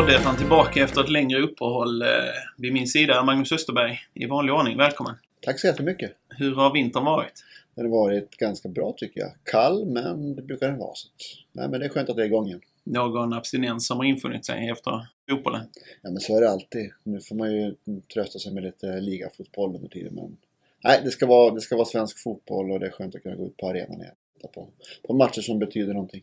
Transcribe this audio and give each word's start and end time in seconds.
Poddettan 0.00 0.36
tillbaka 0.36 0.84
efter 0.84 1.00
ett 1.00 1.10
längre 1.10 1.40
uppehåll. 1.40 2.02
Eh, 2.02 2.08
vid 2.56 2.72
min 2.72 2.86
sida 2.86 3.22
Magnus 3.22 3.52
Österberg 3.52 3.98
i 4.14 4.26
vanlig 4.26 4.54
ordning. 4.54 4.76
Välkommen! 4.76 5.14
Tack 5.40 5.60
så 5.60 5.66
jättemycket! 5.66 6.12
Hur 6.28 6.54
har 6.54 6.72
vintern 6.72 7.04
varit? 7.04 7.44
Det 7.74 7.82
har 7.82 7.88
varit 7.88 8.36
ganska 8.36 8.68
bra 8.68 8.94
tycker 8.96 9.20
jag. 9.20 9.30
Kall, 9.44 9.86
men 9.86 10.36
det 10.36 10.42
brukar 10.42 10.68
den 10.68 10.78
vara. 10.78 10.94
Så. 10.94 11.08
Nej, 11.52 11.68
men 11.68 11.80
det 11.80 11.86
är 11.86 11.90
skönt 11.90 12.08
att 12.08 12.16
det 12.16 12.22
är 12.22 12.26
igång 12.26 12.46
igen. 12.46 12.60
Någon 12.84 13.32
abstinens 13.32 13.86
som 13.86 13.96
har 13.96 14.04
infunnit 14.04 14.46
sig 14.46 14.68
efter 14.68 15.06
fotbollen? 15.30 15.60
Ja, 16.02 16.10
men 16.10 16.20
så 16.20 16.36
är 16.36 16.40
det 16.40 16.50
alltid. 16.50 16.90
Nu 17.02 17.20
får 17.20 17.34
man 17.34 17.52
ju 17.52 17.74
trösta 18.14 18.38
sig 18.38 18.52
med 18.52 18.62
lite 18.62 19.00
ligafotboll 19.00 19.74
under 19.74 19.88
tiden. 19.88 20.14
Men... 20.14 20.36
Nej, 20.84 21.00
det 21.04 21.10
ska, 21.10 21.26
vara, 21.26 21.54
det 21.54 21.60
ska 21.60 21.76
vara 21.76 21.86
svensk 21.86 22.22
fotboll 22.22 22.70
och 22.70 22.80
det 22.80 22.86
är 22.86 22.90
skönt 22.90 23.14
att 23.14 23.22
kunna 23.22 23.36
gå 23.36 23.46
ut 23.46 23.56
på 23.56 23.68
arenan 23.68 24.00
igen. 24.00 24.14
På, 24.54 24.68
på 25.06 25.14
matcher 25.14 25.40
som 25.40 25.58
betyder 25.58 25.92
någonting. 25.92 26.22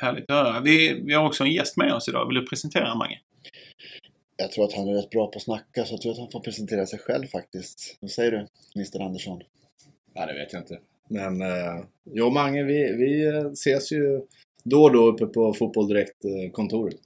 Härligt 0.00 0.30
att 0.30 0.46
höra. 0.46 0.60
Vi, 0.60 1.00
vi 1.04 1.14
har 1.14 1.26
också 1.26 1.44
en 1.44 1.52
gäst 1.52 1.76
med 1.76 1.94
oss 1.94 2.08
idag. 2.08 2.26
Vill 2.26 2.34
du 2.34 2.46
presentera 2.46 2.94
Mange? 2.94 3.20
Jag 4.36 4.52
tror 4.52 4.64
att 4.64 4.72
han 4.72 4.88
är 4.88 4.92
rätt 4.92 5.10
bra 5.10 5.26
på 5.26 5.36
att 5.36 5.42
snacka 5.42 5.84
så 5.84 5.94
jag 5.94 6.00
tror 6.00 6.12
att 6.12 6.18
han 6.18 6.30
får 6.30 6.40
presentera 6.40 6.86
sig 6.86 6.98
själv 6.98 7.26
faktiskt. 7.26 7.96
Vad 8.00 8.10
säger 8.10 8.30
du, 8.30 8.46
Mr 8.76 9.02
Andersson? 9.02 9.42
Ja, 10.14 10.26
det 10.26 10.34
vet 10.34 10.52
jag 10.52 10.62
inte. 10.62 10.78
Men 11.08 11.42
eh, 11.42 11.84
jag 12.04 12.26
och 12.26 12.32
Mange, 12.32 12.62
vi, 12.62 12.92
vi 12.92 13.26
ses 13.52 13.92
ju 13.92 14.22
då 14.64 14.82
och 14.82 14.92
då 14.92 15.06
uppe 15.06 15.26
på 15.26 15.54
Fotboll 15.54 15.88
Direkt-kontoret. 15.88 16.96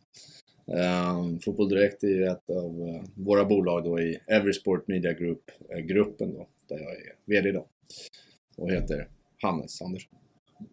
Um, 0.66 1.38
Fotboll 1.40 1.68
Direkt 1.68 2.02
är 2.02 2.08
ju 2.08 2.24
ett 2.24 2.50
av 2.50 2.80
uh, 2.80 3.02
våra 3.14 3.44
bolag 3.44 3.84
då 3.84 4.00
i 4.00 4.18
Everysport 4.26 4.88
Media 4.88 5.12
Group-gruppen 5.12 6.34
då, 6.34 6.46
där 6.68 6.78
jag 6.78 6.92
är 6.92 7.14
VD 7.24 7.48
idag. 7.48 7.66
Och 8.56 8.70
heter 8.70 9.08
Hannes 9.42 9.82
Andersson. 9.82 10.18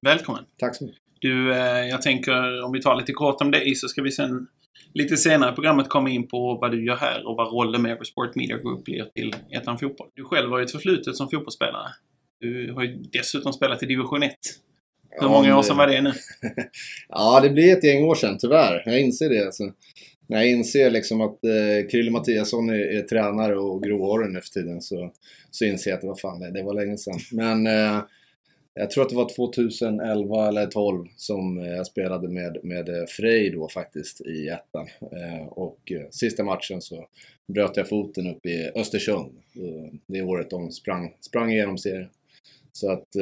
Välkommen! 0.02 0.44
Tack 0.58 0.76
så 0.76 0.84
mycket! 0.84 1.02
Du, 1.20 1.50
uh, 1.50 1.58
jag 1.90 2.02
tänker 2.02 2.64
om 2.64 2.72
vi 2.72 2.82
tar 2.82 2.96
lite 2.96 3.12
kort 3.12 3.42
om 3.42 3.52
dig 3.52 3.76
så 3.76 3.88
ska 3.88 4.02
vi 4.02 4.12
sen 4.12 4.48
lite 4.94 5.18
senare 5.18 5.52
i 5.52 5.56
programmet 5.56 5.90
komma 5.90 6.10
in 6.10 6.28
på 6.28 6.58
vad 6.62 6.72
du 6.72 6.86
gör 6.86 6.96
här 6.96 7.28
och 7.28 7.36
vad 7.36 7.52
rollen 7.52 7.82
med 7.82 7.92
Eversport 7.92 8.36
Media 8.36 8.58
Group 8.58 8.84
blir 8.84 9.04
till 9.16 9.36
Ettan 9.52 9.80
Fotboll. 9.80 10.08
Du 10.16 10.24
själv 10.24 10.52
har 10.52 10.60
ju 10.60 10.66
ett 10.66 10.72
förflutet 10.72 11.16
som 11.16 11.30
fotbollsspelare. 11.30 11.88
Du 12.40 12.74
har 12.74 12.84
ju 12.84 12.96
dessutom 12.96 13.54
spelat 13.54 13.84
i 13.84 13.86
division 13.86 14.24
1. 14.24 14.32
Hur 15.10 15.28
Ja, 15.28 15.32
många 15.32 15.58
år 15.58 15.64
sedan 15.64 15.78
var 15.78 15.88
det 15.88 16.02
nu? 16.02 16.14
Ja, 17.10 17.40
det 17.44 17.50
blir 17.50 17.78
ett 17.78 17.84
gäng 17.84 18.04
år 18.04 18.16
sedan 18.16 18.38
tyvärr. 18.38 18.84
Jag 18.86 19.00
inser 19.00 19.30
det. 19.30 19.46
Alltså. 19.46 19.64
När 20.28 20.38
jag 20.38 20.50
inser 20.50 20.92
liksom 20.92 21.22
att 21.22 21.44
eh, 21.44 21.90
Krille 21.92 22.12
Mattiasson 22.12 22.70
är, 22.70 22.98
är 22.98 23.02
tränare 23.02 23.58
och 23.58 23.84
gråhårig 23.84 24.32
nu 24.32 24.42
för 24.42 24.50
tiden 24.50 24.82
så, 24.82 25.12
så 25.52 25.66
inser 25.66 25.92
jag 25.92 25.96
att 25.96 26.02
det 26.02 26.08
var 26.08 26.16
fan, 26.16 26.40
det, 26.40 26.52
det 26.52 26.64
var 26.64 26.74
länge 26.74 26.98
sedan. 26.98 27.20
Men 27.32 27.68
eh, 27.68 28.02
jag 28.74 28.92
tror 28.92 29.04
att 29.04 29.10
det 29.10 29.16
var 29.16 29.36
2011 29.36 30.48
eller 30.48 30.66
12 30.66 31.06
som 31.16 31.58
eh, 31.60 31.68
jag 31.68 31.88
spelade 31.88 32.28
med, 32.28 32.58
med 32.64 32.90
eh, 32.90 33.06
Frej 33.18 33.50
då 33.50 33.70
faktiskt 33.70 34.22
i 34.22 34.48
ettan. 34.48 34.88
Eh, 35.02 35.48
och 35.48 35.92
sista 36.12 36.44
matchen 36.44 36.82
så 36.82 37.08
bröt 37.54 37.78
jag 37.78 37.90
foten 37.90 38.28
upp 38.28 38.46
i 38.46 38.72
Östersund. 38.76 39.32
Det 40.08 40.22
året 40.22 40.50
de 40.50 40.72
sprang, 40.72 41.14
sprang 41.22 41.52
igenom 41.52 41.78
serien. 41.78 42.10
Så 42.72 42.92
att 42.92 43.16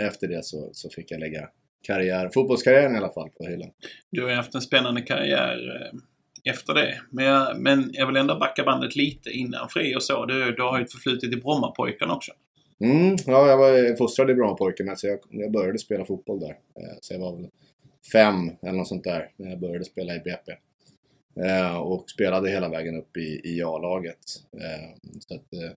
efter 0.00 0.28
det 0.28 0.44
så, 0.44 0.70
så 0.72 0.90
fick 0.90 1.10
jag 1.10 1.20
lägga 1.20 1.48
karriär, 1.86 2.30
fotbollskarriären 2.34 2.94
i 2.94 2.98
alla 2.98 3.12
fall 3.12 3.30
på 3.30 3.46
hyllan. 3.46 3.70
Du 4.10 4.22
har 4.22 4.30
ju 4.30 4.36
haft 4.36 4.54
en 4.54 4.60
spännande 4.60 5.00
karriär 5.00 5.92
efter 6.44 6.74
det. 6.74 7.00
Men 7.10 7.24
jag, 7.24 7.60
men 7.60 7.90
jag 7.92 8.06
vill 8.06 8.16
ändå 8.16 8.38
backa 8.38 8.64
bandet 8.64 8.96
lite 8.96 9.30
innan 9.30 9.68
Frej 9.68 9.96
och 9.96 10.02
så. 10.02 10.26
Du, 10.26 10.52
du 10.52 10.62
har 10.62 10.78
ju 10.78 10.84
ett 10.84 10.92
förflutet 10.92 11.32
i 11.32 11.36
Brommapojkarna 11.36 12.14
också. 12.14 12.32
Mm, 12.82 13.16
ja, 13.26 13.48
jag 13.48 13.56
var 13.56 13.96
fostrad 13.96 14.30
i 14.30 14.34
Brommapojkarna 14.34 14.96
så 14.96 15.06
jag, 15.06 15.18
jag 15.30 15.52
började 15.52 15.78
spela 15.78 16.04
fotboll 16.04 16.40
där. 16.40 16.58
Eh, 16.74 16.96
så 17.00 17.14
jag 17.14 17.20
var 17.20 17.36
väl 17.36 17.48
fem 18.12 18.50
eller 18.62 18.72
något 18.72 18.88
sånt 18.88 19.04
där 19.04 19.30
när 19.36 19.50
jag 19.50 19.60
började 19.60 19.84
spela 19.84 20.14
i 20.14 20.18
BP. 20.18 20.52
Eh, 21.46 21.76
och 21.76 22.10
spelade 22.10 22.50
hela 22.50 22.68
vägen 22.68 22.96
upp 22.96 23.16
i, 23.16 23.40
i 23.44 23.62
A-laget. 23.62 24.18
Eh, 24.52 25.10
så 25.20 25.34
att, 25.34 25.52
eh, 25.52 25.70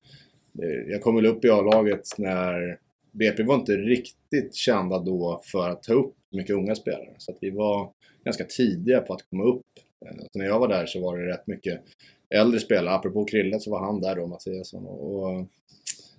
jag 0.87 1.01
kom 1.01 1.15
väl 1.15 1.25
upp 1.25 1.45
i 1.45 1.49
A-laget 1.49 2.07
när 2.17 2.79
BP 3.11 3.43
var 3.43 3.55
inte 3.55 3.71
riktigt 3.71 4.55
kända 4.55 4.99
då 4.99 5.41
för 5.43 5.69
att 5.69 5.83
ta 5.83 5.93
upp 5.93 6.15
mycket 6.31 6.55
unga 6.55 6.75
spelare. 6.75 7.13
Så 7.17 7.31
att 7.31 7.37
vi 7.41 7.49
var 7.49 7.91
ganska 8.23 8.43
tidiga 8.43 9.01
på 9.01 9.13
att 9.13 9.29
komma 9.29 9.43
upp. 9.43 9.65
Eh, 10.05 10.17
så 10.31 10.39
när 10.39 10.45
jag 10.45 10.59
var 10.59 10.67
där 10.67 10.85
så 10.85 11.01
var 11.01 11.17
det 11.17 11.27
rätt 11.27 11.47
mycket 11.47 11.81
äldre 12.29 12.59
spelare. 12.59 12.95
Apropå 12.95 13.25
Krille 13.25 13.59
så 13.59 13.71
var 13.71 13.79
han 13.79 14.01
där 14.01 14.15
då, 14.15 14.27
Mattiasson. 14.27 14.85
Och, 14.85 15.23
och 15.23 15.47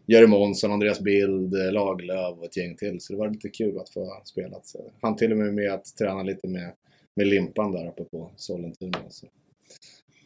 Jerry 0.06 0.26
Månsson, 0.26 0.72
Andreas 0.72 1.00
Bild, 1.00 1.54
eh, 1.54 1.72
Laglöf 1.72 2.06
Lagerlöf 2.06 2.38
och 2.38 2.44
ett 2.44 2.56
gäng 2.56 2.76
till. 2.76 3.00
Så 3.00 3.12
det 3.12 3.18
var 3.18 3.30
lite 3.30 3.48
kul 3.48 3.78
att 3.78 3.90
få 3.90 4.22
spela. 4.24 4.60
Han 5.00 5.16
till 5.16 5.32
och 5.32 5.38
med 5.38 5.54
med 5.54 5.72
att 5.72 5.96
träna 5.98 6.22
lite 6.22 6.48
med, 6.48 6.72
med 7.14 7.26
Limpan 7.26 7.72
där 7.72 7.88
uppe 7.88 8.04
på 8.04 8.30
Sollentuna. 8.36 8.98
Så. 9.08 9.26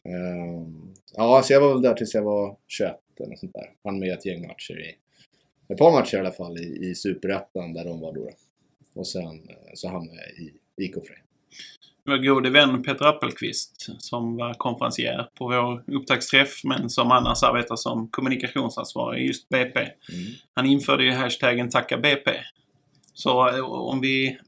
Um, 0.04 0.94
ja, 1.14 1.42
så 1.44 1.52
jag 1.52 1.60
var 1.60 1.72
väl 1.72 1.82
där 1.82 1.94
tills 1.94 2.14
jag 2.14 2.22
var 2.22 2.56
21 2.68 2.96
eller 3.20 3.36
sånt 3.36 3.52
där. 3.52 3.72
Han 3.84 3.98
med 3.98 4.12
ett 4.12 4.26
gäng 4.26 4.46
matcher 4.46 4.80
i, 4.80 4.94
ett 5.72 5.78
par 5.78 5.92
matcher 5.92 6.16
i 6.16 6.20
alla 6.20 6.32
fall 6.32 6.58
i, 6.58 6.90
i 6.90 6.94
Superettan 6.94 7.72
där 7.72 7.84
de 7.84 8.00
var 8.00 8.14
då. 8.14 8.30
Och 8.94 9.06
sen 9.06 9.48
eh, 9.48 9.70
så 9.74 9.88
hamnade 9.88 10.18
jag 10.20 10.46
i 10.46 10.52
IK 10.76 10.94
Frej. 10.94 11.22
Vår 12.04 12.16
gode 12.16 12.50
vän 12.50 12.82
Peter 12.82 13.04
Appelqvist 13.04 13.86
som 13.98 14.36
var 14.36 14.54
konferencier 14.54 15.28
på 15.34 15.44
vår 15.44 15.96
upptaktsträff 15.96 16.64
men 16.64 16.90
som 16.90 17.10
annars 17.10 17.42
arbetar 17.42 17.76
som 17.76 18.08
kommunikationsansvarig 18.08 19.22
i 19.22 19.26
just 19.26 19.48
BP. 19.48 19.80
Mm. 19.80 19.92
Han 20.54 20.66
införde 20.66 21.04
ju 21.04 21.10
hashtaggen 21.10 21.70
Tacka 21.70 21.98
BP. 21.98 22.30
Så 23.14 23.48
eh, 23.48 23.64
om 23.64 24.00
vi 24.00 24.38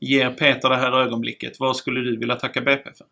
ger 0.00 0.30
Peter 0.30 0.68
det 0.68 0.76
här 0.76 0.92
ögonblicket, 0.92 1.60
vad 1.60 1.76
skulle 1.76 2.00
du 2.00 2.16
vilja 2.16 2.34
tacka 2.34 2.60
BP 2.60 2.82
för? 2.82 3.06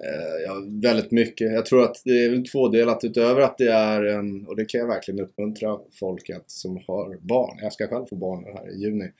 Eh, 0.00 0.26
Ja, 0.46 0.62
väldigt 0.82 1.10
mycket. 1.10 1.52
Jag 1.52 1.66
tror 1.66 1.84
att 1.84 2.02
det 2.04 2.24
är 2.24 2.50
tvådelat 2.52 3.04
utöver 3.04 3.40
att 3.40 3.58
det 3.58 3.72
är 3.72 4.02
en, 4.04 4.46
och 4.46 4.56
det 4.56 4.64
kan 4.64 4.80
jag 4.80 4.88
verkligen 4.88 5.20
uppmuntra 5.20 5.78
folk 6.00 6.30
att, 6.30 6.50
som 6.50 6.76
har 6.76 7.18
barn. 7.20 7.58
Jag 7.62 7.72
ska 7.72 7.88
själv 7.88 8.06
få 8.06 8.16
barn 8.16 8.44
här 8.44 8.70
i 8.70 8.82
juni. 8.82 9.10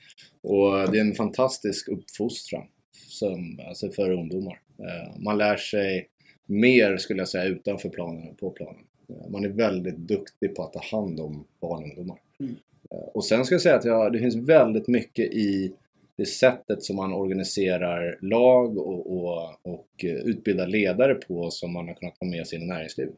Och 0.43 0.91
det 0.91 0.97
är 0.97 1.01
en 1.01 1.15
fantastisk 1.15 1.87
uppfostran 1.87 2.63
som, 2.97 3.59
alltså 3.67 3.89
för 3.91 4.11
ungdomar. 4.11 4.59
Eh, 4.79 5.19
Man 5.19 5.37
lär 5.37 5.57
sig 5.57 6.09
mer 6.45 6.97
skulle 6.97 7.19
jag 7.19 7.27
säga 7.27 7.43
utanför 7.43 7.89
planen 7.89 8.27
än 8.27 8.35
på 8.35 8.49
planen. 8.49 8.83
Eh, 9.09 9.29
Man 9.29 9.45
är 9.45 9.49
väldigt 9.49 9.97
duktig 9.97 10.55
på 10.55 10.63
att 10.63 10.73
ta 10.73 10.81
hand 10.81 11.19
om 11.19 11.45
barn 11.59 11.83
och 11.83 11.89
ungdomar. 11.89 12.17
Mm. 12.39 12.55
Eh, 12.91 12.97
Och 12.97 13.25
sen 13.25 13.45
ska 13.45 13.55
jag 13.55 13.61
säga 13.61 13.75
att 13.75 13.85
jag, 13.85 14.13
det 14.13 14.19
finns 14.19 14.35
väldigt 14.35 14.87
mycket 14.87 15.25
i 15.33 15.73
det 16.15 16.25
sättet 16.25 16.83
som 16.83 16.95
man 16.95 17.13
organiserar 17.13 18.17
lag 18.21 18.77
och, 18.77 19.17
och, 19.17 19.49
och 19.61 19.87
utbildar 20.03 20.67
ledare 20.67 21.13
på 21.15 21.51
som 21.51 21.73
man 21.73 21.87
har 21.87 21.93
kunnat 21.93 22.19
ta 22.19 22.25
med 22.25 22.47
sig 22.47 22.57
in 22.57 22.63
i 22.65 22.67
näringslivet. 22.67 23.15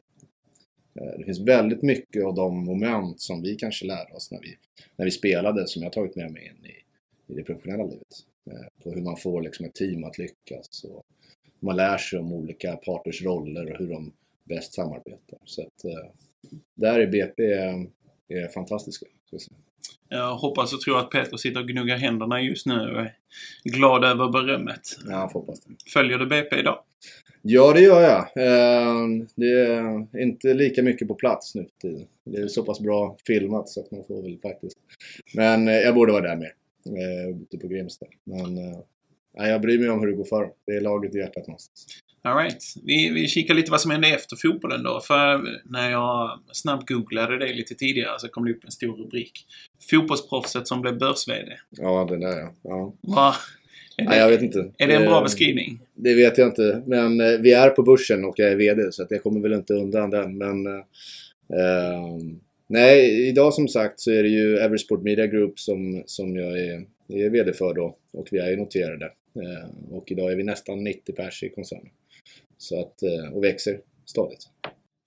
Det 1.18 1.24
finns 1.24 1.40
väldigt 1.40 1.82
mycket 1.82 2.24
av 2.24 2.34
de 2.34 2.64
moment 2.64 3.20
som 3.20 3.42
vi 3.42 3.54
kanske 3.54 3.86
lärde 3.86 4.12
oss 4.12 4.30
när 4.30 4.40
vi, 4.40 4.56
när 4.96 5.04
vi 5.04 5.10
spelade 5.10 5.66
som 5.66 5.82
jag 5.82 5.92
tagit 5.92 6.16
med 6.16 6.32
mig 6.32 6.46
in 6.46 6.70
i, 6.70 6.74
i 7.32 7.36
det 7.36 7.42
professionella 7.42 7.84
livet. 7.84 8.14
Eh, 8.50 8.82
På 8.84 8.90
hur 8.92 9.02
man 9.02 9.16
får 9.16 9.42
liksom 9.42 9.66
ett 9.66 9.74
team 9.74 10.04
att 10.04 10.18
lyckas 10.18 10.84
och 10.84 11.02
man 11.60 11.76
lär 11.76 11.98
sig 11.98 12.18
om 12.18 12.32
olika 12.32 12.76
parters 12.76 13.22
roller 13.22 13.72
och 13.72 13.78
hur 13.78 13.88
de 13.88 14.12
bäst 14.44 14.72
samarbetar. 14.74 15.38
Så 15.44 15.62
att, 15.62 15.84
eh, 15.84 16.10
där 16.74 17.00
är 17.00 17.06
BP 17.06 17.42
är, 17.52 17.86
är 18.28 18.48
fantastiska. 18.48 19.06
ska 19.38 19.54
jag 20.08 20.34
hoppas 20.36 20.72
och 20.72 20.80
tror 20.80 20.98
att 20.98 21.10
Peter 21.10 21.36
sitter 21.36 21.60
och 21.60 21.68
gnuggar 21.68 21.96
händerna 21.96 22.40
just 22.42 22.66
nu 22.66 22.90
och 22.90 23.00
är 23.00 23.14
glad 23.64 24.04
över 24.04 24.28
berömmet. 24.28 24.80
Ja, 25.06 25.10
jag 25.12 25.28
hoppas 25.28 25.60
det. 25.60 25.72
Följer 25.92 26.18
du 26.18 26.26
BP 26.26 26.56
idag? 26.58 26.82
Ja, 27.42 27.72
det 27.72 27.80
gör 27.80 28.00
jag. 28.00 28.18
Eh, 28.18 29.06
Det 29.34 29.50
är 29.50 30.20
inte 30.22 30.54
lika 30.54 30.82
mycket 30.82 31.08
på 31.08 31.14
plats 31.14 31.54
nu 31.54 31.62
för 31.62 31.88
tiden. 31.88 32.06
Det 32.24 32.38
är 32.40 32.48
så 32.48 32.64
pass 32.64 32.80
bra 32.80 33.16
filmat 33.26 33.68
så 33.68 33.80
att 33.80 33.90
man 33.90 34.04
får 34.04 34.22
väl 34.22 34.38
faktiskt. 34.42 34.78
Men 35.34 35.68
eh, 35.68 35.74
jag 35.74 35.94
borde 35.94 36.12
vara 36.12 36.22
där 36.28 36.36
mer. 36.36 36.52
Eh, 36.86 37.42
Ute 37.42 37.58
på 37.58 37.68
Grimsta. 37.68 38.06
Men 38.24 38.58
eh, 38.58 39.48
jag 39.48 39.60
bryr 39.60 39.78
mig 39.78 39.90
om 39.90 40.00
hur 40.00 40.06
det 40.06 40.16
går 40.16 40.24
för 40.24 40.42
dem. 40.42 40.52
Det 40.66 40.72
är 40.72 40.80
laget 40.80 41.14
i 41.14 41.18
hjärtat 41.18 41.46
någonstans. 41.46 41.86
All 42.22 42.36
right. 42.36 42.64
vi, 42.84 43.10
vi 43.10 43.28
kikar 43.28 43.54
lite 43.54 43.70
vad 43.70 43.80
som 43.80 43.90
hände 43.90 44.08
efter 44.08 44.36
fotbollen 44.36 44.82
då. 44.82 45.00
För 45.00 45.42
när 45.64 45.90
jag 45.90 46.40
snabbgooglade 46.52 47.38
det 47.38 47.52
lite 47.52 47.74
tidigare 47.74 48.18
så 48.18 48.28
kom 48.28 48.44
det 48.44 48.50
upp 48.52 48.64
en 48.64 48.70
stor 48.70 48.96
rubrik. 48.96 49.32
Fotbollsproffset 49.90 50.68
som 50.68 50.80
blev 50.80 50.98
börs-VD. 50.98 51.52
Ja, 51.70 52.06
det 52.10 52.18
där 52.18 52.38
ja. 52.38 52.54
ja. 52.62 52.92
Va? 53.02 53.34
Är, 53.96 54.04
Nej, 54.04 54.18
jag 54.18 54.28
det, 54.28 54.36
vet 54.36 54.42
inte. 54.42 54.72
är 54.78 54.86
det 54.86 54.94
en 54.94 55.02
bra 55.06 55.16
Eh, 55.16 55.22
beskrivning? 55.22 55.80
Det 55.94 56.14
vet 56.14 56.38
jag 56.38 56.48
inte. 56.48 56.82
Men 56.86 57.20
eh, 57.20 57.38
vi 57.40 57.52
är 57.52 57.70
på 57.70 57.82
börsen 57.82 58.24
och 58.24 58.34
jag 58.38 58.52
är 58.52 58.56
VD 58.56 58.92
så 58.92 59.02
att 59.02 59.10
jag 59.10 59.22
kommer 59.22 59.40
väl 59.40 59.52
inte 59.52 59.74
undan 59.74 60.10
den. 60.10 60.38
Men 60.38 60.66
eh, 60.66 60.72
eh, 61.58 62.16
nej, 62.70 63.28
idag 63.28 63.54
som 63.54 63.68
sagt 63.68 64.00
så 64.00 64.10
är 64.10 64.22
det 64.22 64.28
ju 64.28 64.56
Eversport 64.56 65.02
Media 65.02 65.26
Group 65.26 65.58
som, 65.58 66.02
som 66.06 66.36
jag 66.36 66.58
är, 66.58 66.86
är 67.08 67.30
VD 67.30 67.52
för 67.52 67.74
då. 67.74 67.96
Och 68.12 68.28
vi 68.30 68.38
är 68.38 68.50
ju 68.50 68.56
noterade. 68.56 69.04
Eh, 69.36 69.94
och 69.94 70.12
idag 70.12 70.32
är 70.32 70.36
vi 70.36 70.44
nästan 70.44 70.84
90 70.84 71.12
pers 71.12 71.42
i 71.42 71.48
koncernen. 71.48 71.90
Så 72.58 72.80
att, 72.80 73.02
eh, 73.02 73.34
och 73.34 73.44
växer 73.44 73.80
stadigt. 74.04 74.48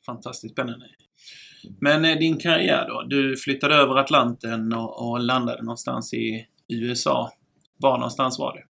Fantastiskt 0.06 0.54
spännande. 0.54 0.86
Men 1.80 2.06
eh, 2.06 2.18
din 2.18 2.38
karriär 2.38 2.88
då? 2.88 3.04
Du 3.10 3.38
flyttade 3.38 3.76
över 3.76 3.96
Atlanten 3.96 4.74
och, 4.74 5.10
och 5.10 5.20
landade 5.20 5.64
någonstans 5.64 6.14
i 6.14 6.48
USA. 6.68 7.32
Var 7.78 7.98
någonstans 7.98 8.40
var 8.40 8.54
det? 8.54 8.64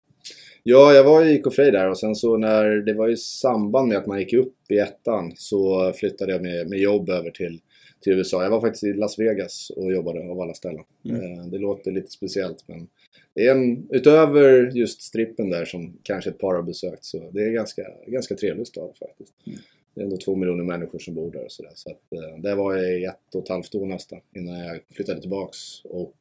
Ja, 0.64 0.94
jag 0.94 1.04
var 1.04 1.26
i 1.26 1.34
IK 1.34 1.54
Frej 1.56 1.72
där 1.72 1.90
och 1.90 2.00
sen 2.00 2.16
så 2.16 2.38
när 2.38 2.66
det 2.66 2.94
var 2.94 3.10
i 3.10 3.18
samband 3.18 3.88
med 3.88 3.98
att 3.98 4.08
man 4.08 4.20
gick 4.20 4.34
upp 4.34 4.56
i 4.70 4.78
ettan 4.78 5.32
så 5.36 5.94
flyttade 5.94 6.32
jag 6.32 6.42
med, 6.42 6.70
med 6.70 6.80
jobb 6.80 7.10
över 7.10 7.32
till, 7.32 7.60
till 8.04 8.14
USA. 8.14 8.44
Jag 8.44 8.50
var 8.50 8.62
faktiskt 8.62 8.84
i 8.84 8.94
Las 8.94 9.20
Vegas 9.20 9.70
och 9.70 9.92
jobbade 9.94 10.30
av 10.30 10.42
alla 10.42 10.54
ställen. 10.54 10.84
Mm. 11.06 11.22
Eh, 11.40 11.46
Det 11.46 11.58
låter 11.58 11.92
lite 11.92 12.12
speciellt 12.12 12.68
men 12.68 12.88
det 13.34 13.48
är 13.48 13.52
en, 13.56 13.88
utöver 13.90 14.72
just 14.76 15.02
strippen 15.02 15.50
där 15.50 15.66
som 15.66 15.98
kanske 16.04 16.30
ett 16.30 16.38
par 16.40 16.56
har 16.56 16.62
besökt 16.64 17.04
så 17.04 17.30
det 17.32 17.44
är 17.44 17.52
ganska, 17.52 17.84
ganska 18.08 18.36
trevlig 18.36 18.68
stad 18.68 18.96
faktiskt. 19.00 19.34
Mm. 19.48 19.60
Det 19.96 20.02
är 20.02 20.04
ändå 20.06 20.18
två 20.18 20.36
miljoner 20.36 20.64
människor 20.64 21.00
som 21.00 21.16
bor 21.16 21.32
där 21.32 21.44
och 21.46 21.52
sådär. 21.52 21.72
Så 21.76 21.90
att, 21.90 22.14
eh, 22.14 22.38
där 22.42 22.56
var 22.56 22.76
jag 22.76 23.00
i 23.00 23.06
ett 23.06 23.36
och 23.36 23.44
ett 23.44 23.50
halvt 23.50 23.76
år 23.76 23.86
nästan 23.86 24.20
innan 24.36 24.60
jag 24.60 24.80
flyttade 24.92 25.22
tillbaks 25.22 25.86
och 25.86 26.16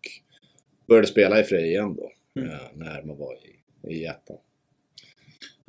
började 0.86 1.06
spela 1.06 1.40
i 1.40 1.44
Frej 1.44 1.68
igen 1.68 1.96
då. 1.96 2.10
Mm. 2.40 2.52
eh, 2.52 2.58
När 2.74 3.02
man 3.02 3.18
var 3.18 3.34
i, 3.34 3.94
i 3.94 4.04
ettan. 4.04 4.36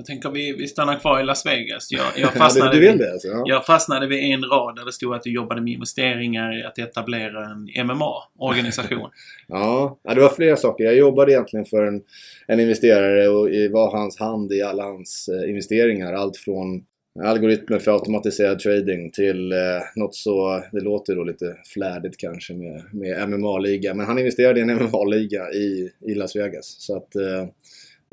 Jag 0.03 0.07
tänker 0.07 0.29
vi, 0.29 0.53
vi 0.53 0.67
stannar 0.67 0.99
kvar 0.99 1.19
i 1.19 1.23
Las 1.23 1.45
Vegas. 1.45 1.91
Jag, 1.91 2.05
jag, 2.17 2.33
fastnade 2.33 2.71
du 2.71 2.79
vill 2.79 2.97
det 2.97 3.11
alltså? 3.11 3.27
Ja. 3.27 3.43
jag 3.45 3.65
fastnade 3.65 4.07
vid 4.07 4.19
en 4.19 4.43
rad 4.43 4.75
där 4.75 4.85
det 4.85 4.91
stod 4.91 5.15
att 5.15 5.23
du 5.23 5.33
jobbade 5.33 5.61
med 5.61 5.73
investeringar 5.73 6.59
i 6.59 6.63
att 6.63 6.79
etablera 6.79 7.45
en 7.45 7.87
MMA-organisation. 7.87 9.09
Ja, 9.47 9.99
det 10.03 10.21
var 10.21 10.29
flera 10.29 10.55
saker. 10.55 10.83
Jag 10.83 10.95
jobbade 10.95 11.31
egentligen 11.31 11.65
för 11.65 11.85
en, 11.85 12.01
en 12.47 12.59
investerare 12.59 13.27
och 13.27 13.71
var 13.71 13.91
hans 13.97 14.19
hand 14.19 14.51
i 14.51 14.61
alla 14.61 14.83
hans 14.83 15.29
eh, 15.29 15.49
investeringar. 15.49 16.13
Allt 16.13 16.37
från 16.37 16.83
algoritmer 17.23 17.79
för 17.79 17.91
automatiserad 17.91 18.59
trading 18.59 19.11
till 19.11 19.51
eh, 19.51 19.57
något 19.95 20.15
så, 20.15 20.63
det 20.71 20.79
låter 20.79 21.15
då 21.15 21.23
lite 21.23 21.55
flärdigt 21.73 22.17
kanske 22.17 22.53
med, 22.53 22.83
med 22.93 23.29
MMA-liga. 23.29 23.93
Men 23.93 24.05
han 24.05 24.19
investerade 24.19 24.59
i 24.59 24.63
en 24.63 24.75
MMA-liga 24.75 25.51
i, 25.51 25.91
i 26.01 26.15
Las 26.15 26.35
Vegas. 26.35 26.75
Så 26.79 26.97
att 26.97 27.15
eh, 27.15 27.47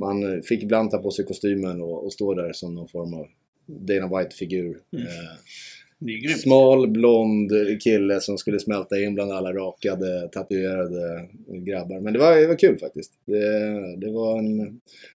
man 0.01 0.43
fick 0.43 0.63
ibland 0.63 0.91
ta 0.91 0.99
på 0.99 1.11
sig 1.11 1.25
kostymen 1.25 1.81
och, 1.81 2.05
och 2.05 2.13
stå 2.13 2.35
där 2.35 2.53
som 2.53 2.75
någon 2.75 2.89
form 2.89 3.15
av 3.15 3.27
Dana 3.67 4.19
White-figur. 4.19 4.79
Mm. 4.93 5.07
Eh. 5.07 5.11
Smal, 6.37 6.89
blond 6.89 7.53
kille 7.83 8.21
som 8.21 8.39
skulle 8.39 8.59
smälta 8.59 9.01
in 9.01 9.15
bland 9.15 9.33
alla 9.33 9.53
rakade, 9.53 10.29
tatuerade 10.29 11.29
grabbar. 11.49 12.01
Men 12.01 12.13
det 12.13 12.19
var, 12.19 12.37
det 12.37 12.47
var 12.47 12.59
kul 12.59 12.79
faktiskt. 12.79 13.13
Det, 13.25 13.97
det, 13.97 14.13
var 14.13 14.39
en, 14.39 14.59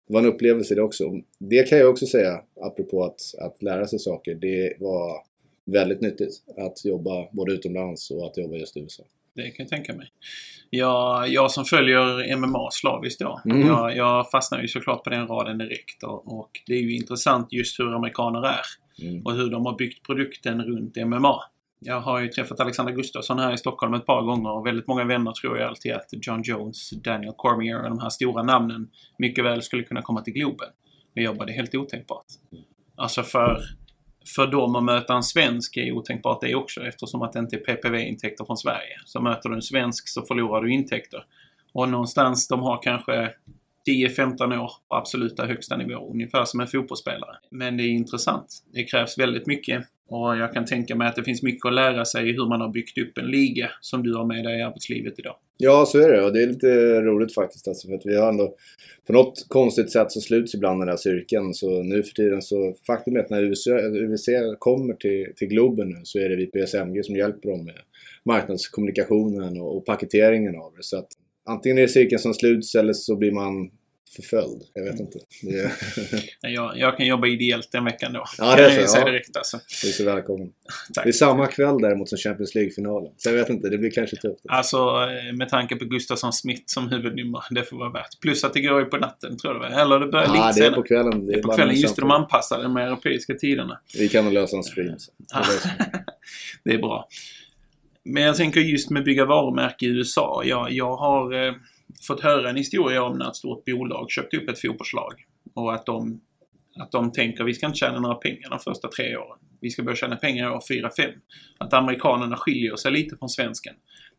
det 0.07 0.13
var 0.13 0.19
en 0.19 0.25
upplevelse 0.25 0.75
det 0.75 0.81
också. 0.81 1.03
Det 1.37 1.69
kan 1.69 1.77
jag 1.77 1.89
också 1.89 2.05
säga, 2.05 2.41
apropå 2.61 3.03
att, 3.03 3.19
att 3.37 3.63
lära 3.63 3.87
sig 3.87 3.99
saker. 3.99 4.35
Det 4.35 4.73
var 4.79 5.21
väldigt 5.65 6.01
nyttigt 6.01 6.43
att 6.57 6.85
jobba 6.85 7.27
både 7.31 7.53
utomlands 7.53 8.11
och 8.11 8.25
att 8.27 8.37
jobba 8.37 8.55
just 8.55 8.77
i 8.77 8.79
USA. 8.79 9.03
Det 9.35 9.41
kan 9.41 9.63
jag 9.63 9.67
tänka 9.67 9.93
mig. 9.93 10.07
Jag, 10.69 11.29
jag 11.29 11.51
som 11.51 11.65
följer 11.65 12.37
MMA 12.37 12.71
slaviskt 12.71 13.19
då. 13.19 13.41
Mm. 13.45 13.67
Jag, 13.67 13.97
jag 13.97 14.31
fastnar 14.31 14.61
ju 14.61 14.67
såklart 14.67 15.03
på 15.03 15.09
den 15.09 15.27
raden 15.27 15.57
direkt. 15.57 16.03
Och, 16.03 16.39
och 16.39 16.49
det 16.67 16.73
är 16.73 16.81
ju 16.81 16.95
intressant 16.95 17.47
just 17.51 17.79
hur 17.79 17.95
amerikaner 17.95 18.45
är. 18.45 18.61
Mm. 19.01 19.25
Och 19.25 19.33
hur 19.33 19.49
de 19.49 19.65
har 19.65 19.77
byggt 19.77 20.05
produkten 20.05 20.61
runt 20.61 20.95
MMA. 20.95 21.39
Jag 21.79 21.99
har 21.99 22.19
ju 22.19 22.27
träffat 22.27 22.59
Alexander 22.59 22.93
Gustafsson 22.93 23.39
här 23.39 23.53
i 23.53 23.57
Stockholm 23.57 23.93
ett 23.93 24.05
par 24.05 24.21
gånger 24.21 24.51
och 24.51 24.65
väldigt 24.65 24.87
många 24.87 25.03
vänner 25.03 25.31
tror 25.31 25.57
jag 25.57 25.69
alltid 25.69 25.93
att 25.93 26.09
John 26.11 26.41
Jones, 26.45 26.89
Daniel 26.89 27.33
Cormier 27.37 27.83
och 27.83 27.89
de 27.89 27.99
här 27.99 28.09
stora 28.09 28.43
namnen 28.43 28.87
mycket 29.17 29.45
väl 29.45 29.61
skulle 29.61 29.83
kunna 29.83 30.01
komma 30.01 30.21
till 30.21 30.33
Globen. 30.33 30.69
Men 31.13 31.23
jag 31.23 31.37
bara, 31.37 31.45
det 31.45 31.51
är 31.51 31.55
helt 31.55 31.75
otänkbart. 31.75 32.25
Alltså 32.95 33.23
för, 33.23 33.61
för 34.35 34.47
dem 34.47 34.75
att 34.75 34.83
möta 34.83 35.13
en 35.13 35.23
svensk 35.23 35.77
är 35.77 35.91
otänkbart 35.91 36.41
det 36.41 36.55
också 36.55 36.81
eftersom 36.81 37.21
att 37.21 37.33
det 37.33 37.39
inte 37.39 37.55
är 37.55 37.59
PPV-intäkter 37.59 38.45
från 38.45 38.57
Sverige. 38.57 38.99
Så 39.05 39.21
möter 39.21 39.49
du 39.49 39.55
en 39.55 39.61
svensk 39.61 40.07
så 40.07 40.21
förlorar 40.21 40.61
du 40.61 40.73
intäkter. 40.73 41.25
Och 41.73 41.89
någonstans, 41.89 42.47
de 42.47 42.59
har 42.59 42.81
kanske 42.81 43.31
10-15 43.89 44.59
år 44.59 44.71
på 44.89 44.95
absoluta 44.95 45.45
högsta 45.45 45.77
nivå, 45.77 46.11
ungefär 46.11 46.45
som 46.45 46.59
en 46.59 46.67
fotbollsspelare. 46.67 47.35
Men 47.49 47.77
det 47.77 47.83
är 47.83 47.89
intressant. 47.89 48.47
Det 48.73 48.83
krävs 48.83 49.17
väldigt 49.17 49.47
mycket. 49.47 49.85
Och 50.07 50.37
jag 50.37 50.53
kan 50.53 50.65
tänka 50.65 50.95
mig 50.95 51.07
att 51.07 51.15
det 51.15 51.23
finns 51.23 51.43
mycket 51.43 51.65
att 51.65 51.73
lära 51.73 52.05
sig 52.05 52.29
i 52.29 52.33
hur 52.33 52.45
man 52.45 52.61
har 52.61 52.69
byggt 52.69 52.97
upp 52.97 53.17
en 53.17 53.25
liga 53.25 53.71
som 53.81 54.03
du 54.03 54.15
har 54.15 54.25
med 54.25 54.43
dig 54.43 54.59
i 54.59 54.61
arbetslivet 54.61 55.19
idag. 55.19 55.35
Ja, 55.57 55.85
så 55.85 55.99
är 55.99 56.11
det. 56.11 56.25
Och 56.25 56.33
det 56.33 56.43
är 56.43 56.47
lite 56.47 57.01
roligt 57.01 57.33
faktiskt. 57.33 57.67
Alltså, 57.67 57.87
för 57.87 57.95
att 57.95 58.05
vi 58.05 58.15
har 58.15 58.29
ändå... 58.29 58.55
På 59.07 59.13
något 59.13 59.45
konstigt 59.47 59.91
sätt 59.91 60.11
så 60.11 60.21
sluts 60.21 60.55
ibland 60.55 60.81
den 60.81 60.89
här 60.89 60.97
cirkeln. 60.97 61.53
Så 61.53 61.83
nu 61.83 62.03
för 62.03 62.13
tiden 62.13 62.41
så... 62.41 62.75
Faktum 62.87 63.15
är 63.15 63.19
att 63.19 63.29
när 63.29 63.43
UVC, 63.43 63.67
UVC 63.67 64.25
kommer 64.59 64.93
till, 64.93 65.33
till 65.35 65.47
Globen 65.47 65.89
nu 65.89 65.99
så 66.03 66.19
är 66.19 66.29
det 66.29 66.35
vi 66.35 66.45
på 66.45 66.67
SMG 66.67 67.05
som 67.05 67.15
hjälper 67.15 67.49
dem 67.49 67.65
med 67.65 67.75
marknadskommunikationen 68.25 69.61
och, 69.61 69.77
och 69.77 69.85
paketeringen 69.85 70.55
av 70.55 70.73
det. 70.77 70.83
Så 70.83 70.97
att 70.97 71.07
antingen 71.45 71.77
är 71.77 71.81
det 71.81 71.87
cirkeln 71.87 72.19
som 72.19 72.33
sluts 72.33 72.75
eller 72.75 72.93
så 72.93 73.15
blir 73.15 73.31
man 73.31 73.71
förföljd. 74.15 74.61
Jag 74.73 74.83
vet 74.83 74.99
inte. 74.99 75.19
Är, 75.47 75.71
Jag, 76.53 76.77
jag 76.77 76.97
kan 76.97 77.05
jobba 77.07 77.27
ideellt 77.27 77.71
den 77.71 77.85
veckan 77.85 78.13
då. 78.13 78.23
Ja, 78.37 78.55
det 78.55 78.65
är 78.65 78.69
Kan 78.69 78.75
jag 78.79 78.89
så, 78.89 78.93
säga 78.95 79.05
ja. 79.05 79.11
direkt 79.11 79.37
alltså. 79.37 79.59
det 79.83 79.87
är 79.87 79.91
så 79.91 80.03
välkommen. 80.05 80.49
Tack. 80.93 81.03
Det 81.03 81.09
är 81.09 81.11
samma 81.11 81.47
kväll 81.47 81.77
däremot 81.81 82.09
som 82.09 82.17
Champions 82.17 82.55
League-finalen. 82.55 83.11
Så 83.17 83.29
jag 83.29 83.33
vet 83.33 83.49
inte, 83.49 83.69
det 83.69 83.77
blir 83.77 83.91
kanske 83.91 84.15
tufft. 84.15 84.41
Alltså 84.49 84.77
eh, 84.77 85.33
med 85.33 85.49
tanke 85.49 85.75
på 85.75 85.85
Gustafsson 85.85 86.33
Smith 86.33 86.61
som 86.65 86.89
huvudnummer. 86.89 87.41
Det 87.51 87.63
får 87.63 87.77
vara 87.77 87.89
värt. 87.91 88.19
Plus 88.21 88.43
att 88.43 88.53
det 88.53 88.61
går 88.61 88.79
ju 88.79 88.85
på 88.85 88.97
natten 88.97 89.37
tror 89.37 89.63
jag. 89.63 89.81
Eller 89.81 89.99
det 89.99 90.07
börjar 90.07 90.25
Ja, 90.25 90.31
lite 90.33 90.43
det 90.43 90.49
är 90.49 90.53
senare. 90.53 90.75
på 90.75 90.83
kvällen. 90.83 91.25
Det 91.27 91.33
är 91.33 91.41
på 91.41 91.53
kvällen. 91.55 91.75
en 91.75 91.81
Just 91.81 91.95
det, 91.95 92.01
de 92.01 92.11
anpassar 92.11 92.63
de 92.63 92.77
europeiska 92.77 93.33
tiderna. 93.33 93.79
Vi 93.97 94.09
kan 94.09 94.23
nog 94.25 94.33
lösa 94.33 94.57
en 94.57 94.63
stream. 94.63 94.99
så. 94.99 95.11
Det 96.63 96.71
är 96.73 96.77
bra. 96.77 97.07
Men 98.03 98.23
jag 98.23 98.35
tänker 98.35 98.59
just 98.61 98.89
med 98.89 99.03
bygga 99.03 99.25
varumärke 99.25 99.85
i 99.85 99.89
USA. 99.89 100.41
Jag, 100.45 100.71
jag 100.71 100.95
har 100.95 101.47
eh, 101.47 101.53
fått 102.07 102.21
höra 102.21 102.49
en 102.49 102.55
historia 102.55 103.03
om 103.03 103.17
när 103.17 103.29
ett 103.29 103.35
stort 103.35 103.65
bolag 103.65 104.11
köpte 104.11 104.37
upp 104.37 104.49
ett 104.49 104.61
fotbollslag. 104.61 105.13
Och 105.53 105.73
att 105.73 105.85
de, 105.85 106.21
att 106.79 106.91
de 106.91 107.11
tänker 107.11 107.43
vi 107.43 107.53
ska 107.53 107.65
inte 107.65 107.77
tjäna 107.77 107.99
några 107.99 108.15
pengar 108.15 108.49
de 108.49 108.59
första 108.59 108.87
tre 108.87 109.17
åren. 109.17 109.39
Vi 109.61 109.69
ska 109.69 109.83
börja 109.83 109.95
tjäna 109.95 110.15
pengar 110.15 110.45
i 110.45 110.55
år 110.55 110.61
fyra, 110.67 110.89
fem. 110.97 111.11
Att 111.57 111.73
amerikanerna 111.73 112.37
skiljer 112.37 112.75
sig 112.75 112.91
lite 112.91 113.17
från 113.17 113.29
svensken. 113.29 113.73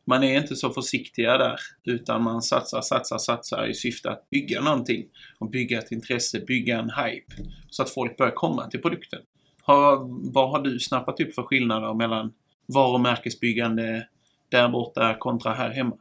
Man 0.04 0.24
är 0.24 0.36
inte 0.36 0.56
så 0.56 0.70
försiktiga 0.70 1.38
där, 1.38 1.60
utan 1.84 2.22
man 2.22 2.43
satsar, 2.43 2.81
satsar, 2.81 3.19
satsar 3.19 3.66
i 3.66 3.74
syfte 3.74 4.10
att 4.10 4.31
bygga 4.31 4.60
någonting. 4.60 5.05
Och 5.38 5.50
bygga 5.50 5.78
ett 5.78 5.93
intresse, 5.93 6.40
bygga 6.40 6.78
en 6.78 6.90
hype. 6.90 7.32
Så 7.70 7.82
att 7.82 7.90
folk 7.90 8.16
börjar 8.16 8.32
komma 8.32 8.66
till 8.66 8.82
produkten. 8.82 9.20
Har, 9.62 9.96
vad 10.32 10.50
har 10.50 10.62
du 10.62 10.81
snappat 10.81 11.20
upp 11.20 11.34
för 11.34 11.43
skillnader 11.43 11.94
mellan 11.94 12.32
varumärkesbyggande 12.66 14.08
där 14.48 14.69
borta 14.69 15.16
kontra 15.19 15.52
här 15.52 15.70
hemma? 15.70 15.96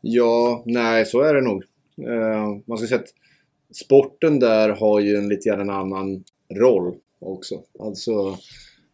Ja, 0.00 0.62
nej 0.66 1.06
så 1.06 1.20
är 1.20 1.34
det 1.34 1.40
nog. 1.40 1.64
Uh, 2.08 2.60
man 2.66 2.78
ska 2.78 2.86
säga 2.86 3.00
att 3.00 3.14
sporten 3.76 4.38
där 4.38 4.68
har 4.68 5.00
ju 5.00 5.16
en 5.16 5.28
lite 5.28 5.48
grann 5.48 5.60
en 5.60 5.70
annan 5.70 6.24
roll 6.54 6.94
också. 7.18 7.62
Alltså, 7.78 8.12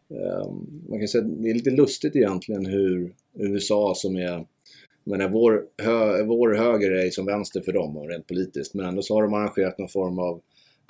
um, 0.07 0.83
man 0.89 0.99
kan 0.99 1.07
säga 1.07 1.23
att 1.23 1.43
det 1.43 1.49
är 1.49 1.53
lite 1.53 1.69
lustigt 1.69 2.15
egentligen 2.15 2.65
hur 2.65 3.13
USA 3.33 3.93
som 3.95 4.15
är 4.15 4.45
men 5.07 5.31
vår, 5.31 5.63
hö, 5.77 6.23
vår 6.23 6.53
höger 6.53 6.91
är 6.91 7.09
som 7.09 7.25
vänster 7.25 7.61
för 7.61 7.73
dem 7.73 8.07
rent 8.07 8.27
politiskt. 8.27 8.73
Men 8.73 8.85
ändå 8.85 9.01
så 9.01 9.15
har 9.15 9.23
de 9.23 9.33
arrangerat 9.33 9.77
någon 9.77 9.89
form 9.89 10.19
av 10.19 10.41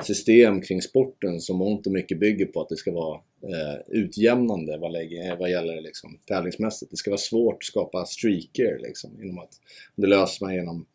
system 0.04 0.62
kring 0.62 0.82
sporten 0.82 1.42
som 1.42 1.58
mångt 1.58 1.86
och 1.86 1.94
mycket 1.94 2.20
bygger 2.20 2.46
på 2.46 2.62
att 2.62 2.70
det 2.70 2.76
ska 2.76 2.92
vara 2.92 3.20
eh, 3.44 3.82
utjämnande 3.88 4.78
vad, 4.78 4.96
eh, 4.96 5.38
vad 5.40 5.52
gäller 5.52 5.82
liksom, 5.82 6.20
tävlingsmässigt. 6.28 6.92
Det 6.92 6.98
ska 6.98 7.12
vara 7.12 7.18
svårt 7.18 7.56
att 7.56 7.64
skapa 7.64 8.06
streaker 8.06 8.80
liksom, 8.80 9.12
genom 9.20 9.40
att 9.40 9.52
det 9.96 10.08
löser 10.08 10.46
man 10.46 10.56
genom, 10.56 10.86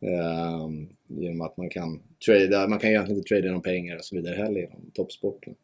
eh, 0.00 0.68
genom 1.06 1.40
att 1.40 1.56
man 1.56 1.68
kan 1.68 2.02
trada, 2.26 2.68
man 2.68 2.78
kan 2.78 2.90
egentligen 2.90 3.18
inte 3.18 3.28
trada 3.28 3.52
någon 3.52 3.62
pengar 3.62 3.96
och 3.96 4.04
så 4.04 4.16
vidare 4.16 4.34
heller 4.34 4.60
genom 4.60 4.90
toppsporten. 4.94 5.54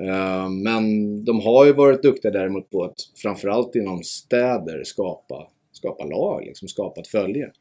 Eh, 0.00 0.48
men 0.48 1.24
de 1.24 1.40
har 1.40 1.66
ju 1.66 1.72
varit 1.72 2.02
duktiga 2.02 2.30
däremot 2.30 2.70
på 2.70 2.84
att 2.84 2.96
framförallt 3.16 3.74
inom 3.74 4.02
städer 4.02 4.84
skapa, 4.84 5.48
skapa 5.72 6.04
lag, 6.04 6.44
liksom, 6.46 6.68
skapa 6.68 7.00
ett 7.00 7.08
följe. 7.08 7.52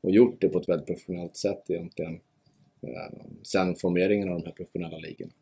Och 0.00 0.10
gjort 0.10 0.40
det 0.40 0.48
på 0.48 0.58
ett 0.58 0.68
väldigt 0.68 0.86
professionellt 0.86 1.36
sätt 1.36 1.64
egentligen. 1.68 2.20
Eh, 2.82 3.26
sen 3.42 3.76
formeringen 3.76 4.28
av 4.28 4.38
de 4.38 4.46
här 4.46 4.52
professionella 4.52 4.98
ligorna. 4.98 5.32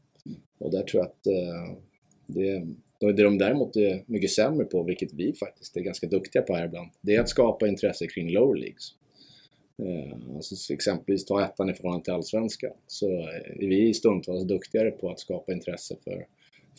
Och 0.59 0.71
där 0.71 0.83
tror 0.83 1.03
jag 1.03 1.11
att 1.11 1.27
eh, 1.27 1.77
det, 2.27 2.67
det 3.01 3.23
de 3.23 3.39
däremot 3.39 3.77
är 3.77 4.05
mycket 4.07 4.31
sämre 4.31 4.65
på, 4.65 4.83
vilket 4.83 5.13
vi 5.13 5.33
faktiskt 5.33 5.77
är 5.77 5.81
ganska 5.81 6.07
duktiga 6.07 6.43
på 6.43 6.55
här 6.55 6.67
ibland, 6.67 6.91
det 7.01 7.15
är 7.15 7.21
att 7.21 7.29
skapa 7.29 7.69
intresse 7.69 8.07
kring 8.07 8.31
lower 8.31 8.57
leagues. 8.57 8.95
Eh, 9.79 10.35
alltså 10.35 10.73
exempelvis 10.73 11.25
ta 11.25 11.45
ettan 11.45 11.71
i 11.71 11.75
förhållande 11.75 12.05
till 12.05 12.13
allsvenskan 12.13 12.73
så 12.87 13.09
är 13.09 13.69
vi 13.69 13.95
stundtals 13.95 14.45
duktigare 14.45 14.91
på 14.91 15.11
att 15.11 15.21
skapa 15.21 15.53
intresse 15.53 15.97
för, 16.05 16.27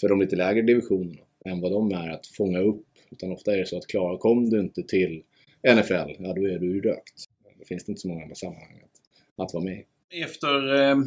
för 0.01 0.09
de 0.09 0.21
lite 0.21 0.35
lägre 0.35 0.61
divisionerna 0.61 1.21
än 1.45 1.61
vad 1.61 1.71
de 1.71 1.91
är 1.91 2.09
att 2.09 2.27
fånga 2.27 2.59
upp. 2.59 2.85
Utan 3.09 3.31
ofta 3.31 3.53
är 3.53 3.57
det 3.57 3.65
så 3.65 3.77
att 3.77 3.87
Klara, 3.87 4.17
kom 4.17 4.49
du 4.49 4.59
inte 4.59 4.83
till 4.83 5.23
NFL, 5.75 6.11
ja 6.19 6.33
då 6.33 6.47
är 6.47 6.59
du 6.59 6.81
rökt. 6.81 7.25
Det 7.59 7.65
finns 7.65 7.83
det 7.85 7.91
inte 7.91 8.01
så 8.01 8.07
många 8.07 8.23
andra 8.23 8.35
sammanhang 8.35 8.81
att, 8.83 9.01
att 9.45 9.53
vara 9.53 9.63
med 9.63 9.73
i. 9.73 9.85
Efter 10.23 10.81
eh, 10.81 10.97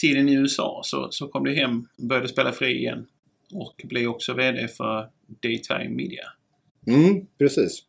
tiden 0.00 0.28
i 0.28 0.34
USA 0.34 0.80
så, 0.84 1.08
så 1.10 1.28
kom 1.28 1.44
du 1.44 1.54
hem, 1.54 1.88
började 1.96 2.28
spela 2.28 2.52
fri 2.52 2.78
igen 2.78 3.06
och 3.54 3.80
blev 3.84 4.08
också 4.08 4.34
VD 4.34 4.68
för 4.68 5.08
Daytime 5.26 5.88
Media. 5.88 6.24
Mm, 6.86 7.26
precis. 7.38 7.82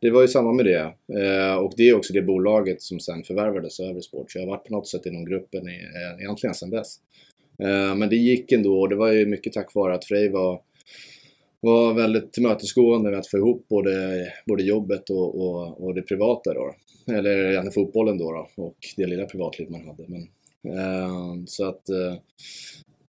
Det 0.00 0.10
var 0.10 0.22
ju 0.22 0.28
samma 0.28 0.52
med 0.52 0.64
det. 0.64 0.94
Eh, 1.20 1.54
och 1.54 1.72
det 1.76 1.88
är 1.88 1.94
också 1.94 2.12
det 2.12 2.22
bolaget 2.22 2.82
som 2.82 3.00
sen 3.00 3.24
förvärvades 3.24 3.80
av 3.80 3.86
Eversport. 3.86 4.32
Så 4.32 4.38
jag 4.38 4.42
har 4.42 4.50
varit 4.50 4.64
på 4.64 4.72
något 4.72 4.88
sätt 4.88 5.06
inom 5.06 5.24
gruppen 5.24 5.68
i, 5.68 5.72
eh, 5.74 6.22
egentligen 6.22 6.54
sedan 6.54 6.70
dess. 6.70 6.96
Eh, 7.58 7.94
men 7.94 8.08
det 8.08 8.16
gick 8.16 8.52
ändå 8.52 8.80
och 8.80 8.88
det 8.88 8.96
var 8.96 9.12
ju 9.12 9.26
mycket 9.26 9.52
tack 9.52 9.74
vare 9.74 9.94
att 9.94 10.04
Frej 10.04 10.28
var, 10.28 10.60
var 11.60 11.94
väldigt 11.94 12.32
tillmötesgående 12.32 13.10
med 13.10 13.18
att 13.18 13.30
få 13.30 13.36
ihop 13.36 13.68
både, 13.68 14.26
både 14.46 14.62
jobbet 14.62 15.10
och, 15.10 15.40
och, 15.40 15.84
och 15.84 15.94
det 15.94 16.02
privata 16.02 16.54
då. 16.54 16.74
Eller 17.06 17.52
gärna 17.52 17.70
fotbollen 17.70 18.18
då, 18.18 18.32
då 18.32 18.62
och 18.62 18.76
det 18.96 19.06
lilla 19.06 19.24
privatliv 19.24 19.70
man 19.70 19.86
hade. 19.86 20.04
Men, 20.08 20.22
eh, 20.78 21.44
så 21.46 21.68
att 21.68 21.88
eh, 21.88 22.14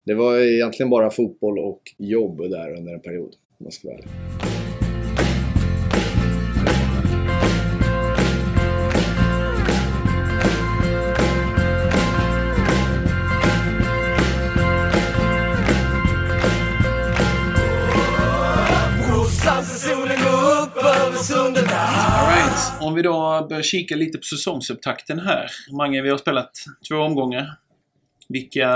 det 0.05 0.15
var 0.15 0.39
egentligen 0.39 0.91
bara 0.91 1.11
fotboll 1.11 1.59
och 1.59 1.83
jobb 1.99 2.51
där 2.51 2.77
under 2.77 2.95
en 2.95 3.01
period, 3.01 3.35
om 3.59 3.67
jag 3.67 3.73
ska 3.73 3.89
vara 3.89 3.99
ärlig. 3.99 4.64
Om 22.85 22.95
vi 22.95 23.03
då 23.03 23.47
börjar 23.49 23.63
kika 23.63 23.97
lite 23.97 24.19
på 24.19 24.25
säsongsupptakten 24.25 25.19
här. 25.19 25.51
Mange, 25.73 26.03
vi 26.03 26.11
har 26.11 26.19
spelat 26.19 26.51
två 26.89 26.97
omgångar. 26.97 27.47
Vilka, 28.29 28.69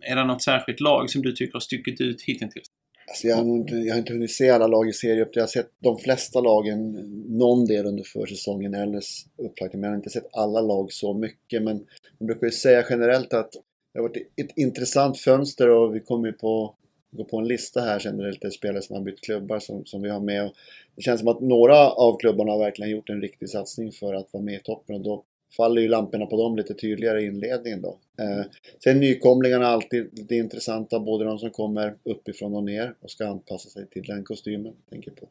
är 0.00 0.16
det 0.16 0.24
något 0.24 0.42
särskilt 0.42 0.80
lag 0.80 1.10
som 1.10 1.22
du 1.22 1.32
tycker 1.32 1.52
har 1.52 1.60
stuckit 1.60 2.00
ut 2.00 2.22
hittills? 2.22 2.66
Alltså 3.08 3.26
jag, 3.26 3.36
har 3.36 3.44
inte, 3.44 3.74
jag 3.74 3.94
har 3.94 3.98
inte 3.98 4.12
hunnit 4.12 4.32
se 4.32 4.50
alla 4.50 4.66
lag 4.66 4.88
i 4.88 4.92
serie. 4.92 5.26
Jag 5.32 5.42
har 5.42 5.46
sett 5.46 5.70
de 5.78 5.98
flesta 5.98 6.40
lagen 6.40 6.92
någon 7.28 7.66
del 7.66 7.86
under 7.86 8.04
försäsongen 8.04 8.74
eller 8.74 9.02
upptakten. 9.36 9.80
Men 9.80 9.88
jag 9.88 9.92
har 9.92 9.96
inte 9.96 10.10
sett 10.10 10.28
alla 10.32 10.60
lag 10.60 10.92
så 10.92 11.14
mycket. 11.14 11.62
Men 11.62 11.86
man 12.18 12.26
brukar 12.26 12.46
ju 12.46 12.52
säga 12.52 12.84
generellt 12.90 13.34
att 13.34 13.52
det 13.92 13.98
har 13.98 14.08
varit 14.08 14.32
ett 14.36 14.56
intressant 14.56 15.18
fönster 15.18 15.68
och 15.68 15.94
vi 15.94 16.00
kommer 16.00 16.26
ju 16.26 16.32
på 16.32 16.74
gå 17.10 17.24
på 17.24 17.38
en 17.38 17.48
lista 17.48 17.80
här 17.80 17.98
sen 17.98 18.20
är 18.20 18.24
det 18.24 18.30
lite 18.30 18.50
spelare 18.50 18.82
som 18.82 18.96
har 18.96 19.02
bytt 19.02 19.20
klubbar 19.20 19.58
som, 19.58 19.86
som 19.86 20.02
vi 20.02 20.10
har 20.10 20.20
med. 20.20 20.46
Och 20.46 20.54
det 20.96 21.02
känns 21.02 21.20
som 21.20 21.28
att 21.28 21.40
några 21.40 21.90
av 21.90 22.18
klubbarna 22.18 22.52
har 22.52 22.58
verkligen 22.58 22.90
gjort 22.90 23.10
en 23.10 23.20
riktig 23.20 23.48
satsning 23.48 23.92
för 23.92 24.14
att 24.14 24.32
vara 24.32 24.44
med 24.44 24.54
i 24.54 24.62
toppen 24.64 24.96
och 24.96 25.02
då 25.02 25.24
faller 25.56 25.82
ju 25.82 25.88
lamporna 25.88 26.26
på 26.26 26.36
dem 26.36 26.56
lite 26.56 26.74
tydligare 26.74 27.22
i 27.22 27.26
inledningen 27.26 27.82
då. 27.82 27.98
Eh, 28.18 28.44
sen 28.84 29.00
nykomlingarna 29.00 29.66
är 29.66 29.70
alltid 29.70 30.18
lite 30.18 30.34
intressanta, 30.34 31.00
både 31.00 31.24
de 31.24 31.38
som 31.38 31.50
kommer 31.50 31.94
uppifrån 32.04 32.54
och 32.54 32.64
ner 32.64 32.94
och 33.00 33.10
ska 33.10 33.26
anpassa 33.26 33.68
sig 33.68 33.86
till 33.86 34.02
den 34.02 34.24
kostymen. 34.24 34.72
Jag 34.84 34.90
tänker 34.90 35.10
på, 35.10 35.28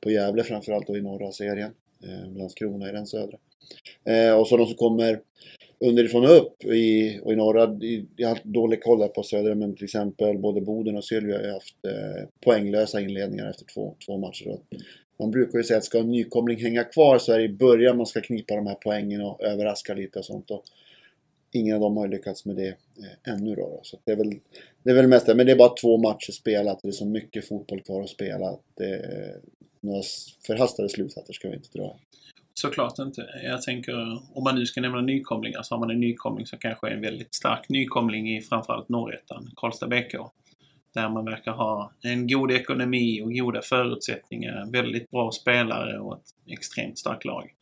på 0.00 0.10
Gävle 0.10 0.42
framförallt 0.42 0.88
och 0.88 0.96
i 0.96 1.00
norra 1.00 1.32
serien. 1.32 1.70
Eh, 2.02 2.36
Landskrona 2.36 2.88
i 2.88 2.92
den 2.92 3.06
södra. 3.06 3.38
Eh, 4.04 4.38
och 4.38 4.48
så 4.48 4.56
de 4.56 4.66
som 4.66 4.76
kommer 4.76 5.20
underifrån 5.78 6.24
och 6.24 6.36
upp 6.36 6.64
i, 6.64 7.20
och 7.22 7.32
i 7.32 7.36
norra. 7.36 7.78
Jag 8.16 8.28
har 8.28 8.34
haft 8.34 8.44
dålig 8.44 8.82
koll 8.82 9.08
på 9.08 9.22
södra 9.22 9.54
men 9.54 9.76
till 9.76 9.84
exempel 9.84 10.38
både 10.38 10.60
Boden 10.60 10.96
och 10.96 11.04
Sylvia 11.04 11.38
har 11.38 11.52
haft 11.52 11.76
eh, 11.84 12.28
poänglösa 12.40 13.00
inledningar 13.00 13.50
efter 13.50 13.64
två, 13.74 13.94
två 14.06 14.18
matcher. 14.18 14.58
Man 15.22 15.30
brukar 15.30 15.58
ju 15.58 15.64
säga 15.64 15.78
att 15.78 15.84
ska 15.84 15.98
en 15.98 16.10
nykomling 16.10 16.62
hänga 16.62 16.84
kvar 16.84 17.18
så 17.18 17.32
är 17.32 17.38
det 17.38 17.44
i 17.44 17.48
början 17.48 17.96
man 17.96 18.06
ska 18.06 18.20
knipa 18.20 18.56
de 18.56 18.66
här 18.66 18.76
poängen 18.80 19.20
och 19.20 19.42
överraska 19.42 19.94
lite 19.94 20.18
och 20.18 20.24
sånt. 20.24 20.50
Och 20.50 20.64
ingen 21.52 21.74
av 21.74 21.80
dem 21.80 21.96
har 21.96 22.08
lyckats 22.08 22.44
med 22.44 22.56
det 22.56 22.68
eh, 22.68 23.32
ännu 23.32 23.54
då. 23.54 23.80
Så 23.82 23.98
det 24.04 24.12
är 24.12 24.16
väl 24.16 24.34
det 24.82 24.90
är 24.90 24.94
väl 24.94 25.08
mest 25.08 25.26
det. 25.26 25.34
Men 25.34 25.46
det 25.46 25.52
är 25.52 25.56
bara 25.56 25.74
två 25.82 25.98
matcher 25.98 26.32
spelat. 26.32 26.80
Det 26.82 26.88
är 26.88 26.92
så 26.92 27.06
mycket 27.06 27.48
fotboll 27.48 27.80
kvar 27.80 28.02
att 28.02 28.08
spela. 28.08 28.56
Det, 28.74 29.00
några 29.80 30.02
förhastade 30.46 30.88
slutsatser 30.88 31.32
ska 31.32 31.48
vi 31.48 31.56
inte 31.56 31.78
dra. 31.78 31.96
Såklart 32.54 32.98
inte. 32.98 33.26
Jag 33.42 33.62
tänker, 33.62 34.20
om 34.34 34.44
man 34.44 34.54
nu 34.54 34.66
ska 34.66 34.80
nämna 34.80 35.00
nykomlingar 35.00 35.62
så 35.62 35.74
har 35.74 35.80
man 35.80 35.90
en 35.90 36.00
nykomling 36.00 36.46
som 36.46 36.58
kanske 36.58 36.86
är 36.86 36.90
en 36.90 37.00
väldigt 37.00 37.34
stark 37.34 37.68
nykomling 37.68 38.36
i 38.36 38.42
framförallt 38.42 38.88
norrettan, 38.88 39.50
Karlstad 39.56 39.88
BK. 39.88 40.14
Där 40.94 41.08
man 41.08 41.24
verkar 41.24 41.52
ha 41.52 41.92
en 42.02 42.28
god 42.28 42.52
ekonomi 42.52 43.22
och 43.22 43.32
goda 43.32 43.62
förutsättningar, 43.62 44.66
väldigt 44.72 45.10
bra 45.10 45.30
spelare 45.30 45.98
och 45.98 46.16
ett 46.16 46.52
extremt 46.52 46.98
starkt 46.98 47.24
lag. 47.24 47.54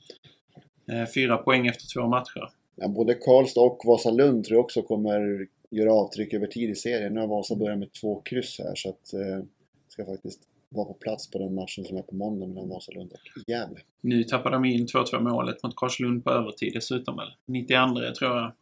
Eh, 0.93 1.07
fyra 1.15 1.37
poäng 1.37 1.67
efter 1.67 1.85
två 1.95 2.07
matcher. 2.07 2.51
Ja, 2.77 2.89
både 2.89 3.15
Karlstad 3.15 3.61
och 3.61 3.83
Vasalund 3.85 4.45
tror 4.45 4.57
jag 4.57 4.65
också 4.65 4.83
kommer 4.83 5.47
göra 5.71 5.93
avtryck 5.93 6.35
över 6.35 6.47
tid 6.47 6.71
i 6.71 6.75
serien. 6.75 7.15
Nu 7.15 7.21
har 7.21 7.27
Vasa 7.27 7.57
börjat 7.57 7.79
med 7.79 7.93
två 7.93 8.21
kryss 8.25 8.59
här 8.59 8.75
så 8.75 8.89
att 8.89 9.13
eh, 9.13 9.45
ska 9.89 10.07
faktiskt 10.07 10.41
vara 10.71 10.87
på 10.87 10.95
plats 10.95 11.31
på 11.31 11.39
den 11.39 11.55
matchen 11.55 11.85
som 11.85 11.97
är 11.97 12.03
på 12.03 12.15
måndag 12.15 12.47
mellan 12.47 12.69
Vasalund 12.69 13.13
och 13.13 13.49
Gävle. 13.49 13.81
Nu 14.01 14.25
tappade 14.25 14.57
de 14.57 14.65
in 14.65 14.87
2-2 14.87 15.21
målet 15.21 15.63
mot 15.63 15.77
Karlslund 15.77 16.25
på 16.25 16.31
övertid 16.31 16.73
dessutom 16.75 17.17
väl. 17.17 17.29
92 17.47 18.15
tror 18.19 18.37
jag. 18.37 18.53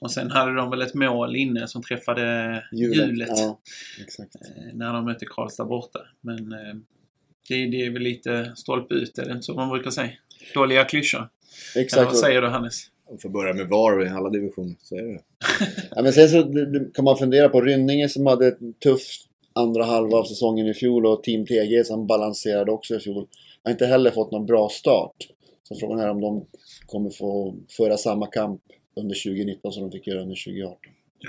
Och 0.00 0.10
sen 0.10 0.30
hade 0.30 0.54
de 0.54 0.70
väl 0.70 0.82
ett 0.82 0.94
mål 0.94 1.36
inne 1.36 1.68
som 1.68 1.82
träffade 1.82 2.64
hjulet. 2.72 3.08
hjulet 3.08 3.28
ja. 3.28 3.60
Eh, 4.18 4.74
när 4.74 4.92
de 4.92 5.04
mötte 5.04 5.26
Karlstad 5.26 5.64
borta. 5.64 6.00
Men 6.20 6.52
eh, 6.52 6.74
det, 7.48 7.66
det 7.66 7.86
är 7.86 7.90
väl 7.90 8.02
lite 8.02 8.52
stolpe 8.56 8.94
ut, 8.94 9.18
är 9.18 9.24
det 9.24 9.32
inte 9.32 9.42
så 9.42 9.54
man 9.54 9.70
brukar 9.70 9.90
säga? 9.90 10.10
Dåliga 10.54 10.84
klyschor. 10.84 11.28
Exakt. 11.76 12.04
vad 12.04 12.16
säger 12.16 12.42
du 12.42 12.48
Hannes? 12.48 12.86
Man 13.10 13.18
får 13.18 13.28
börja 13.28 13.54
med 13.54 13.68
VAR 13.68 14.06
i 14.06 14.08
alla 14.08 14.30
divisioner, 14.30 14.76
så 14.78 14.96
är 14.96 15.02
det. 15.02 15.20
ja, 15.90 16.02
men 16.02 16.12
sen 16.12 16.28
så 16.28 16.42
kan 16.94 17.04
man 17.04 17.16
fundera 17.16 17.48
på 17.48 17.60
Rynninge 17.60 18.08
som 18.08 18.26
hade 18.26 18.46
ett 18.48 18.58
tufft 18.82 19.28
andra 19.54 19.84
halva 19.84 20.16
av 20.16 20.24
säsongen 20.24 20.66
i 20.66 20.74
fjol 20.74 21.06
och 21.06 21.22
Team 21.22 21.44
PG 21.44 21.86
som 21.86 22.06
balanserade 22.06 22.72
också 22.72 22.94
i 22.94 23.00
fjol. 23.00 23.26
Har 23.64 23.70
inte 23.70 23.86
heller 23.86 24.10
fått 24.10 24.32
någon 24.32 24.46
bra 24.46 24.68
start. 24.68 25.16
Så 25.62 25.74
frågan 25.74 26.00
är 26.00 26.10
om 26.10 26.20
de 26.20 26.46
kommer 26.86 27.10
få 27.10 27.54
föra 27.76 27.96
samma 27.96 28.26
kamp 28.26 28.62
under 28.96 29.14
2019 29.14 29.72
som 29.72 29.82
de 29.82 29.90
fick 29.90 30.06
göra 30.06 30.22
under 30.22 30.44
2018. 30.44 30.78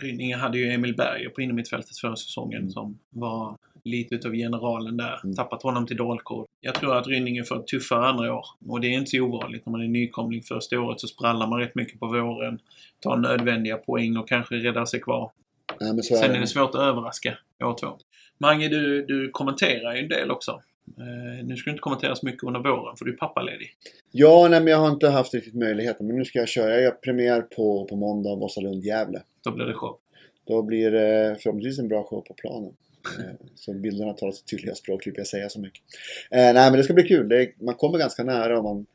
Rynninge 0.02 0.36
hade 0.36 0.58
ju 0.58 0.72
Emil 0.72 0.96
Berger 0.96 1.30
på 1.30 1.42
innermittfältet 1.42 1.98
förra 1.98 2.16
säsongen 2.16 2.60
mm. 2.60 2.70
som 2.70 3.00
var 3.10 3.58
lite 3.84 4.16
utav 4.16 4.32
generalen 4.32 4.98
där. 4.98 5.20
Mm. 5.24 5.36
Tappat 5.36 5.64
honom 5.64 5.88
till 5.88 5.98
Dalkurd. 5.98 6.46
Jag 6.62 6.76
tror 6.76 6.98
att 6.98 7.08
Rynninge 7.08 7.44
får 7.44 7.60
ett 7.60 7.68
tuffare 7.68 8.08
andra 8.08 8.36
år. 8.36 8.46
Och 8.68 8.82
det 8.82 8.88
är 8.88 8.92
inte 8.92 9.10
så 9.10 9.22
ovanligt 9.22 9.66
när 9.66 9.72
man 9.72 9.82
är 9.82 9.88
nykomling 9.88 10.44
första 10.44 10.80
året 10.80 11.00
så 11.00 11.08
sprallar 11.08 11.48
man 11.48 11.60
rätt 11.60 11.76
mycket 11.76 12.00
på 12.00 12.08
våren. 12.08 12.60
Tar 13.00 13.18
nödvändiga 13.18 13.78
poäng 13.78 14.18
och 14.18 14.28
kanske 14.28 14.56
räddar 14.56 14.86
sig 14.86 15.00
kvar. 15.00 15.32
Nej, 15.84 16.04
Sen 16.04 16.36
är 16.36 16.40
det 16.40 16.48
svårt 16.48 16.76
att 16.76 16.82
överraska 16.82 17.38
år 17.64 17.78
två. 17.80 17.88
Mange, 18.38 18.68
du, 18.68 19.06
du 19.06 19.30
kommenterar 19.30 19.96
ju 19.96 20.00
en 20.00 20.10
del 20.10 20.32
också. 20.32 20.62
Eh, 20.98 21.46
nu 21.46 21.58
ska 21.58 21.70
du 21.70 21.72
inte 21.72 21.82
kommentera 21.82 22.16
så 22.16 22.26
mycket 22.26 22.44
under 22.44 22.60
våren 22.60 22.98
för 22.98 23.06
du 23.06 23.14
är 23.14 23.18
pappaledig. 23.18 23.76
Ja, 24.12 24.48
nej, 24.50 24.60
men 24.60 24.72
jag 24.72 24.78
har 24.78 24.90
inte 24.90 25.10
haft 25.10 25.34
riktigt 25.34 25.54
möjligheten. 25.54 26.08
Men 26.08 26.16
nu 26.16 26.26
ska 26.26 26.40
jag 26.40 26.48
köra. 26.48 26.72
Jag 26.72 26.82
gör 26.82 26.92
premiär 26.92 27.42
på, 27.42 27.86
på 27.86 27.96
måndag, 27.96 28.36
Vasalund-Gävle. 28.36 29.22
Då 29.44 29.52
blir 29.52 29.66
det 29.66 29.74
show. 29.74 29.98
Då 30.48 30.62
blir 30.62 30.92
det 30.92 31.38
förhoppningsvis 31.40 31.80
en 31.80 31.88
bra 31.88 32.04
show 32.04 32.22
på 32.22 32.34
planen. 32.34 32.74
Eh, 33.20 33.36
så 33.56 33.74
bilderna 33.74 34.14
talar 34.14 34.32
sitt 34.32 34.48
tydliga 34.48 34.76
språk, 34.76 35.04
slipper 35.04 35.20
jag 35.20 35.28
säga 35.28 35.50
så 35.50 35.60
mycket. 35.60 35.82
Eh, 36.32 36.54
nej, 36.54 36.54
men 36.54 36.74
det 36.74 36.84
ska 36.84 36.94
bli 36.94 37.04
kul. 37.04 37.30
Det, 37.30 37.62
man 37.62 37.76
kommer 37.76 37.98
ganska 38.00 38.24
nära 38.24 38.58
och 38.58 38.64
man 38.64 38.86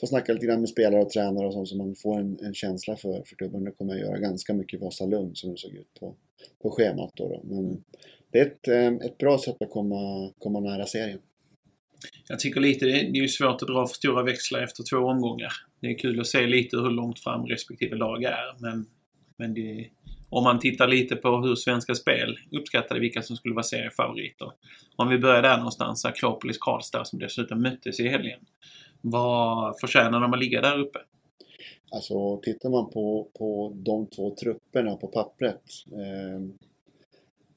får 0.00 0.06
snacka 0.06 0.32
lite 0.32 0.46
grann 0.46 0.60
med 0.60 0.68
spelare 0.68 1.02
och 1.02 1.10
tränare 1.10 1.46
och 1.46 1.52
sånt 1.52 1.68
så 1.68 1.76
man 1.76 1.94
får 1.94 2.20
en, 2.20 2.38
en 2.42 2.54
känsla 2.54 2.96
för, 2.96 3.22
för 3.26 3.36
klubben. 3.36 3.64
Nu 3.64 3.70
kommer 3.70 3.94
jag 3.94 4.00
göra 4.00 4.18
ganska 4.18 4.54
mycket 4.54 4.80
Vasalund 4.80 5.38
som 5.38 5.50
det 5.50 5.58
såg 5.58 5.74
ut 5.74 5.94
på, 6.00 6.14
på 6.62 6.70
schemat 6.70 7.12
då. 7.14 7.28
då. 7.28 7.40
Men 7.54 7.84
det 8.32 8.38
är 8.38 8.46
ett, 8.46 8.68
eh, 8.68 9.06
ett 9.06 9.18
bra 9.18 9.38
sätt 9.38 9.56
att 9.60 9.70
komma, 9.70 10.32
komma 10.38 10.60
nära 10.60 10.86
serien. 10.86 11.18
Jag 12.28 12.40
tycker 12.40 12.60
lite 12.60 12.84
det 12.84 13.00
är 13.00 13.22
ju 13.22 13.28
svårt 13.28 13.62
att 13.62 13.68
dra 13.68 13.86
för 13.86 13.94
stora 13.94 14.22
växlar 14.22 14.60
efter 14.60 14.84
två 14.90 14.96
omgångar. 14.96 15.52
Det 15.80 15.86
är 15.86 15.98
kul 15.98 16.20
att 16.20 16.26
se 16.26 16.46
lite 16.46 16.76
hur 16.76 16.90
långt 16.90 17.20
fram 17.20 17.46
respektive 17.46 17.96
lag 17.96 18.24
är 18.24 18.60
men, 18.60 18.86
men 19.36 19.54
det, 19.54 19.90
om 20.28 20.44
man 20.44 20.58
tittar 20.58 20.88
lite 20.88 21.16
på 21.16 21.36
hur 21.36 21.54
Svenska 21.54 21.94
Spel 21.94 22.38
uppskattade 22.50 23.00
vilka 23.00 23.22
som 23.22 23.36
skulle 23.36 23.54
vara 23.54 23.62
seriefavoriter. 23.62 24.52
Om 24.96 25.08
vi 25.08 25.18
börjar 25.18 25.42
där 25.42 25.56
någonstans, 25.56 26.04
Akropolis 26.04 26.58
Karlstad 26.58 27.04
som 27.04 27.18
dessutom 27.18 27.62
möttes 27.62 28.00
i 28.00 28.08
helgen. 28.08 28.40
Vad 29.00 29.80
förtjänar 29.80 30.20
de 30.20 30.32
att 30.32 30.40
ligga 30.40 30.60
där 30.60 30.78
uppe? 30.78 30.98
Alltså 31.92 32.36
tittar 32.36 32.70
man 32.70 32.90
på, 32.90 33.28
på 33.38 33.72
de 33.74 34.06
två 34.06 34.34
trupperna 34.34 34.96
på 34.96 35.06
pappret. 35.06 35.62
Eh, 35.92 36.42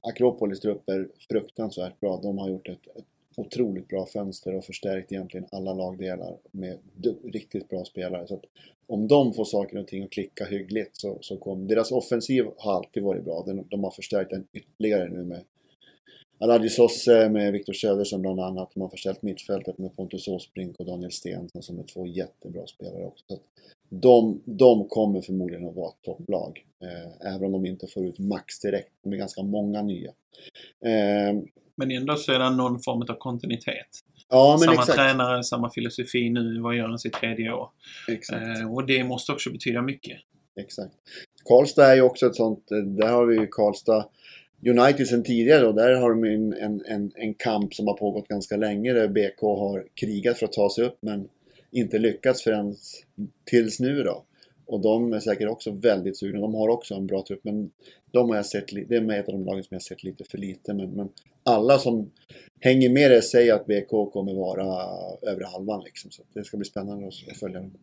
Akropolis 0.01 0.59
trupper 0.59 1.07
fruktansvärt 1.29 1.99
bra. 1.99 2.19
De 2.23 2.37
har 2.37 2.49
gjort 2.49 2.69
ett, 2.69 2.87
ett 2.95 3.05
otroligt 3.35 3.87
bra 3.87 4.05
fönster 4.05 4.55
och 4.55 4.65
förstärkt 4.65 5.11
egentligen 5.11 5.47
alla 5.51 5.73
lagdelar 5.73 6.37
med 6.51 6.77
riktigt 7.23 7.69
bra 7.69 7.85
spelare. 7.85 8.27
Så 8.27 8.41
om 8.87 9.07
de 9.07 9.33
får 9.33 9.45
saker 9.45 9.77
och 9.77 9.87
ting 9.87 10.03
att 10.03 10.11
klicka 10.11 10.45
hyggligt 10.45 10.97
så, 10.97 11.17
så 11.21 11.37
kommer... 11.37 11.67
Deras 11.67 11.91
offensiv 11.91 12.45
har 12.57 12.73
alltid 12.73 13.03
varit 13.03 13.23
bra. 13.23 13.43
De, 13.45 13.65
de 13.69 13.83
har 13.83 13.91
förstärkt 13.91 14.29
den 14.29 14.47
ytterligare 14.53 15.09
nu 15.09 15.23
med 15.23 15.41
Aladji 16.43 16.69
Sosse 16.69 17.29
med 17.29 17.53
Viktor 17.53 17.73
Söderström 17.73 18.21
bland 18.21 18.39
annat. 18.39 18.71
De 18.73 18.81
har 18.81 18.89
förstärkt 18.89 19.21
mittfältet 19.21 19.77
med 19.77 19.95
Pontus 19.95 20.27
Åsbrink 20.27 20.79
och 20.79 20.85
Daniel 20.85 21.11
Stensson 21.11 21.63
som 21.63 21.79
är 21.79 21.83
två 21.83 22.07
jättebra 22.07 22.67
spelare 22.67 23.05
också. 23.05 23.23
Så 23.27 23.39
de, 23.89 24.41
de 24.45 24.87
kommer 24.87 25.21
förmodligen 25.21 25.67
att 25.67 25.75
vara 25.75 25.89
ett 25.89 26.01
topplag. 26.03 26.65
Eh, 26.81 27.33
även 27.35 27.45
om 27.45 27.51
de 27.51 27.65
inte 27.65 27.87
får 27.87 28.05
ut 28.05 28.19
max 28.19 28.59
direkt. 28.59 28.91
De 29.03 29.13
är 29.13 29.17
ganska 29.17 29.43
många 29.43 29.81
nya. 29.81 30.09
Eh, 30.85 31.41
Men 31.75 31.91
ändå 31.91 32.15
så 32.15 32.31
är 32.31 32.39
det 32.39 32.49
någon 32.49 32.79
form 32.79 33.01
av 33.01 33.17
kontinuitet. 33.17 33.87
Ja, 34.29 34.57
samma 34.59 34.73
exakt. 34.73 34.97
tränare, 34.97 35.43
samma 35.43 35.69
filosofi 35.69 36.29
nu. 36.29 36.59
Vad 36.61 36.75
gör 36.75 36.87
han 36.87 36.99
sitt 36.99 37.13
tredje 37.13 37.53
år? 37.53 37.69
Eh, 38.09 38.73
och 38.73 38.85
det 38.85 39.03
måste 39.03 39.31
också 39.31 39.51
betyda 39.51 39.81
mycket. 39.81 40.19
Exakt. 40.59 40.93
Karlstad 41.45 41.91
är 41.91 41.95
ju 41.95 42.01
också 42.01 42.25
ett 42.25 42.35
sånt, 42.35 42.71
eh, 42.71 42.77
där 42.77 43.11
har 43.11 43.25
vi 43.25 43.35
ju 43.35 43.47
Karlstad 43.47 44.05
United 44.65 45.07
sen 45.07 45.23
tidigare 45.23 45.67
och 45.67 45.75
där 45.75 45.95
har 45.95 46.09
de 46.09 46.23
en, 46.23 46.53
en, 46.53 46.85
en, 46.85 47.11
en 47.15 47.33
kamp 47.33 47.73
som 47.73 47.87
har 47.87 47.93
pågått 47.93 48.27
ganska 48.27 48.57
länge 48.57 48.93
där 48.93 49.07
BK 49.07 49.41
har 49.41 49.85
krigat 49.93 50.37
för 50.37 50.45
att 50.45 50.51
ta 50.51 50.69
sig 50.69 50.83
upp 50.83 50.97
men 51.01 51.29
inte 51.71 51.99
lyckats 51.99 52.43
förrän 52.43 52.75
tills 53.45 53.79
nu 53.79 54.03
då. 54.03 54.23
Och 54.65 54.81
de 54.81 55.13
är 55.13 55.19
säkert 55.19 55.49
också 55.49 55.71
väldigt 55.71 56.17
sugna. 56.17 56.39
De 56.39 56.53
har 56.53 56.69
också 56.69 56.95
en 56.95 57.07
bra 57.07 57.23
trupp 57.27 57.43
men 57.43 57.71
de 58.11 58.29
har 58.29 58.35
jag 58.35 58.45
sett, 58.45 58.67
det 58.87 58.95
är 58.95 59.19
ett 59.19 59.27
av 59.27 59.33
de 59.33 59.45
lagen 59.45 59.63
som 59.63 59.67
jag 59.69 59.75
har 59.75 59.79
sett 59.79 60.03
lite 60.03 60.23
för 60.23 60.37
lite. 60.37 60.73
Men, 60.73 60.89
men 60.89 61.09
alla 61.43 61.77
som 61.77 62.11
hänger 62.59 62.89
med 62.89 63.11
det 63.11 63.21
säger 63.21 63.53
att 63.53 63.65
BK 63.65 64.13
kommer 64.13 64.33
vara 64.33 64.87
övre 65.31 65.45
halvan 65.45 65.83
liksom. 65.83 66.11
Så 66.11 66.23
det 66.33 66.43
ska 66.43 66.57
bli 66.57 66.65
spännande 66.65 67.07
att 67.07 67.37
följa 67.37 67.59
dem. 67.59 67.73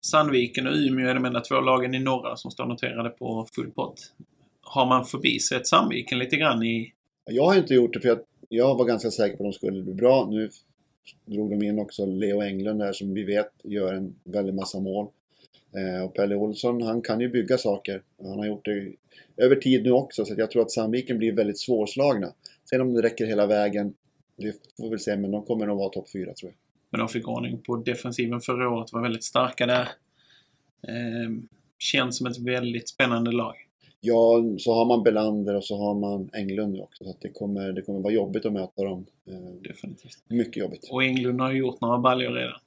Sandviken 0.00 0.66
och 0.66 0.72
Umeå 0.76 1.08
är 1.08 1.14
de 1.14 1.24
enda 1.24 1.40
två 1.40 1.60
lagen 1.60 1.94
i 1.94 1.98
norra 1.98 2.36
som 2.36 2.50
står 2.50 2.66
noterade 2.66 3.10
på 3.10 3.46
full 3.54 3.70
pott. 3.70 4.12
Har 4.68 4.86
man 4.86 5.04
förbisett 5.04 5.66
Sandviken 5.66 6.18
lite 6.18 6.36
grann 6.36 6.62
i... 6.62 6.92
Jag 7.24 7.44
har 7.44 7.56
inte 7.56 7.74
gjort 7.74 7.94
det 7.94 8.00
för 8.00 8.08
jag, 8.08 8.18
jag 8.48 8.74
var 8.78 8.84
ganska 8.84 9.10
säker 9.10 9.36
på 9.36 9.44
att 9.44 9.52
de 9.52 9.56
skulle 9.56 9.82
bli 9.82 9.94
bra. 9.94 10.26
Nu 10.30 10.50
drog 11.24 11.50
de 11.50 11.62
in 11.62 11.78
också 11.78 12.06
Leo 12.06 12.42
Englund 12.42 12.80
där 12.80 12.92
som 12.92 13.14
vi 13.14 13.24
vet 13.24 13.50
gör 13.62 13.94
en 13.94 14.14
väldig 14.24 14.54
massa 14.54 14.80
mål. 14.80 15.06
Eh, 15.76 16.04
och 16.04 16.14
Pelle 16.14 16.34
Olsson, 16.34 16.82
han 16.82 17.02
kan 17.02 17.20
ju 17.20 17.28
bygga 17.28 17.58
saker. 17.58 18.02
Han 18.22 18.38
har 18.38 18.46
gjort 18.46 18.64
det 18.64 18.92
över 19.36 19.56
tid 19.56 19.84
nu 19.84 19.90
också 19.90 20.24
så 20.24 20.34
jag 20.36 20.50
tror 20.50 20.62
att 20.62 20.70
Sandviken 20.70 21.18
blir 21.18 21.32
väldigt 21.32 21.58
svårslagna. 21.58 22.32
Sen 22.70 22.80
om 22.80 22.94
det 22.94 23.02
räcker 23.02 23.26
hela 23.26 23.46
vägen, 23.46 23.94
det 24.36 24.52
får 24.76 24.84
vi 24.84 24.90
väl 24.90 25.00
se, 25.00 25.16
men 25.16 25.30
de 25.30 25.42
kommer 25.42 25.66
nog 25.66 25.78
vara 25.78 25.88
topp 25.88 26.10
fyra 26.10 26.34
tror 26.34 26.50
jag. 26.50 26.56
Men 26.90 26.98
de 26.98 27.08
fick 27.08 27.28
ordning 27.28 27.58
på 27.58 27.76
defensiven 27.76 28.40
förra 28.40 28.70
året. 28.70 28.92
Var 28.92 29.02
väldigt 29.02 29.24
starka 29.24 29.66
där. 29.66 29.88
Eh, 30.82 31.30
känns 31.78 32.18
som 32.18 32.26
ett 32.26 32.38
väldigt 32.38 32.88
spännande 32.88 33.32
lag. 33.32 33.65
Ja, 34.00 34.44
så 34.58 34.74
har 34.74 34.84
man 34.84 35.02
Belander 35.02 35.54
och 35.54 35.64
så 35.64 35.76
har 35.76 35.94
man 35.94 36.30
Englund 36.32 36.80
också. 36.80 37.04
Så 37.04 37.16
det, 37.20 37.28
kommer, 37.28 37.72
det 37.72 37.82
kommer 37.82 38.00
vara 38.00 38.12
jobbigt 38.12 38.46
att 38.46 38.52
möta 38.52 38.84
dem. 38.84 39.06
Eh, 39.28 39.34
Definitivt. 39.68 40.22
mycket 40.28 40.56
jobbigt. 40.56 40.88
Och 40.90 41.04
Englund 41.04 41.40
har 41.40 41.52
ju 41.52 41.58
gjort 41.58 41.80
några 41.80 41.98
baljor 41.98 42.32
redan. 42.32 42.60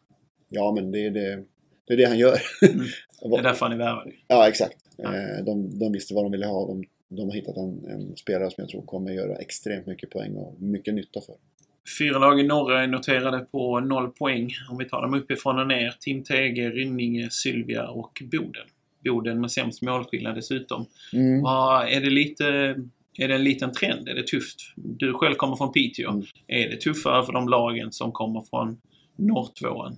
Ja, 0.50 0.72
men 0.76 0.92
det 0.92 1.06
är 1.06 1.10
det, 1.12 1.44
det, 1.88 1.94
är 1.94 1.98
det 1.98 2.06
han 2.06 2.20
gör. 2.20 2.38
Mm. 2.74 2.86
Det 3.32 3.38
är 3.38 3.44
därför 3.44 3.66
han 3.66 3.74
är 3.74 3.78
värvad. 3.78 4.12
Ja, 4.28 4.48
exakt. 4.48 4.78
Ja. 4.98 5.16
Eh, 5.16 5.44
De, 5.46 5.80
de 5.80 5.92
visste 5.92 6.14
vad 6.14 6.26
de 6.26 6.32
ville 6.32 6.46
ha. 6.46 6.68
De, 6.68 6.84
de 7.10 7.22
har 7.30 7.36
hittat 7.36 7.58
en, 7.58 7.86
en 7.86 8.16
spelare 8.18 8.52
som 8.52 8.62
jag 8.62 8.70
tror 8.70 8.82
kommer 8.82 9.12
göra 9.12 9.36
extremt 9.36 9.86
mycket 9.88 10.10
poäng 10.10 10.36
och 10.36 10.62
mycket 10.62 10.94
nytta 10.94 11.22
för. 11.22 11.36
Fyra 12.00 12.20
lag 12.20 12.40
i 12.40 12.44
norra 12.44 12.84
är 12.84 12.88
noterade 12.88 13.40
på 13.40 13.80
noll 13.80 14.10
poäng. 14.10 14.50
Om 14.72 14.78
vi 14.78 14.86
tar 14.86 15.02
dem 15.02 15.14
uppifrån 15.14 15.60
och 15.60 15.68
ner. 15.68 15.96
Tim 16.00 16.24
Tege, 16.24 16.70
Rynninge, 16.70 17.28
Sylvia 17.32 17.88
och 17.88 18.22
Boden. 18.32 18.68
Boden 19.06 19.42
med 19.42 19.52
sämst 19.52 19.82
målskillnad 19.82 20.36
dessutom. 20.36 20.86
Mm. 21.14 21.46
Är 21.96 22.02
det 22.02 22.10
lite... 22.10 22.76
Är 23.18 23.28
det 23.28 23.36
en 23.36 23.44
liten 23.44 23.72
trend? 23.72 24.08
Är 24.08 24.16
det 24.16 24.28
tufft? 24.28 24.60
Du 24.76 25.14
själv 25.14 25.36
kommer 25.36 25.56
från 25.56 25.72
Piteå. 25.72 26.10
Mm. 26.10 26.24
Är 26.48 26.70
det 26.70 26.76
tuffare 26.76 27.26
för 27.26 27.34
de 27.34 27.50
lagen 27.50 27.92
som 27.92 28.12
kommer 28.12 28.42
från 28.42 28.78
norrtvåan? 29.16 29.98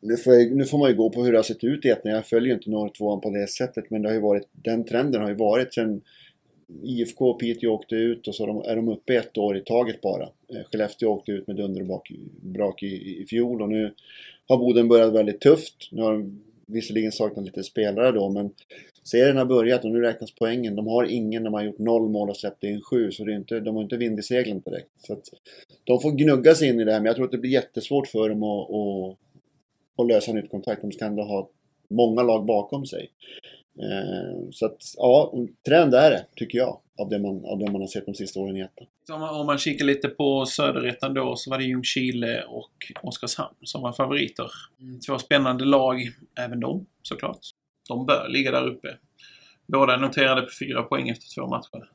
Nu, 0.00 0.16
får 0.16 0.34
jag, 0.34 0.52
nu 0.52 0.64
får 0.64 0.78
man 0.78 0.90
ju 0.90 0.96
gå 0.96 1.10
på 1.10 1.24
hur 1.24 1.32
det 1.32 1.38
har 1.38 1.42
sett 1.42 1.64
ut 1.64 1.84
i 1.84 1.88
ettan. 1.88 2.12
Jag 2.12 2.26
följer 2.26 2.48
ju 2.48 2.54
inte 2.54 2.70
norr 2.70 2.88
tvåan 2.88 3.20
på 3.20 3.30
det 3.30 3.46
sättet. 3.46 3.90
Men 3.90 4.02
det 4.02 4.08
har 4.08 4.14
ju 4.14 4.20
varit, 4.20 4.48
den 4.52 4.84
trenden 4.84 5.22
har 5.22 5.28
ju 5.28 5.34
varit 5.34 5.74
sen 5.74 6.00
IFK 6.82 7.30
och 7.30 7.40
Piteå 7.40 7.72
åkte 7.72 7.94
ut 7.94 8.28
och 8.28 8.34
så 8.34 8.62
är 8.62 8.76
de 8.76 8.88
uppe 8.88 9.14
ett 9.14 9.38
år 9.38 9.56
i 9.56 9.60
taget 9.60 10.00
bara. 10.00 10.22
Eh, 10.22 10.64
Skellefteå 10.70 11.10
åkte 11.10 11.32
ut 11.32 11.46
med 11.46 11.56
dunder 11.56 11.90
och 11.90 12.12
brak 12.42 12.82
i, 12.82 13.22
i 13.22 13.26
fjol 13.26 13.62
och 13.62 13.68
nu 13.68 13.94
har 14.48 14.56
Boden 14.56 14.88
börjat 14.88 15.12
väldigt 15.12 15.40
tufft. 15.40 15.88
Nu 15.90 16.02
har 16.02 16.12
de 16.12 16.42
visserligen 16.66 17.12
saknar 17.12 17.44
lite 17.44 17.62
spelare 17.62 18.12
då 18.12 18.28
men 18.28 18.50
serien 19.04 19.36
har 19.36 19.44
börjat 19.44 19.84
och 19.84 19.90
nu 19.90 20.00
räknas 20.00 20.34
poängen. 20.34 20.76
De 20.76 20.86
har 20.86 21.04
ingen, 21.04 21.42
de 21.42 21.54
har 21.54 21.62
gjort 21.62 21.78
noll 21.78 22.08
mål 22.08 22.30
och 22.30 22.36
släppt 22.36 22.64
in 22.64 22.80
sju 22.80 23.10
så 23.10 23.24
det 23.24 23.32
är 23.32 23.36
inte, 23.36 23.60
de 23.60 23.76
har 23.76 23.82
inte 23.82 23.96
vind 23.96 24.18
i 24.18 24.22
seglen 24.22 24.60
direkt. 24.60 24.90
Så 24.98 25.12
att 25.12 25.24
de 25.84 26.00
får 26.00 26.12
gnugga 26.12 26.54
sig 26.54 26.68
in 26.68 26.80
i 26.80 26.84
det 26.84 26.92
här 26.92 27.00
men 27.00 27.06
jag 27.06 27.16
tror 27.16 27.24
att 27.24 27.32
det 27.32 27.38
blir 27.38 27.50
jättesvårt 27.50 28.08
för 28.08 28.28
dem 28.28 28.42
att, 28.42 28.70
att, 28.70 29.18
att 29.98 30.08
lösa 30.08 30.32
nytt 30.32 30.50
kontrakt. 30.50 30.82
De 30.82 30.92
ska 30.92 31.04
ändå 31.04 31.22
ha 31.22 31.48
många 31.88 32.22
lag 32.22 32.44
bakom 32.44 32.86
sig. 32.86 33.10
Eh, 33.78 34.50
så 34.50 34.66
att 34.66 34.78
ja, 34.96 35.34
trend 35.66 35.94
är 35.94 36.10
det 36.10 36.26
tycker 36.34 36.58
jag 36.58 36.78
av 36.98 37.08
det 37.08 37.18
man, 37.18 37.44
av 37.44 37.58
det 37.58 37.72
man 37.72 37.80
har 37.80 37.88
sett 37.88 38.06
de 38.06 38.14
sista 38.14 38.40
åren 38.40 38.56
i 38.56 38.60
ettan. 38.60 38.86
Om 39.22 39.46
man, 39.46 39.58
kikar 39.58 39.84
lite 39.84 40.08
på 40.08 40.46
söderettan 40.46 41.14
då 41.14 41.36
så 41.36 41.50
var 41.50 41.58
det 41.58 41.64
Ljungskile 41.64 42.44
och 42.44 42.72
Oskarshamn 43.02 43.54
som 43.62 43.82
var 43.82 43.92
favoriter. 43.92 44.50
Två 45.06 45.18
spännande 45.18 45.64
lag, 45.64 46.00
även 46.38 46.60
de 46.60 46.86
såklart. 47.02 47.40
De 47.88 48.06
bör 48.06 48.28
ligga 48.28 48.50
där 48.50 48.66
uppe. 48.68 48.96
Båda 49.66 49.96
noterade 49.96 50.42
på 50.42 50.50
fyra 50.60 50.82
poäng 50.82 51.08
efter 51.08 51.34
två 51.34 51.46
matcher. 51.46 51.90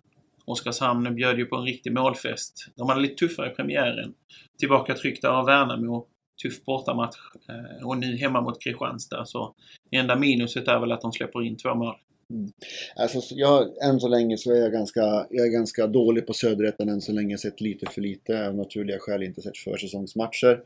Oskarshamn 0.46 1.16
bjöd 1.16 1.38
ju 1.40 1.46
på 1.46 1.56
en 1.56 1.64
riktig 1.64 1.94
målfest. 1.94 2.68
De 2.76 2.90
hade 2.90 3.02
lite 3.02 3.16
tuffare 3.16 3.52
i 3.52 3.56
premiären. 3.56 4.14
Tillbaka 4.60 4.96
tryckta 4.96 5.30
av 5.30 5.46
Värnamo. 5.46 6.06
Tuff 6.44 6.66
bortamatch. 6.66 7.18
Eh, 7.50 7.88
Och 7.88 7.98
nu 7.98 8.18
hemma 8.18 8.42
mot 8.42 8.64
Kristianstad. 8.64 9.26
Så 9.26 9.56
enda 9.92 10.16
minuset 10.16 10.68
är 10.68 10.80
väl 10.80 10.92
att 10.92 11.02
de 11.02 11.12
släpper 11.12 11.44
in 11.44 11.58
två 11.58 11.76
mål. 11.76 11.96
Mm. 12.32 12.52
Alltså, 12.96 13.36
jag, 13.36 13.84
än 13.84 14.00
så 14.00 14.08
länge 14.08 14.38
så 14.38 14.52
är 14.52 14.62
jag 14.62 14.72
ganska, 14.72 15.28
jag 15.30 15.48
är 15.48 15.52
ganska 15.52 15.88
dålig 15.88 16.28
på 16.28 16.34
söderettan 16.34 16.90
än 16.90 17.02
så 17.02 17.12
länge. 17.12 17.34
Jag 17.34 17.40
sett 17.40 17.62
lite 17.62 17.86
för 17.86 18.02
lite. 18.02 18.48
Av 18.48 18.56
naturliga 18.56 19.00
skäl 19.00 19.24
inte 19.24 19.42
sett 19.42 19.58
försäsongsmatcher. 19.58 20.62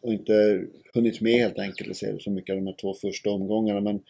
Och 0.00 0.12
inte 0.12 0.64
hunnit 0.94 1.20
med 1.20 1.40
helt 1.40 1.58
enkelt 1.58 1.90
att 1.90 1.96
se 1.96 2.18
så 2.20 2.30
mycket 2.30 2.52
av 2.52 2.56
de 2.56 2.66
här 2.66 2.76
två 2.80 2.94
första 2.94 3.30
omgångarna. 3.30 3.80
Men 3.80 4.00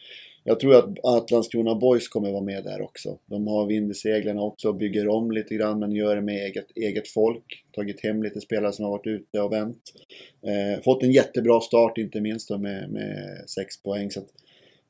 jag 0.43 0.59
tror 0.59 0.75
att, 0.75 1.05
att 1.05 1.31
Landskrona 1.31 1.75
Boys 1.75 2.07
kommer 2.07 2.31
vara 2.31 2.43
med 2.43 2.63
där 2.63 2.81
också. 2.81 3.17
De 3.25 3.47
har 3.47 3.65
vind 3.65 3.91
i 3.91 3.93
seglen 3.93 4.39
också 4.39 4.69
och 4.69 4.75
bygger 4.75 5.07
om 5.07 5.31
lite 5.31 5.55
grann 5.55 5.79
men 5.79 5.91
gör 5.91 6.15
det 6.15 6.21
med 6.21 6.35
eget, 6.35 6.67
eget 6.75 7.07
folk. 7.07 7.63
Tagit 7.75 8.03
hem 8.03 8.23
lite 8.23 8.41
spelare 8.41 8.73
som 8.73 8.85
har 8.85 8.91
varit 8.91 9.07
ute 9.07 9.39
och 9.39 9.51
vänt. 9.53 9.93
Eh, 10.41 10.83
fått 10.83 11.03
en 11.03 11.11
jättebra 11.11 11.61
start 11.61 11.97
inte 11.97 12.21
minst 12.21 12.49
då 12.49 12.57
med, 12.57 12.89
med 12.89 13.43
sex 13.47 13.83
poäng. 13.83 14.11
Så 14.11 14.19
att 14.19 14.29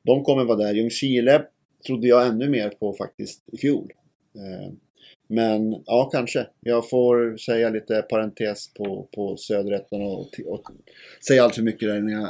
de 0.03 0.23
kommer 0.23 0.43
vara 0.43 0.57
där. 0.57 0.73
Ljungskile 0.73 1.45
trodde 1.87 2.07
jag 2.07 2.27
ännu 2.27 2.49
mer 2.49 2.69
på 2.69 2.93
faktiskt 2.93 3.43
i 3.51 3.57
fjol. 3.57 3.91
Eh, 4.35 4.73
men 5.27 5.83
ja, 5.85 6.09
kanske. 6.11 6.47
Jag 6.59 6.89
får 6.89 7.37
säga 7.37 7.69
lite 7.69 8.01
parentes 8.01 8.73
på, 8.73 9.07
på 9.15 9.37
söderettan 9.37 10.01
och, 10.01 10.29
och 10.45 10.71
säga 11.27 11.43
allt 11.43 11.55
för 11.55 11.61
mycket 11.61 11.89
där 11.89 12.01
när 12.01 12.13
jag 12.13 12.29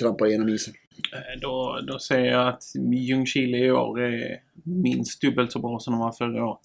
trampar 0.00 0.26
igenom 0.26 0.48
isen. 0.48 0.74
Eh, 1.12 1.40
då, 1.40 1.80
då 1.86 1.98
säger 1.98 2.32
jag 2.32 2.48
att 2.48 2.62
Ljungskile 2.92 3.58
i 3.58 3.70
år 3.70 4.00
är 4.00 4.40
minst 4.62 5.20
dubbelt 5.20 5.52
så 5.52 5.58
bra 5.58 5.78
som 5.78 5.92
de 5.92 6.00
var 6.00 6.12
förra 6.12 6.46
året. 6.46 6.60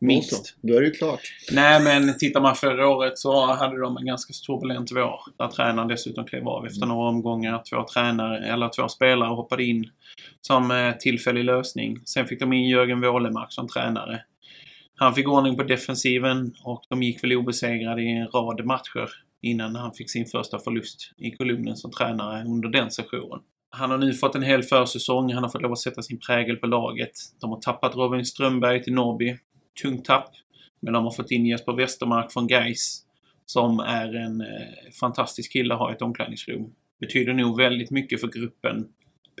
Minst. 0.00 0.56
Då 0.62 0.76
är 0.76 0.80
det 0.80 0.86
ju 0.86 0.92
klart. 0.92 1.20
Nej, 1.52 1.82
men 1.82 2.18
tittar 2.18 2.40
man 2.40 2.54
förra 2.54 2.88
året 2.88 3.18
så 3.18 3.46
hade 3.46 3.80
de 3.80 3.96
en 3.96 4.06
ganska 4.06 4.32
turbulent 4.46 4.92
vår. 4.92 5.20
Där 5.38 5.48
tränaren 5.48 5.88
dessutom 5.88 6.24
klev 6.24 6.48
av 6.48 6.66
efter 6.66 6.86
några 6.86 7.08
omgångar. 7.08 7.62
Två 7.70 7.84
tränare, 7.94 8.52
eller 8.52 8.68
två 8.68 8.88
spelare 8.88 9.28
hoppade 9.28 9.64
in 9.64 9.90
som 10.40 10.70
eh, 10.70 10.92
tillfällig 10.92 11.44
lösning. 11.44 11.98
Sen 12.04 12.26
fick 12.26 12.40
de 12.40 12.52
in 12.52 12.68
Jörgen 12.68 13.00
Wålemark 13.00 13.52
som 13.52 13.68
tränare. 13.68 14.22
Han 14.94 15.14
fick 15.14 15.28
ordning 15.28 15.56
på 15.56 15.62
defensiven 15.62 16.54
och 16.64 16.82
de 16.88 17.02
gick 17.02 17.24
väl 17.24 17.32
obesegrade 17.32 18.02
i 18.02 18.10
en 18.10 18.26
rad 18.26 18.64
matcher 18.64 19.10
innan 19.42 19.76
han 19.76 19.92
fick 19.92 20.10
sin 20.10 20.26
första 20.26 20.58
förlust 20.58 21.12
i 21.18 21.30
kolumnen 21.30 21.76
som 21.76 21.90
tränare 21.90 22.44
under 22.44 22.68
den 22.68 22.90
sessionen. 22.90 23.40
Han 23.70 23.90
har 23.90 23.98
nu 23.98 24.12
fått 24.12 24.34
en 24.34 24.42
hel 24.42 24.62
försäsong. 24.62 25.32
Han 25.32 25.42
har 25.42 25.50
fått 25.50 25.62
lov 25.62 25.72
att 25.72 25.78
sätta 25.78 26.02
sin 26.02 26.18
prägel 26.18 26.56
på 26.56 26.66
laget. 26.66 27.12
De 27.40 27.50
har 27.50 27.60
tappat 27.60 27.96
Robin 27.96 28.24
Strömberg 28.24 28.82
till 28.82 28.94
Norrby. 28.94 29.38
Tungt 29.82 30.04
tapp. 30.04 30.30
Men 30.80 30.92
de 30.92 31.04
har 31.04 31.10
fått 31.10 31.30
in 31.30 31.46
Jesper 31.46 31.72
Westermark 31.72 32.32
från 32.32 32.48
Geis 32.48 33.04
som 33.52 33.80
är 33.80 34.14
en 34.14 34.40
eh, 34.40 34.46
fantastisk 35.00 35.52
kille 35.52 35.74
att 35.74 35.80
ha 35.80 35.90
i 35.90 35.94
ett 35.94 36.02
omklädningsrum. 36.02 36.72
Betyder 37.00 37.34
nog 37.34 37.56
väldigt 37.56 37.90
mycket 37.90 38.20
för 38.20 38.28
gruppen 38.28 38.88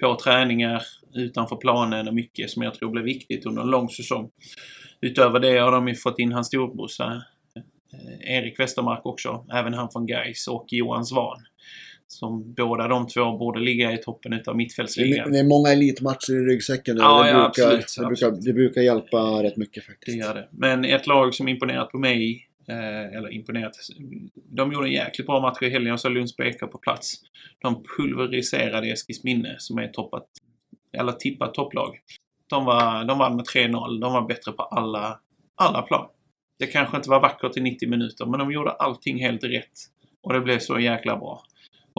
på 0.00 0.16
träningar, 0.24 0.82
utanför 1.14 1.56
planen 1.56 2.08
och 2.08 2.14
mycket 2.14 2.50
som 2.50 2.62
jag 2.62 2.74
tror 2.74 2.90
blir 2.90 3.02
viktigt 3.02 3.46
under 3.46 3.62
en 3.62 3.68
lång 3.68 3.88
säsong. 3.88 4.30
Utöver 5.00 5.40
det 5.40 5.58
har 5.58 5.72
de 5.72 5.88
ju 5.88 5.94
fått 5.94 6.18
in 6.18 6.32
hans 6.32 6.46
storbrorsa 6.46 7.22
eh, 7.56 8.36
Erik 8.36 8.60
Westermark 8.60 9.06
också, 9.06 9.46
även 9.52 9.74
han 9.74 9.90
från 9.90 10.06
Geis 10.06 10.48
och 10.48 10.66
Johan 10.68 11.06
Svan. 11.06 11.38
Som 12.12 12.54
båda 12.54 12.88
de 12.88 13.06
två 13.06 13.38
borde 13.38 13.60
ligga 13.60 13.92
i 13.92 13.96
toppen 13.98 14.32
utav 14.32 14.54
Det 14.54 14.56
mittfältsligan. 14.56 15.32
det 15.32 15.38
är 15.38 15.44
många 15.44 15.68
elitmatcher 15.72 16.32
i 16.32 16.52
ryggsäcken. 16.52 16.96
Ja, 16.96 17.22
det, 17.22 17.28
ja, 17.28 17.34
brukar, 17.34 17.76
absolut, 17.76 17.94
det, 17.96 18.06
brukar, 18.06 18.44
det 18.46 18.52
brukar 18.52 18.80
hjälpa 18.80 19.42
rätt 19.42 19.56
mycket 19.56 19.86
Det 19.86 19.92
faktiskt. 19.92 20.18
gör 20.18 20.34
det. 20.34 20.48
Men 20.50 20.84
ett 20.84 21.06
lag 21.06 21.34
som 21.34 21.48
imponerat 21.48 21.90
på 21.90 21.98
mig, 21.98 22.48
eh, 22.68 23.16
eller 23.16 23.32
imponerat, 23.32 23.72
de 24.34 24.72
gjorde 24.72 24.86
en 24.86 24.92
jäkligt 24.92 25.26
bra 25.26 25.40
match 25.40 25.62
i 25.62 25.70
helgen 25.70 25.92
och 25.92 26.00
så 26.00 26.08
Lunds 26.08 26.36
BK 26.36 26.60
på 26.72 26.78
plats. 26.78 27.14
De 27.62 27.82
pulveriserade 27.96 28.88
Eskilsminne 28.90 29.54
som 29.58 29.78
är 29.78 29.88
toppat, 29.88 30.26
eller 30.98 31.12
tippat 31.12 31.54
topplag. 31.54 31.98
De, 32.50 32.64
var, 32.64 33.04
de 33.04 33.18
vann 33.18 33.36
med 33.36 33.44
3-0. 33.44 34.00
De 34.00 34.12
var 34.12 34.28
bättre 34.28 34.52
på 34.52 34.62
alla, 34.62 35.20
alla 35.54 35.82
plan. 35.82 36.08
Det 36.58 36.66
kanske 36.66 36.96
inte 36.96 37.10
var 37.10 37.20
vackert 37.20 37.56
i 37.56 37.60
90 37.60 37.88
minuter, 37.88 38.26
men 38.26 38.38
de 38.40 38.52
gjorde 38.52 38.70
allting 38.70 39.18
helt 39.18 39.44
rätt. 39.44 39.72
Och 40.22 40.32
det 40.32 40.40
blev 40.40 40.58
så 40.58 40.78
jäkla 40.78 41.16
bra. 41.16 41.42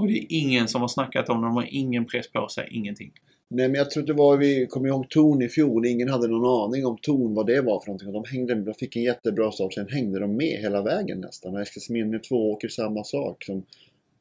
Och 0.02 0.08
det 0.08 0.18
är 0.18 0.26
ingen 0.30 0.68
som 0.68 0.82
har 0.82 0.88
snackat 0.88 1.30
om 1.30 1.42
det. 1.42 1.48
De 1.48 1.56
har 1.56 1.68
ingen 1.70 2.06
press 2.06 2.32
på 2.32 2.48
sig, 2.48 2.68
ingenting. 2.72 3.12
Nej, 3.48 3.68
men 3.68 3.76
jag 3.76 3.92
tror 3.92 4.04
det 4.04 4.14
var, 4.14 4.38
vi 4.38 4.68
kommer 4.68 4.88
ihåg 4.88 5.10
Torn 5.10 5.42
i 5.42 5.50
fjol. 5.50 5.86
Ingen 5.86 6.10
hade 6.10 6.28
någon 6.28 6.64
aning 6.64 6.86
om 6.86 6.98
Torn, 7.02 7.34
vad 7.34 7.48
det 7.48 7.62
var 7.62 7.80
för 7.80 7.88
någonting. 7.88 8.12
De, 8.12 8.24
hängde, 8.26 8.56
de 8.56 8.74
fick 8.74 8.96
en 8.96 9.04
jättebra 9.04 9.52
start, 9.52 9.74
sen 9.74 9.88
hängde 9.90 10.20
de 10.20 10.36
med 10.36 10.60
hela 10.62 10.82
vägen 10.82 11.20
nästan. 11.22 11.58
Eskilsminne 11.58 12.20
två 12.20 12.52
åker 12.52 12.68
samma 12.68 13.04
sak. 13.04 13.44
Som 13.44 13.66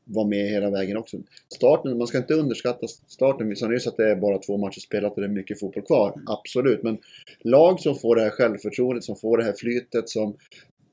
var 0.04 0.24
med 0.24 0.50
hela 0.50 0.70
vägen 0.70 0.96
också. 0.96 1.16
Starten, 1.54 1.98
man 1.98 2.06
ska 2.06 2.18
inte 2.18 2.34
underskatta 2.34 2.86
starten. 2.88 3.50
Är 3.50 3.72
det 3.72 3.80
så 3.80 3.88
att 3.88 3.96
det 3.96 4.10
är 4.10 4.16
bara 4.16 4.38
två 4.38 4.56
matcher 4.56 4.80
spelat 4.80 5.14
och 5.14 5.20
det 5.20 5.26
är 5.26 5.32
mycket 5.32 5.60
fotboll 5.60 5.82
kvar. 5.82 6.14
Absolut. 6.26 6.82
Men 6.82 6.98
lag 7.40 7.80
som 7.80 7.94
får 7.94 8.16
det 8.16 8.22
här 8.22 8.30
självförtroendet, 8.30 9.04
som 9.04 9.16
får 9.16 9.38
det 9.38 9.44
här 9.44 9.54
flytet, 9.56 10.08
som... 10.08 10.36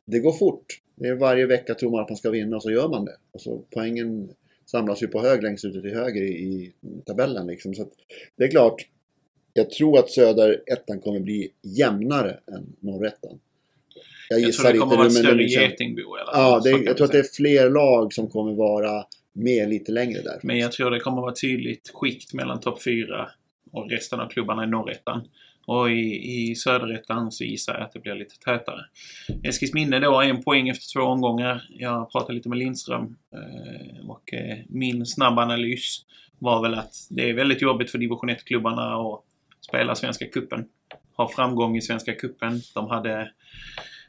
Det 0.06 0.20
går 0.20 0.32
fort. 0.32 0.66
Det 0.96 1.08
är 1.08 1.16
varje 1.16 1.46
vecka 1.46 1.74
tror 1.74 1.92
man 1.92 2.02
att 2.02 2.10
man 2.10 2.18
ska 2.18 2.30
vinna 2.30 2.56
och 2.56 2.64
så 2.64 2.72
gör 2.72 2.90
man 2.90 3.06
det. 3.06 3.16
Och 3.32 3.42
så 3.42 3.62
poängen 3.74 4.30
samlas 4.72 5.04
ju 5.04 5.08
på 5.08 5.22
hög 5.22 5.44
längst 5.44 5.66
ute 5.66 5.82
till 5.82 5.96
höger 5.96 6.22
i, 6.22 6.32
i 6.32 6.74
tabellen. 7.06 7.48
Liksom. 7.48 7.76
Så 7.76 7.88
det 8.38 8.44
är 8.44 8.52
klart, 8.52 8.86
jag 9.54 9.70
tror 9.70 10.00
att 10.00 10.10
söderettan 10.10 11.00
kommer 11.00 11.20
bli 11.20 11.52
jämnare 11.62 12.40
än 12.48 12.76
norrettan. 12.80 13.40
Jag, 14.30 14.40
jag 14.40 14.54
tror 14.54 14.74
det 14.74 14.80
kommer 14.80 14.96
vara 14.96 15.08
ett 15.08 15.14
större 15.14 15.44
getingbo 15.44 16.02
i 16.02 16.22
alla 16.22 16.32
fall. 16.32 16.42
Ja, 16.42 16.78
det, 16.78 16.86
jag 16.86 16.98
tror 16.98 17.06
att 17.06 17.12
det 17.12 17.20
är 17.20 17.36
fler 17.36 17.70
lag 17.70 18.14
som 18.14 18.28
kommer 18.28 18.54
vara 18.54 19.06
med 19.34 19.70
lite 19.70 19.92
längre 19.92 20.22
där. 20.22 20.40
Men 20.44 20.58
jag 20.58 20.72
tror 20.72 20.92
det 20.92 21.00
kommer 21.00 21.22
vara 21.22 21.34
tydligt 21.34 21.92
skikt 21.94 22.34
mellan 22.34 22.60
topp 22.60 22.84
4 22.84 23.30
och 23.72 23.90
resten 23.90 24.20
av 24.20 24.30
klubbarna 24.30 24.64
i 24.64 24.68
norrettan. 24.68 25.28
Och 25.68 25.92
i, 25.92 26.50
i 26.50 26.56
söderettan 26.56 27.32
så 27.32 27.44
gissar 27.44 27.74
jag 27.74 27.84
att 27.84 27.92
det 27.92 28.00
blir 28.00 28.16
lite 28.16 28.40
tätare. 28.40 28.86
Eskilsminne 29.44 30.00
då, 30.00 30.22
en 30.22 30.44
poäng 30.44 30.70
efter 30.70 30.94
två 30.94 31.06
omgångar. 31.06 31.68
Jag 31.70 32.12
pratade 32.12 32.34
lite 32.34 32.50
med 32.50 32.58
Lindström 32.58 33.18
eh, 33.34 34.10
och 34.10 34.34
eh, 34.34 34.58
min 34.70 35.06
snabba 35.06 35.42
analys 35.42 36.06
var 36.40 36.62
väl 36.62 36.74
att 36.74 36.94
det 37.10 37.30
är 37.30 37.34
väldigt 37.34 37.62
jobbigt 37.62 37.92
för 37.92 37.98
division 37.98 38.30
1-klubbarna 38.30 38.96
att 38.96 39.24
spela 39.68 39.96
Svenska 39.96 40.26
Kuppen. 40.26 40.66
Ha 41.18 41.30
framgång 41.30 41.78
i 41.78 41.82
Svenska 41.82 42.14
Kuppen. 42.14 42.62
De 42.74 42.90
hade 42.90 43.32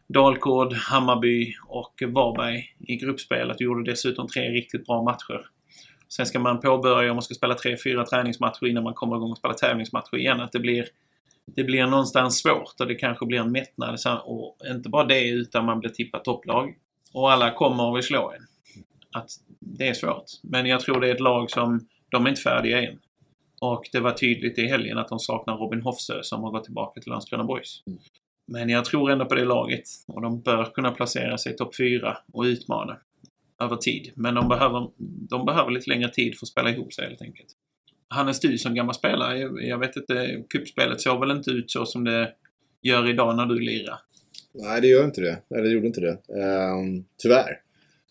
Dalkurd, 0.07 0.73
Hammarby 0.73 1.55
och 1.69 2.03
Varberg 2.07 2.65
i 2.79 2.97
gruppspelet 2.97 3.57
och 3.57 3.63
gjorde 3.63 3.91
dessutom 3.91 4.29
tre 4.29 4.51
riktigt 4.51 4.87
bra 4.87 5.03
matcher. 5.03 5.47
Sen 6.09 6.27
ska 6.27 6.39
man 6.39 6.61
påbörja, 6.61 7.11
om 7.11 7.17
man 7.17 7.23
ska 7.23 7.35
spela 7.35 7.55
tre, 7.55 7.77
fyra 7.85 8.05
träningsmatcher 8.07 8.67
innan 8.67 8.85
man 8.85 8.95
kommer 8.95 9.17
igång 9.17 9.31
och 9.31 9.39
spela 9.39 9.55
tävlingsmatcher 9.55 10.17
igen, 10.17 10.41
att 10.41 10.53
det 10.53 10.59
blir 10.59 10.87
det 11.55 11.65
blir 11.65 11.87
någonstans 11.87 12.39
svårt 12.39 12.81
och 12.81 12.87
det 12.87 12.95
kanske 12.95 13.27
blir 13.27 13.39
en 13.39 13.53
mättnad. 13.53 13.99
Och 14.25 14.57
inte 14.67 14.89
bara 14.89 15.05
det 15.05 15.29
utan 15.29 15.65
man 15.65 15.81
blir 15.81 15.91
tippat 15.91 16.25
topplag. 16.25 16.75
Och 17.13 17.33
alla 17.33 17.51
kommer 17.51 17.85
och 17.85 17.97
vill 17.97 18.03
slå 18.03 18.33
en. 18.33 18.47
Att 19.13 19.31
det 19.61 19.89
är 19.89 19.95
svårt. 19.95 20.25
Men 20.43 20.67
jag 20.67 20.81
tror 20.81 21.01
det 21.01 21.09
är 21.09 21.15
ett 21.15 21.21
lag 21.21 21.51
som, 21.51 21.87
de 22.11 22.27
är 22.27 22.31
inte 22.31 22.41
färdiga 22.41 22.83
än. 22.83 22.99
Och 23.61 23.89
det 23.93 24.01
var 24.01 24.13
tydligt 24.13 24.59
i 24.59 24.67
helgen 24.67 24.99
att 24.99 25.09
de 25.09 25.19
saknar 25.19 25.57
Robin 25.57 25.83
Hofsö 25.83 26.23
som 26.23 26.43
har 26.43 26.51
gått 26.51 26.65
tillbaka 26.65 27.01
till 27.01 27.11
Landskrona 27.11 27.45
Boys. 27.45 27.83
Men 28.47 28.69
jag 28.69 28.85
tror 28.85 29.11
ändå 29.11 29.25
på 29.25 29.35
det 29.35 29.45
laget. 29.45 29.85
Och 30.07 30.23
de 30.23 30.41
bör 30.41 30.65
kunna 30.65 30.91
placera 30.91 31.39
sig 31.39 31.53
i 31.53 31.57
topp 31.57 31.77
4 31.77 32.19
och 32.33 32.43
utmana 32.43 32.97
över 33.61 33.77
tid. 33.77 34.13
Men 34.17 34.35
de 34.35 34.49
behöver, 34.49 34.91
de 35.31 35.47
behöver 35.47 35.71
lite 35.71 35.91
längre 35.91 36.09
tid 36.09 36.39
för 36.39 36.45
att 36.45 36.51
spela 36.51 36.71
ihop 36.71 36.93
sig 36.93 37.09
helt 37.09 37.23
enkelt. 37.23 37.49
Hannes, 38.09 38.41
du 38.41 38.59
som 38.59 38.75
gammal 38.75 38.95
spelare, 38.95 39.39
jag 39.67 39.79
vet 39.79 39.97
inte, 39.97 40.45
kuppspelet 40.49 41.01
såg 41.01 41.21
väl 41.21 41.31
inte 41.37 41.51
ut 41.51 41.71
så 41.71 41.87
som 41.87 42.05
det 42.05 42.33
gör 42.83 43.11
idag 43.11 43.37
när 43.37 43.47
du 43.47 43.61
lirar? 43.61 43.99
Nej, 44.53 44.81
det 44.81 44.87
gör 44.87 45.05
inte 45.05 45.21
det. 45.21 45.43
Nej, 45.49 45.63
det 45.63 45.69
gjorde 45.69 45.87
inte 45.87 46.01
det. 46.01 46.19
Um, 46.29 47.05
tyvärr. 47.23 47.61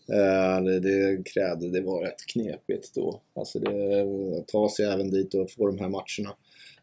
Uh, 0.09 0.65
det, 0.65 0.79
det 0.79 1.23
krävde, 1.33 1.69
det 1.69 1.81
var 1.81 2.01
rätt 2.01 2.25
knepigt 2.33 2.95
då. 2.95 3.21
Alltså 3.35 3.59
det, 3.59 4.01
att 4.39 4.47
ta 4.47 4.69
sig 4.69 4.85
även 4.85 5.11
dit 5.11 5.33
och 5.33 5.51
få 5.51 5.67
de 5.67 5.79
här 5.79 5.89
matcherna. 5.89 6.35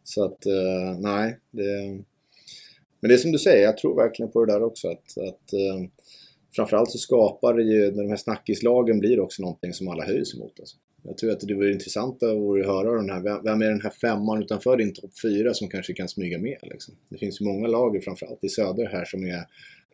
Så 0.05 0.24
att, 0.24 0.46
uh, 0.46 1.00
nej. 1.00 1.38
Det, 1.50 2.03
men 3.00 3.09
det 3.09 3.14
är 3.14 3.18
som 3.18 3.33
du 3.33 3.38
säger, 3.38 3.64
jag 3.64 3.77
tror 3.77 3.96
verkligen 3.96 4.33
på 4.33 4.44
det 4.44 4.53
där 4.53 4.62
också. 4.62 4.88
Att, 4.88 5.18
att 5.18 5.55
uh, 5.55 5.88
framförallt 6.57 6.90
så 6.90 6.98
skapar 6.98 7.55
det 7.55 7.62
ju, 7.62 7.90
när 7.90 8.03
de 8.03 8.09
här 8.09 8.16
snackislagen 8.16 9.00
blir 9.00 9.20
också 9.20 9.42
någonting 9.42 9.72
som 9.72 9.88
alla 9.88 10.05
höjer 10.05 10.24
sig 10.24 10.40
mot. 10.40 10.61
Alltså. 10.61 10.77
Jag 11.07 11.19
tror 11.19 11.31
att 11.31 11.40
det 11.40 11.55
vore 11.55 11.73
intressant 11.73 12.23
att 12.23 12.67
höra 12.67 12.97
den 12.97 13.11
här, 13.11 13.43
vem 13.43 13.62
är 13.62 13.71
den 13.71 13.81
här 13.81 13.90
femman 13.90 14.43
utanför 14.43 14.77
din 14.77 14.93
topp 14.93 15.11
fyra 15.23 15.55
som 15.55 15.69
kanske 15.69 15.93
kan 15.93 16.09
smyga 16.09 16.38
med? 16.38 16.59
Liksom. 16.62 16.95
Det 17.09 17.19
finns 17.19 17.40
ju 17.40 17.45
många 17.45 17.69
lag, 17.69 18.05
framförallt 18.05 18.45
i 18.45 18.49
söder 18.49 18.87
här, 18.87 19.05
som 19.05 19.25
är 19.25 19.47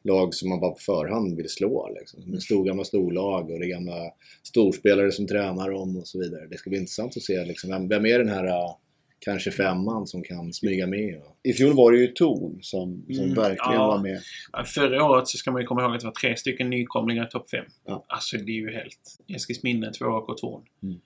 lag 0.03 0.35
som 0.35 0.49
man 0.49 0.61
bara 0.61 0.71
på 0.71 0.79
förhand 0.79 1.37
vill 1.37 1.49
slå. 1.49 1.97
Liksom. 1.99 2.23
Med 2.27 2.43
stor, 2.43 2.65
gamla 2.65 2.85
storlag 2.85 3.51
och 3.51 3.61
det 3.61 3.67
gamla 3.67 4.13
storspelare 4.43 5.13
som 5.13 5.27
tränar 5.27 5.71
om 5.71 5.97
och 5.97 6.07
så 6.07 6.19
vidare. 6.19 6.47
Det 6.47 6.57
ska 6.57 6.71
bli 6.71 6.79
intressant 6.79 7.17
att 7.17 7.23
se 7.23 7.45
liksom, 7.45 7.71
vem, 7.71 7.89
vem 7.89 8.07
är 8.07 8.19
den 8.19 8.29
här 8.29 8.75
kanske 9.21 9.51
femman 9.51 10.07
som 10.07 10.23
kan 10.23 10.53
smyga 10.53 10.87
med. 10.87 11.17
Och... 11.17 11.37
I 11.43 11.53
fjol 11.53 11.77
var 11.77 11.93
det 11.93 11.99
ju 11.99 12.07
Torn 12.07 12.59
som, 12.63 13.05
som 13.07 13.25
mm, 13.25 13.35
verkligen 13.35 13.81
ja. 13.81 13.87
var 13.87 14.03
med. 14.03 14.21
Förra 14.67 15.05
året 15.05 15.29
så 15.29 15.39
ska 15.39 15.51
man 15.51 15.61
ju 15.61 15.67
komma 15.67 15.83
ihåg 15.83 15.95
att 15.95 16.01
det 16.01 16.07
var 16.07 16.13
tre 16.13 16.37
stycken 16.37 16.71
nykomlingar 16.71 17.27
i 17.27 17.31
topp 17.31 17.51
fem. 17.51 17.65
Ja. 17.87 18.05
Alltså 18.09 18.37
det 18.37 18.53
är 18.53 18.61
ju 18.61 18.73
helt... 18.73 19.19
Eskilsminne, 19.29 19.93
två 19.93 20.05
AK 20.05 20.39
Torn. 20.39 20.63
Mm. 20.83 21.01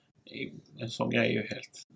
En 0.77 0.89
sån 0.89 1.09
grej 1.09 1.29
är 1.29 1.33
ju 1.33 1.47
helt... 1.47 1.87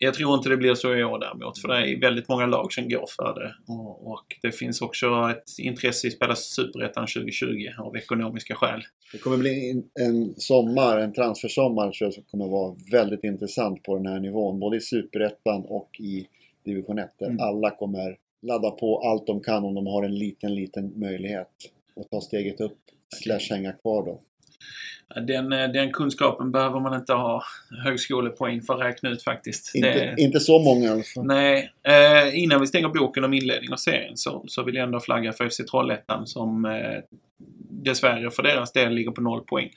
Jag 0.00 0.14
tror 0.14 0.34
inte 0.34 0.48
det 0.48 0.56
blir 0.56 0.74
så 0.74 0.94
i 0.94 1.04
år 1.04 1.18
däremot, 1.18 1.58
för 1.58 1.68
det 1.68 1.74
är 1.74 2.00
väldigt 2.00 2.28
många 2.28 2.46
lag 2.46 2.72
som 2.72 2.88
går 2.88 3.06
för 3.16 3.40
det. 3.40 3.72
Och, 3.72 4.12
och 4.12 4.24
det 4.42 4.52
finns 4.52 4.82
också 4.82 5.06
ett 5.30 5.58
intresse 5.58 6.06
i 6.06 6.10
att 6.10 6.14
spela 6.16 6.36
Superettan 6.36 7.06
2020 7.06 7.46
av 7.78 7.96
ekonomiska 7.96 8.54
skäl. 8.54 8.82
Det 9.12 9.18
kommer 9.18 9.36
bli 9.36 9.82
en 10.00 10.34
sommar, 10.36 10.98
en 10.98 11.12
transfersommar 11.12 11.90
tror 11.90 12.06
jag 12.06 12.14
som 12.14 12.22
kommer 12.22 12.48
vara 12.48 12.74
väldigt 12.92 13.24
intressant 13.24 13.82
på 13.82 13.96
den 13.96 14.06
här 14.06 14.20
nivån. 14.20 14.60
Både 14.60 14.76
i 14.76 14.80
Superettan 14.80 15.64
och 15.64 15.90
i 16.00 16.26
Division 16.64 16.98
1. 16.98 17.10
Där 17.18 17.26
mm. 17.26 17.40
alla 17.40 17.70
kommer 17.70 18.16
ladda 18.42 18.70
på 18.70 19.00
allt 19.00 19.26
de 19.26 19.40
kan 19.40 19.64
om 19.64 19.74
de 19.74 19.86
har 19.86 20.02
en 20.02 20.18
liten, 20.18 20.54
liten 20.54 20.92
möjlighet 21.00 21.50
att 22.00 22.10
ta 22.10 22.20
steget 22.20 22.60
upp. 22.60 22.78
Slash 23.22 23.54
hänga 23.54 23.72
kvar 23.72 24.06
då. 24.06 24.20
Den, 25.26 25.52
eh, 25.52 25.68
den 25.68 25.92
kunskapen 25.92 26.52
behöver 26.52 26.80
man 26.80 26.94
inte 26.94 27.12
ha 27.12 27.42
högskolepoäng 27.84 28.62
för 28.62 28.74
att 28.74 28.80
räkna 28.80 29.10
ut 29.10 29.22
faktiskt. 29.22 29.74
Inte, 29.74 30.14
det, 30.14 30.22
inte 30.22 30.40
så 30.40 30.58
många 30.58 30.92
alltså. 30.92 31.22
Nej. 31.22 31.72
Eh, 31.82 32.38
innan 32.42 32.60
vi 32.60 32.66
stänger 32.66 32.88
boken 32.88 33.24
om 33.24 33.34
inledning 33.34 33.72
av 33.72 33.76
serien 33.76 34.16
så, 34.16 34.44
så 34.48 34.62
vill 34.62 34.74
jag 34.74 34.84
ändå 34.84 35.00
flagga 35.00 35.32
för 35.32 35.48
FC 35.48 35.56
Trollhättan 35.70 36.26
som 36.26 36.64
eh, 36.64 37.02
dessvärre 37.70 38.30
för 38.30 38.42
deras 38.42 38.72
del 38.72 38.94
ligger 38.94 39.10
på 39.10 39.20
noll 39.20 39.44
poäng. 39.44 39.70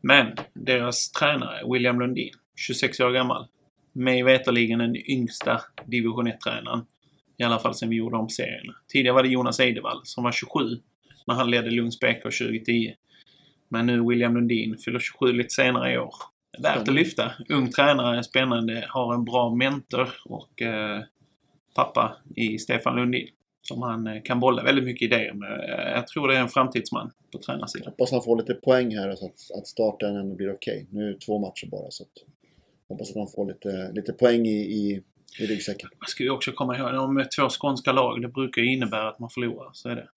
Men 0.00 0.26
deras 0.52 1.10
tränare, 1.10 1.72
William 1.72 2.00
Lundin, 2.00 2.32
26 2.56 3.00
år 3.00 3.10
gammal. 3.10 3.46
Mig 3.92 4.22
veterligen 4.22 4.78
den 4.78 4.96
yngsta 5.10 5.60
division 5.84 6.28
1-tränaren. 6.28 6.84
I 7.36 7.42
alla 7.42 7.58
fall 7.58 7.74
sen 7.74 7.88
vi 7.88 7.96
gjorde 7.96 8.16
om 8.16 8.28
serien. 8.28 8.74
Tidigare 8.88 9.14
var 9.14 9.22
det 9.22 9.28
Jonas 9.28 9.60
Eidevall 9.60 10.00
som 10.04 10.24
var 10.24 10.32
27 10.32 10.60
när 11.26 11.34
han 11.34 11.50
ledde 11.50 11.70
Lunds 11.70 12.00
BK 12.00 12.22
2010. 12.22 12.94
Men 13.68 13.86
nu 13.86 14.08
William 14.08 14.34
Lundin 14.34 14.78
fyller 14.78 14.98
27 14.98 15.32
lite 15.32 15.54
senare 15.54 15.92
i 15.92 15.98
år. 15.98 16.14
Värt 16.58 16.88
att 16.88 16.94
lyfta. 16.94 17.32
Ung 17.48 17.70
tränare, 17.70 18.24
spännande, 18.24 18.86
har 18.88 19.14
en 19.14 19.24
bra 19.24 19.54
mentor 19.54 20.08
och 20.24 20.62
eh, 20.62 21.00
pappa 21.74 22.16
i 22.36 22.58
Stefan 22.58 22.96
Lundin. 22.96 23.28
Som 23.62 23.82
han 23.82 24.06
eh, 24.06 24.22
kan 24.22 24.40
bolla 24.40 24.62
väldigt 24.62 24.84
mycket 24.84 25.06
idéer 25.06 25.34
med. 25.34 25.52
Eh, 25.52 25.92
jag 25.92 26.06
tror 26.06 26.28
det 26.28 26.36
är 26.36 26.40
en 26.40 26.48
framtidsman 26.48 27.10
på 27.32 27.38
tränarsidan. 27.38 27.86
Hoppas 27.86 28.12
han 28.12 28.22
får 28.22 28.36
lite 28.36 28.54
poäng 28.54 28.96
här 28.96 29.14
så 29.16 29.26
att, 29.26 29.58
att 29.58 29.66
starten 29.66 30.16
ändå 30.16 30.34
blir 30.36 30.54
okej. 30.54 30.74
Okay. 30.74 30.86
Nu 30.90 31.08
är 31.08 31.12
det 31.12 31.20
två 31.20 31.38
matcher 31.38 31.66
bara 31.66 31.90
så 31.90 32.02
att 32.02 32.34
hoppas 32.88 33.10
att 33.10 33.16
han 33.16 33.28
får 33.28 33.46
lite, 33.46 33.92
lite 33.92 34.12
poäng 34.12 34.46
i, 34.46 34.60
i, 34.60 35.02
i 35.40 35.46
ryggsäcken. 35.46 35.88
Man 35.98 36.08
ska 36.08 36.22
ju 36.22 36.30
också 36.30 36.52
komma 36.52 36.78
ihåg, 36.78 36.94
om 36.94 37.24
två 37.38 37.48
skånska 37.48 37.92
lag, 37.92 38.22
det 38.22 38.28
brukar 38.28 38.62
ju 38.62 38.72
innebära 38.72 39.08
att 39.08 39.18
man 39.18 39.30
förlorar. 39.30 39.70
Så 39.72 39.88
är 39.88 39.96
det. 39.96 40.08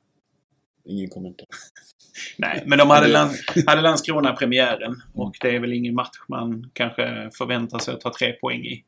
Ingen 0.87 1.09
kommentar. 1.09 1.47
Nej, 2.37 2.63
men 2.65 2.77
de 2.77 2.89
hade, 2.89 3.07
land, 3.07 3.31
hade 3.67 3.81
Landskrona 3.81 4.33
premiären 4.33 5.01
och 5.13 5.35
det 5.41 5.55
är 5.55 5.59
väl 5.59 5.73
ingen 5.73 5.95
match 5.95 6.17
man 6.27 6.69
kanske 6.73 7.29
förväntar 7.37 7.79
sig 7.79 7.93
att 7.93 8.01
ta 8.01 8.13
tre 8.13 8.33
poäng 8.33 8.65
i. 8.65 8.83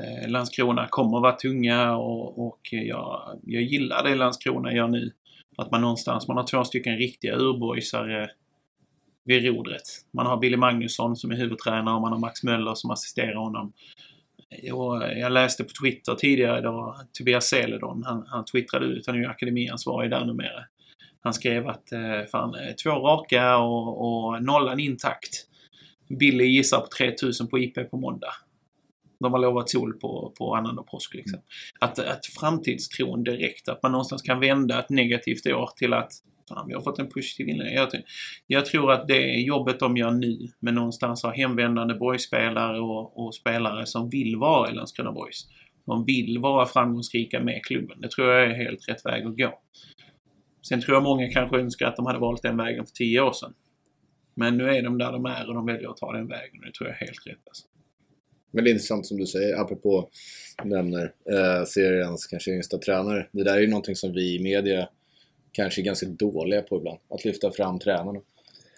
Eh, 0.00 0.30
Landskrona 0.30 0.86
kommer 0.88 1.20
vara 1.20 1.32
tunga 1.32 1.96
och, 1.96 2.46
och 2.46 2.60
jag, 2.70 3.40
jag 3.46 3.62
gillar 3.62 4.04
det 4.04 4.14
Landskrona 4.14 4.72
gör 4.72 4.88
nu. 4.88 5.12
Att 5.56 5.70
man 5.70 5.80
någonstans, 5.80 6.28
man 6.28 6.36
har 6.36 6.44
två 6.44 6.64
stycken 6.64 6.96
riktiga 6.96 7.36
urboysare 7.36 8.30
vid 9.24 9.44
rodret. 9.44 9.82
Man 10.12 10.26
har 10.26 10.36
Billy 10.36 10.56
Magnusson 10.56 11.16
som 11.16 11.30
är 11.30 11.36
huvudtränare 11.36 11.94
och 11.94 12.00
man 12.00 12.12
har 12.12 12.18
Max 12.18 12.42
Möller 12.42 12.74
som 12.74 12.90
assisterar 12.90 13.34
honom. 13.34 13.72
jag 15.16 15.32
läste 15.32 15.64
på 15.64 15.70
Twitter 15.82 16.14
tidigare 16.14 16.58
idag, 16.58 16.94
Tobias 17.12 17.46
Seledon, 17.46 18.02
han, 18.06 18.24
han 18.28 18.44
twittrade 18.44 18.86
ut, 18.86 19.06
han 19.06 19.16
är 19.16 19.20
ju 19.20 19.26
akademiansvarig 19.26 20.10
där 20.10 20.24
numera. 20.24 20.64
Han 21.20 21.34
skrev 21.34 21.68
att 21.68 21.92
eh, 21.92 22.22
fan, 22.30 22.54
eh, 22.54 22.74
två 22.84 22.90
raka 22.90 23.56
och, 23.56 24.06
och 24.06 24.42
nollan 24.42 24.80
intakt. 24.80 25.46
Billy 26.18 26.44
gissar 26.44 26.80
på 26.80 26.86
3000 26.98 27.48
på 27.48 27.58
IP 27.58 27.90
på 27.90 27.96
måndag. 27.96 28.32
De 29.20 29.32
har 29.32 29.40
lovat 29.40 29.70
sol 29.70 29.92
på, 29.92 30.32
på 30.38 30.54
annandag 30.54 30.82
påsk. 30.82 31.14
Liksom. 31.14 31.40
Att, 31.80 31.98
att 31.98 32.26
framtidstron 32.26 33.24
direkt, 33.24 33.68
att 33.68 33.82
man 33.82 33.92
någonstans 33.92 34.22
kan 34.22 34.40
vända 34.40 34.78
ett 34.78 34.90
negativt 34.90 35.46
år 35.46 35.70
till 35.76 35.92
att 35.92 36.12
fan, 36.48 36.68
vi 36.68 36.74
har 36.74 36.80
fått 36.80 36.98
en 36.98 37.08
positiv 37.08 37.48
inledning. 37.48 37.74
Jag, 37.74 37.88
jag 38.46 38.66
tror 38.66 38.92
att 38.92 39.08
det 39.08 39.34
är 39.34 39.40
jobbet 39.40 39.80
de 39.80 39.96
gör 39.96 40.10
nu 40.10 40.48
med 40.60 40.74
någonstans 40.74 41.22
ha 41.22 41.32
hemvändande 41.32 41.94
boyspelare 41.94 42.80
och, 42.80 43.26
och 43.26 43.34
spelare 43.34 43.86
som 43.86 44.10
vill 44.10 44.36
vara 44.36 44.70
i 44.70 44.74
Landskrona 44.74 45.12
Boys. 45.12 45.46
De 45.86 46.04
vill 46.04 46.38
vara 46.38 46.66
framgångsrika 46.66 47.40
med 47.40 47.64
klubben. 47.64 48.00
Det 48.00 48.10
tror 48.10 48.28
jag 48.28 48.50
är 48.50 48.54
helt 48.54 48.88
rätt 48.88 49.06
väg 49.06 49.26
att 49.26 49.36
gå. 49.36 49.60
Sen 50.68 50.80
tror 50.80 50.96
jag 50.96 51.02
många 51.02 51.30
kanske 51.30 51.56
önskar 51.56 51.86
att 51.86 51.96
de 51.96 52.06
hade 52.06 52.18
valt 52.18 52.42
den 52.42 52.56
vägen 52.56 52.86
för 52.86 52.92
tio 52.92 53.20
år 53.20 53.32
sedan. 53.32 53.54
Men 54.34 54.56
nu 54.56 54.68
är 54.68 54.82
de 54.82 54.98
där 54.98 55.12
de 55.12 55.26
är 55.26 55.48
och 55.48 55.54
de 55.54 55.66
väljer 55.66 55.90
att 55.90 55.96
ta 55.96 56.12
den 56.12 56.28
vägen. 56.28 56.60
Det 56.66 56.72
tror 56.72 56.88
jag 56.88 57.02
är 57.02 57.06
helt 57.06 57.26
rätt. 57.26 57.38
Alltså. 57.46 57.66
Men 58.50 58.64
det 58.64 58.70
är 58.70 58.72
intressant 58.72 59.06
som 59.06 59.16
du 59.16 59.26
säger, 59.26 59.60
apropå 59.60 60.08
nämner 60.64 61.12
eh, 61.30 61.64
seriens 61.64 62.26
kanske 62.26 62.50
yngsta 62.50 62.78
tränare. 62.78 63.26
Det 63.32 63.44
där 63.44 63.56
är 63.56 63.60
ju 63.60 63.66
någonting 63.66 63.96
som 63.96 64.12
vi 64.12 64.34
i 64.34 64.42
media 64.42 64.88
kanske 65.52 65.80
är 65.80 65.84
ganska 65.84 66.06
dåliga 66.06 66.62
på 66.62 66.76
ibland. 66.76 66.98
Att 67.08 67.24
lyfta 67.24 67.50
fram 67.50 67.78
tränarna. 67.78 68.20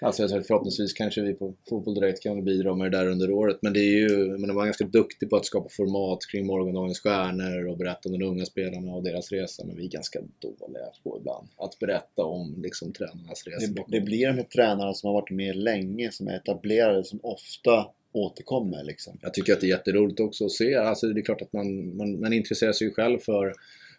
Alltså 0.01 0.23
jag 0.23 0.47
förhoppningsvis 0.47 0.93
kanske 0.93 1.21
vi 1.21 1.35
på 1.35 1.55
Fotboll 1.69 1.95
Direkt 1.95 2.23
kan 2.23 2.45
bidra 2.45 2.75
med 2.75 2.93
det 2.93 2.99
där 2.99 3.07
under 3.07 3.31
året. 3.31 3.59
Men 3.63 3.73
det 3.73 3.81
är 3.81 4.09
ju, 4.09 4.39
man 4.39 4.51
är 4.51 4.65
ganska 4.65 4.85
duktig 4.85 5.31
på 5.31 5.37
att 5.37 5.47
skapa 5.47 5.69
format 5.69 6.19
kring 6.33 6.47
morgondagens 6.47 7.01
stjärnor 7.01 7.67
och 7.67 7.79
berätta 7.79 8.09
om 8.09 8.19
de 8.19 8.25
unga 8.25 8.45
spelarna 8.45 8.93
och 8.93 9.03
deras 9.03 9.33
resa. 9.33 9.65
Men 9.67 9.77
vi 9.77 9.85
är 9.85 9.91
ganska 9.91 10.21
dåliga 10.39 10.85
på 11.03 11.19
ibland 11.21 11.49
att 11.57 11.79
berätta 11.79 12.25
om 12.25 12.55
liksom 12.63 12.93
tränarnas 12.93 13.47
resa. 13.47 13.73
Det, 13.73 13.85
det 13.89 14.01
blir 14.01 14.27
de 14.27 14.33
här 14.33 14.43
tränarna 14.43 14.95
som 14.95 15.07
har 15.07 15.15
varit 15.15 15.31
med 15.31 15.57
länge, 15.57 16.11
som 16.13 16.29
är 16.29 16.37
etablerade, 16.37 17.05
som 17.05 17.21
ofta 17.23 17.87
återkommer. 18.13 18.85
Liksom. 18.85 19.19
Jag 19.23 19.35
tycker 19.35 19.53
att 19.53 19.61
det 19.61 19.67
är 19.67 19.69
jätteroligt 19.69 20.21
också 20.21 20.45
att 20.45 20.51
se. 20.51 20.75
Alltså 20.75 21.07
det 21.07 21.21
är 21.21 21.25
klart 21.25 21.43
att 21.43 21.53
man, 21.53 21.97
man, 21.97 22.21
man 22.21 22.33
intresserar 22.33 22.73
sig 22.73 22.91
själv 22.91 23.19
för 23.19 23.55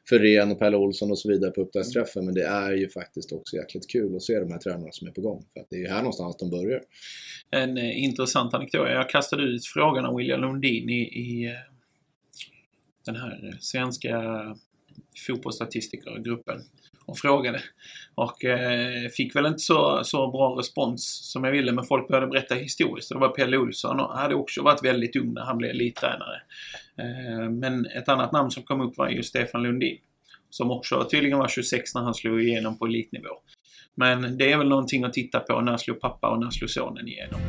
för 0.09 0.19
Ren 0.19 0.51
och 0.51 0.59
Pelle 0.59 0.77
Olsson 0.77 1.11
och 1.11 1.19
så 1.19 1.29
vidare 1.29 1.51
på 1.51 1.61
uppdragsträffen. 1.61 2.25
Men 2.25 2.33
det 2.33 2.43
är 2.43 2.71
ju 2.71 2.89
faktiskt 2.89 3.31
också 3.31 3.55
jäkligt 3.55 3.89
kul 3.89 4.15
att 4.15 4.21
se 4.21 4.39
de 4.39 4.51
här 4.51 4.59
tränarna 4.59 4.91
som 4.91 5.07
är 5.07 5.11
på 5.11 5.21
gång. 5.21 5.45
För 5.53 5.59
att 5.59 5.69
det 5.69 5.75
är 5.75 5.79
ju 5.79 5.87
här 5.87 5.97
någonstans 5.97 6.37
de 6.37 6.49
börjar. 6.49 6.81
En 7.49 7.77
eh, 7.77 8.03
intressant 8.03 8.53
anekdot. 8.53 8.89
Jag 8.89 9.09
kastade 9.09 9.43
ut 9.43 9.65
frågan 9.65 10.05
av 10.05 10.15
William 10.15 10.41
Lundin 10.41 10.89
i, 10.89 11.01
i 11.01 11.45
eh, 11.45 11.51
den 13.05 13.15
här 13.15 13.47
eh, 13.47 13.57
svenska 13.59 14.17
fotbollsstatistikergruppen 15.27 16.61
och 17.05 17.17
frågade. 17.17 17.61
Och 18.15 18.45
eh, 18.45 19.09
fick 19.09 19.35
väl 19.35 19.45
inte 19.45 19.59
så, 19.59 20.01
så 20.03 20.31
bra 20.31 20.59
respons 20.59 21.31
som 21.31 21.43
jag 21.43 21.51
ville, 21.51 21.71
men 21.71 21.83
folk 21.83 22.07
började 22.07 22.27
berätta 22.27 22.55
historiskt. 22.55 23.09
Det 23.09 23.17
var 23.17 23.29
Pelle 23.29 23.57
Olsson 23.57 23.99
och 23.99 24.17
hade 24.17 24.35
också 24.35 24.61
varit 24.61 24.83
väldigt 24.83 25.15
ung 25.15 25.33
när 25.33 25.41
han 25.41 25.57
blev 25.57 25.71
elittränare. 25.71 26.41
Eh, 26.97 27.49
men 27.49 27.85
ett 27.85 28.09
annat 28.09 28.31
namn 28.31 28.51
som 28.51 28.63
kom 28.63 28.81
upp 28.81 28.97
var 28.97 29.09
ju 29.09 29.23
Stefan 29.23 29.63
Lundin. 29.63 29.97
Som 30.49 30.71
också 30.71 31.07
tydligen 31.11 31.37
var 31.37 31.47
26 31.47 31.95
när 31.95 32.01
han 32.01 32.13
slog 32.13 32.43
igenom 32.43 32.77
på 32.77 32.85
elitnivå. 32.85 33.29
Men 33.95 34.37
det 34.37 34.51
är 34.51 34.57
väl 34.57 34.69
någonting 34.69 35.03
att 35.03 35.13
titta 35.13 35.39
på. 35.39 35.61
När 35.61 35.77
slog 35.77 36.01
pappa 36.01 36.29
och 36.29 36.39
när 36.39 36.49
slog 36.49 36.69
sonen 36.69 37.07
igenom? 37.07 37.39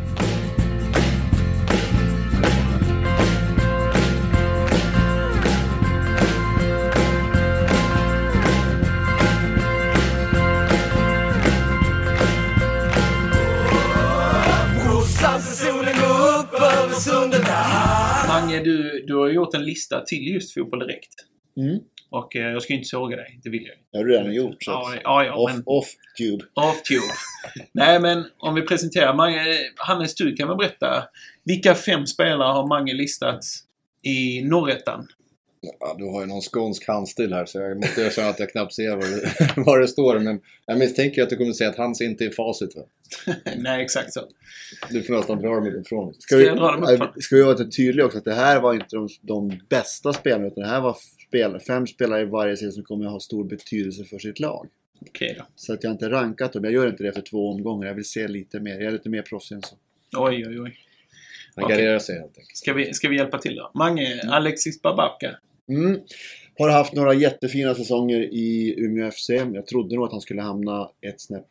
Mange, 18.43 18.61
du, 18.61 19.05
du 19.07 19.15
har 19.15 19.29
gjort 19.29 19.55
en 19.55 19.65
lista 19.65 20.01
till 20.01 20.35
just 20.35 20.55
Fotboll 20.55 20.79
Direkt. 20.79 21.15
Mm. 21.57 21.79
Och 22.11 22.37
eh, 22.37 22.53
jag 22.53 22.63
ska 22.63 22.73
ju 22.73 22.77
inte 22.79 22.89
såga 22.89 23.17
dig, 23.17 23.41
det 23.43 23.51
vill 23.51 23.67
jag. 23.67 23.77
Det 23.93 23.99
har 23.99 24.05
du 24.05 24.13
redan 24.13 24.35
gjort. 24.35 24.63
Så 24.63 24.71
Ja, 24.71 24.95
ja, 25.05 25.25
ja, 25.25 25.35
off, 25.35 25.53
men... 25.53 25.63
off 25.67 25.87
tube. 26.19 26.45
Off-tube. 26.55 27.13
Nej, 27.73 28.01
men 28.01 28.25
om 28.39 28.55
vi 28.55 28.63
presenterar 28.63 29.15
Mange. 29.15 29.59
Hannes, 29.77 30.15
du 30.15 30.37
kan 30.37 30.49
väl 30.49 30.57
berätta. 30.57 31.05
Vilka 31.45 31.75
fem 31.75 32.07
spelare 32.07 32.53
har 32.53 32.67
Mange 32.67 32.95
listat 32.95 33.45
i 34.03 34.43
Norrettan? 34.43 35.07
Ja, 35.81 35.95
du 35.99 36.05
har 36.05 36.21
ju 36.21 36.27
någon 36.27 36.41
skånsk 36.41 36.89
handstil 36.89 37.33
här 37.33 37.47
så 37.47 37.59
jag 37.59 37.77
måste 37.77 38.03
erkänna 38.03 38.29
att 38.29 38.39
jag 38.39 38.51
knappt 38.51 38.75
ser 38.75 38.97
vad 38.97 39.05
det, 39.05 39.53
vad 39.67 39.81
det 39.81 39.89
står. 39.89 40.19
Men 40.19 40.41
jag 40.67 40.79
misstänker 40.79 41.23
att 41.23 41.31
du 41.31 41.37
kommer 41.37 41.53
säga 41.53 41.71
att 41.71 41.77
hans 41.77 42.01
inte 42.01 42.25
är 42.25 42.31
facit. 42.31 42.77
Va? 42.77 42.83
Nej, 43.57 43.83
exakt 43.83 44.13
så. 44.13 44.21
Du 44.91 45.03
får 45.03 45.15
nästan 45.15 45.39
dra 45.39 45.55
dem 45.55 45.67
ifrån. 45.67 46.15
Ska 46.19 46.37
vi, 46.37 46.51
uppifrån? 46.51 47.09
ska 47.23 47.37
vi 47.37 47.43
vara 47.43 47.65
tydliga 47.65 48.07
också 48.07 48.19
att 48.19 48.25
det 48.25 48.35
här 48.35 48.61
var 48.61 48.75
inte 48.75 48.97
de, 48.97 49.09
de 49.21 49.61
bästa 49.69 50.13
spelarna 50.13 50.47
utan 50.47 50.63
det 50.63 50.71
här 50.71 50.81
var 50.81 50.97
spel, 51.29 51.61
fem 51.61 51.87
spelare 51.87 52.23
i 52.23 52.25
varje 52.25 52.57
serie 52.57 52.73
som 52.73 52.83
kommer 52.83 53.07
att 53.07 53.13
ha 53.13 53.21
stor 53.21 53.45
betydelse 53.45 54.05
för 54.05 54.19
sitt 54.19 54.41
lag. 54.41 54.69
Okej 55.01 55.35
då. 55.39 55.45
Så 55.57 55.73
att 55.73 55.83
jag 55.83 55.91
har 55.91 55.95
inte 55.95 56.11
rankat 56.11 56.53
dem. 56.53 56.65
Jag 56.65 56.73
gör 56.73 56.89
inte 56.89 57.03
det 57.03 57.13
för 57.13 57.21
två 57.21 57.51
omgångar. 57.51 57.87
Jag 57.87 57.95
vill 57.95 58.05
se 58.05 58.29
lite 58.29 58.61
mer. 58.61 58.75
Jag 58.75 58.83
är 58.83 58.91
lite 58.91 59.09
mer 59.09 59.23
proffsig 59.23 59.55
än 59.55 59.63
så. 59.63 59.77
Oj, 60.17 60.47
oj, 60.49 60.61
oj. 60.61 60.77
Han 61.57 61.69
garderar 61.69 61.99
sig 61.99 62.15
helt 62.15 62.39
enkelt. 62.39 62.57
Ska 62.57 62.73
vi, 62.73 62.95
ska 62.95 63.09
vi 63.09 63.17
hjälpa 63.17 63.39
till 63.39 63.57
då? 63.57 63.71
Mange, 63.75 64.23
Alexis 64.29 64.83
Babaka. 64.83 65.39
Mm. 65.75 66.01
Har 66.59 66.69
haft 66.69 66.95
några 66.95 67.15
jättefina 67.15 67.75
säsonger 67.75 68.21
i 68.21 68.75
Umeå 68.79 69.11
FC. 69.11 69.31
Jag 69.31 69.67
trodde 69.67 69.95
nog 69.95 70.05
att 70.05 70.13
han 70.13 70.21
skulle 70.21 70.43
hamna 70.43 70.91
ett 71.01 71.21
snäpp 71.21 71.47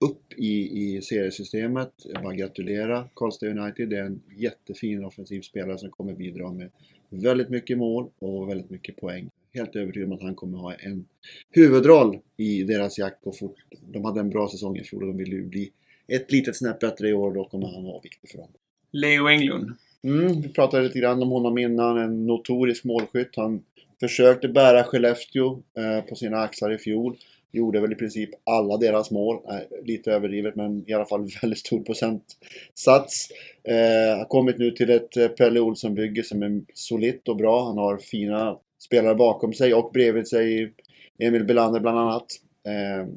upp 0.00 0.32
i, 0.36 0.82
i 0.82 1.02
seriesystemet. 1.02 1.92
Jag 2.04 2.22
bara 2.22 2.34
gratulera 2.34 3.08
Karlstad 3.14 3.46
United. 3.46 3.88
Det 3.88 3.96
är 3.96 4.04
en 4.04 4.22
jättefin 4.36 5.04
offensiv 5.04 5.40
spelare 5.40 5.78
som 5.78 5.90
kommer 5.90 6.14
bidra 6.14 6.52
med 6.52 6.70
väldigt 7.08 7.48
mycket 7.48 7.78
mål 7.78 8.10
och 8.18 8.48
väldigt 8.48 8.70
mycket 8.70 8.96
poäng. 8.96 9.30
Helt 9.54 9.76
övertygad 9.76 10.08
om 10.08 10.14
att 10.14 10.22
han 10.22 10.34
kommer 10.34 10.58
ha 10.58 10.74
en 10.74 11.04
huvudroll 11.50 12.18
i 12.36 12.62
deras 12.62 12.98
jakt 12.98 13.24
på 13.24 13.32
fort. 13.32 13.56
De 13.92 14.04
hade 14.04 14.20
en 14.20 14.30
bra 14.30 14.48
säsong 14.48 14.76
i 14.76 14.84
fjol 14.84 15.02
och 15.02 15.08
de 15.08 15.16
vill 15.16 15.32
ju 15.32 15.42
bli 15.42 15.72
ett 16.08 16.32
litet 16.32 16.56
snäpp 16.56 16.80
bättre 16.80 17.08
i 17.08 17.12
år. 17.12 17.34
Då 17.34 17.44
kommer 17.44 17.66
han 17.66 17.84
vara 17.84 18.00
viktig 18.00 18.30
för 18.30 18.38
dem. 18.38 18.48
Leo 18.90 19.28
Englund. 19.28 19.70
Mm, 20.04 20.40
vi 20.40 20.48
pratade 20.48 20.82
lite 20.82 20.98
grann 20.98 21.22
om 21.22 21.30
honom 21.30 21.58
innan. 21.58 21.98
En 21.98 22.26
notorisk 22.26 22.84
målskytt. 22.84 23.36
Han 23.36 23.62
försökte 24.00 24.48
bära 24.48 24.84
Skellefteå 24.84 25.62
eh, 25.78 26.04
på 26.08 26.14
sina 26.14 26.36
axlar 26.36 26.72
i 26.72 26.78
fjol. 26.78 27.16
Gjorde 27.52 27.80
väl 27.80 27.92
i 27.92 27.94
princip 27.94 28.30
alla 28.44 28.76
deras 28.76 29.10
mål. 29.10 29.36
Eh, 29.48 29.84
lite 29.84 30.12
överdrivet 30.12 30.56
men 30.56 30.84
i 30.86 30.92
alla 30.92 31.06
fall 31.06 31.28
väldigt 31.42 31.58
stor 31.58 31.80
procentsats. 31.80 33.28
Eh, 33.64 34.18
har 34.18 34.28
kommit 34.28 34.58
nu 34.58 34.70
till 34.70 34.90
ett 34.90 35.16
eh, 35.16 35.28
Pelle 35.28 35.60
Olsson-bygge 35.60 36.22
som 36.22 36.42
är 36.42 36.62
solitt 36.74 37.28
och 37.28 37.36
bra. 37.36 37.66
Han 37.66 37.78
har 37.78 37.96
fina 37.96 38.58
spelare 38.78 39.14
bakom 39.14 39.52
sig 39.52 39.74
och 39.74 39.90
bredvid 39.92 40.28
sig 40.28 40.72
Emil 41.18 41.44
Belander 41.44 41.80
bland 41.80 41.98
annat. 41.98 42.26
Eh, 42.66 43.08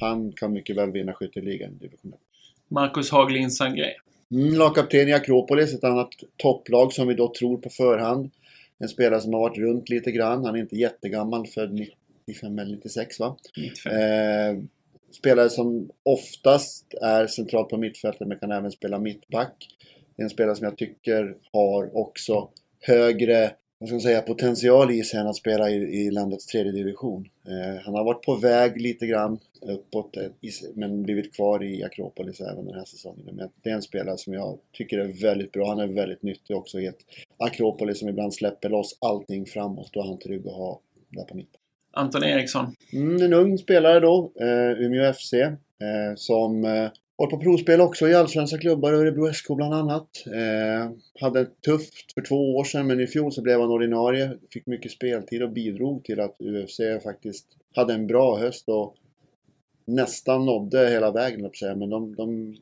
han 0.00 0.32
kan 0.32 0.52
mycket 0.52 0.76
väl 0.76 0.90
vinna 0.90 1.12
skytteligan 1.12 1.70
i 1.70 1.74
division 1.74 2.12
1. 2.12 2.18
Marcus 2.68 3.10
Hagelin 3.10 3.50
Sangré. 3.50 3.94
Mm, 4.34 4.54
lagkapten 4.54 5.08
i 5.08 5.12
Akropolis, 5.12 5.74
ett 5.74 5.84
annat 5.84 6.10
topplag 6.36 6.92
som 6.92 7.08
vi 7.08 7.14
då 7.14 7.32
tror 7.34 7.58
på 7.58 7.70
förhand. 7.70 8.30
En 8.78 8.88
spelare 8.88 9.20
som 9.20 9.32
har 9.32 9.40
varit 9.40 9.58
runt 9.58 9.88
lite 9.88 10.12
grann. 10.12 10.44
Han 10.44 10.54
är 10.54 10.58
inte 10.58 10.76
jättegammal, 10.76 11.46
född 11.46 11.72
95 12.26 12.58
eller 12.58 12.76
96 12.76 13.20
va? 13.20 13.36
Mittfält. 13.56 13.94
Eh, 13.94 14.64
spelare 15.12 15.50
som 15.50 15.90
oftast 16.02 16.94
är 17.02 17.26
centralt 17.26 17.68
på 17.68 17.76
mittfältet 17.76 18.28
men 18.28 18.38
kan 18.38 18.52
även 18.52 18.70
spela 18.70 18.98
mittback. 18.98 19.68
Det 20.16 20.22
är 20.22 20.24
en 20.24 20.30
spelare 20.30 20.56
som 20.56 20.64
jag 20.64 20.76
tycker 20.76 21.36
har 21.52 21.96
också 21.96 22.48
högre 22.80 23.50
vad 23.78 23.88
ska 23.88 23.94
man 23.94 24.00
säga, 24.00 24.22
potential 24.22 24.90
i 24.90 25.04
sig 25.04 25.20
än 25.20 25.26
att 25.26 25.36
spela 25.36 25.70
i, 25.70 25.74
i 25.74 26.10
landets 26.10 26.46
tredje 26.46 26.72
division. 26.72 27.28
Eh, 27.46 27.82
han 27.84 27.94
har 27.94 28.04
varit 28.04 28.22
på 28.22 28.34
väg 28.34 28.80
lite 28.80 29.06
grann 29.06 29.38
uppåt 29.62 30.16
eh, 30.16 30.60
men 30.74 31.02
blivit 31.02 31.34
kvar 31.34 31.62
i 31.64 31.82
Akropolis 31.82 32.40
även 32.40 32.66
den 32.66 32.74
här 32.74 32.84
säsongen. 32.84 33.22
Men 33.24 33.50
det 33.62 33.70
är 33.70 33.74
en 33.74 33.82
spelare 33.82 34.18
som 34.18 34.32
jag 34.32 34.58
tycker 34.72 34.98
är 34.98 35.22
väldigt 35.22 35.52
bra. 35.52 35.68
Han 35.68 35.78
är 35.78 35.86
väldigt 35.86 36.22
nyttig 36.22 36.56
också 36.56 36.80
i 36.80 36.86
ett 36.86 36.98
Akropolis 37.36 37.98
som 37.98 38.08
ibland 38.08 38.34
släpper 38.34 38.68
loss 38.68 38.98
allting 39.00 39.46
framåt. 39.46 39.90
Då 39.92 40.00
är 40.00 40.04
han 40.04 40.18
trygg 40.18 40.46
att 40.46 40.54
ha 40.54 40.80
där 41.08 41.24
på 41.24 41.36
mitten. 41.36 41.60
Anton 41.92 42.24
Eriksson. 42.24 42.74
Mm, 42.92 43.22
en 43.22 43.32
ung 43.32 43.58
spelare 43.58 44.00
då, 44.00 44.32
eh, 44.40 44.84
Umeå 44.84 45.12
FC, 45.12 45.32
eh, 45.32 45.56
som 46.16 46.64
eh, 46.64 46.90
varit 47.16 47.30
på 47.30 47.40
provspel 47.40 47.80
också 47.80 48.08
i 48.08 48.14
allsvenska 48.14 48.58
klubbar, 48.58 48.92
Örebro 48.92 49.32
SK 49.32 49.48
bland 49.48 49.74
annat. 49.74 50.08
Eh, 50.26 50.90
hade 51.20 51.46
tufft 51.46 52.12
för 52.14 52.20
två 52.20 52.56
år 52.56 52.64
sedan 52.64 52.86
men 52.86 53.00
i 53.00 53.06
fjol 53.06 53.32
så 53.32 53.42
blev 53.42 53.60
han 53.60 53.70
ordinarie, 53.70 54.38
fick 54.50 54.66
mycket 54.66 54.92
speltid 54.92 55.42
och 55.42 55.50
bidrog 55.50 56.04
till 56.04 56.20
att 56.20 56.36
UFC 56.40 56.80
faktiskt 57.02 57.46
hade 57.74 57.94
en 57.94 58.06
bra 58.06 58.38
höst 58.38 58.68
och 58.68 58.96
nästan 59.84 60.46
nådde 60.46 60.88
hela 60.88 61.10
vägen, 61.10 61.50
säga. 61.58 61.76
Men 61.76 61.90
de, 61.90 62.14
de 62.14 62.56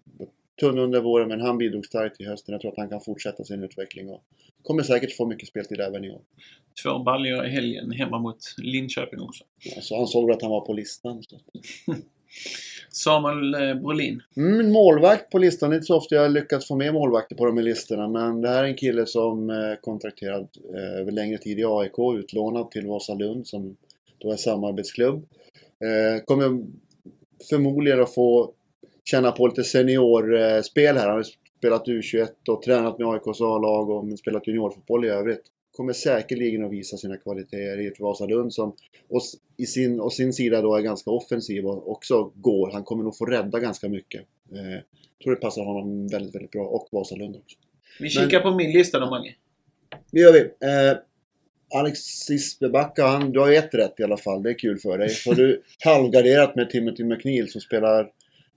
tunna 0.60 0.82
under 0.82 1.00
våren 1.00 1.28
men 1.28 1.40
han 1.40 1.58
bidrog 1.58 1.86
starkt 1.86 2.20
i 2.20 2.24
hösten. 2.24 2.52
Jag 2.52 2.60
tror 2.60 2.70
att 2.70 2.78
han 2.78 2.88
kan 2.88 3.00
fortsätta 3.00 3.44
sin 3.44 3.64
utveckling 3.64 4.08
och 4.08 4.22
kommer 4.62 4.82
säkert 4.82 5.16
få 5.16 5.26
mycket 5.26 5.48
speltid 5.48 5.80
även 5.80 6.04
i 6.04 6.10
år. 6.10 6.20
Två 6.82 6.98
baljor 6.98 7.46
i 7.46 7.48
helgen 7.48 7.90
hemma 7.90 8.18
mot 8.18 8.38
Linköping 8.58 9.20
också. 9.20 9.44
Så 9.80 9.96
han 9.96 10.06
såg 10.06 10.30
att 10.30 10.42
han 10.42 10.50
var 10.50 10.60
på 10.60 10.72
listan. 10.72 11.22
Samuel 12.92 13.54
eh, 13.54 13.74
Brolin. 13.74 14.22
Mm, 14.36 14.72
målvakt 14.72 15.30
på 15.30 15.38
listan. 15.38 15.70
Det 15.70 15.74
är 15.74 15.76
inte 15.76 15.86
så 15.86 15.96
ofta 15.96 16.14
jag 16.14 16.32
lyckats 16.32 16.68
få 16.68 16.76
med 16.76 16.94
målvakter 16.94 17.36
på 17.36 17.46
de 17.46 17.56
här 17.56 17.64
listorna. 17.64 18.08
Men 18.08 18.40
det 18.40 18.48
här 18.48 18.64
är 18.64 18.68
en 18.68 18.76
kille 18.76 19.06
som 19.06 19.50
är 19.50 19.76
kontrakterad 19.76 20.48
eh, 20.74 21.00
över 21.00 21.12
längre 21.12 21.38
tid 21.38 21.58
i 21.58 21.64
AIK. 21.64 22.18
Utlånad 22.18 22.70
till 22.70 22.86
Vasalund 22.86 23.46
som 23.46 23.76
då 24.18 24.32
är 24.32 24.36
samarbetsklubb. 24.36 25.26
Kommer 26.24 26.66
förmodligen 27.50 28.02
att 28.02 28.14
få 28.14 28.52
känna 29.04 29.32
på 29.32 29.46
lite 29.46 29.64
seniorspel 29.64 30.96
här. 30.96 31.06
Han 31.06 31.16
har 31.16 31.26
spelat 31.58 31.86
U21 31.86 32.28
och 32.48 32.62
tränat 32.62 32.98
med 32.98 33.08
AIKs 33.08 33.40
A-lag 33.40 33.90
och 33.90 34.18
spelat 34.18 34.46
juniorfotboll 34.46 35.04
i 35.04 35.08
övrigt. 35.08 35.42
Kommer 35.72 35.92
säkerligen 35.92 36.64
att 36.64 36.72
visa 36.72 36.96
sina 36.96 37.16
kvaliteter 37.16 37.80
i 37.80 37.86
ett 37.86 38.00
Vasalund 38.00 38.54
som 38.54 38.76
och 39.08 39.22
i 39.56 39.66
sin, 39.66 40.00
och 40.00 40.12
sin 40.12 40.32
sida 40.32 40.62
då 40.62 40.76
är 40.76 40.80
ganska 40.80 41.10
offensiv 41.10 41.66
och 41.66 41.90
också 41.90 42.32
går. 42.34 42.70
Han 42.72 42.84
kommer 42.84 43.04
nog 43.04 43.16
få 43.16 43.24
rädda 43.24 43.60
ganska 43.60 43.88
mycket. 43.88 44.20
Eh, 44.52 44.82
tror 45.22 45.34
det 45.34 45.40
passar 45.40 45.64
honom 45.64 46.08
väldigt, 46.08 46.34
väldigt 46.34 46.50
bra 46.50 46.64
och 46.64 46.88
Vasalund 46.90 47.36
också. 47.36 47.56
Vi 48.00 48.08
kikar 48.08 48.40
på 48.40 48.50
min 48.50 48.72
lista 48.72 48.98
då, 48.98 49.10
Mange. 49.10 49.34
Det 50.10 50.20
gör 50.20 50.32
vi. 50.32 50.40
Eh, 50.40 50.98
Alexis 51.74 52.58
Bebacka, 52.58 53.06
han, 53.06 53.32
du 53.32 53.40
har 53.40 53.48
ju 53.48 53.56
ett 53.56 53.74
rätt 53.74 54.00
i 54.00 54.02
alla 54.02 54.16
fall. 54.16 54.42
Det 54.42 54.50
är 54.50 54.58
kul 54.58 54.78
för 54.78 54.98
dig. 54.98 55.08
Så 55.08 55.32
du 55.32 55.62
halvgarderat 55.84 56.56
med 56.56 56.70
Timothy 56.70 57.04
McNeil 57.04 57.50
som 57.50 57.60
spelar 57.60 58.10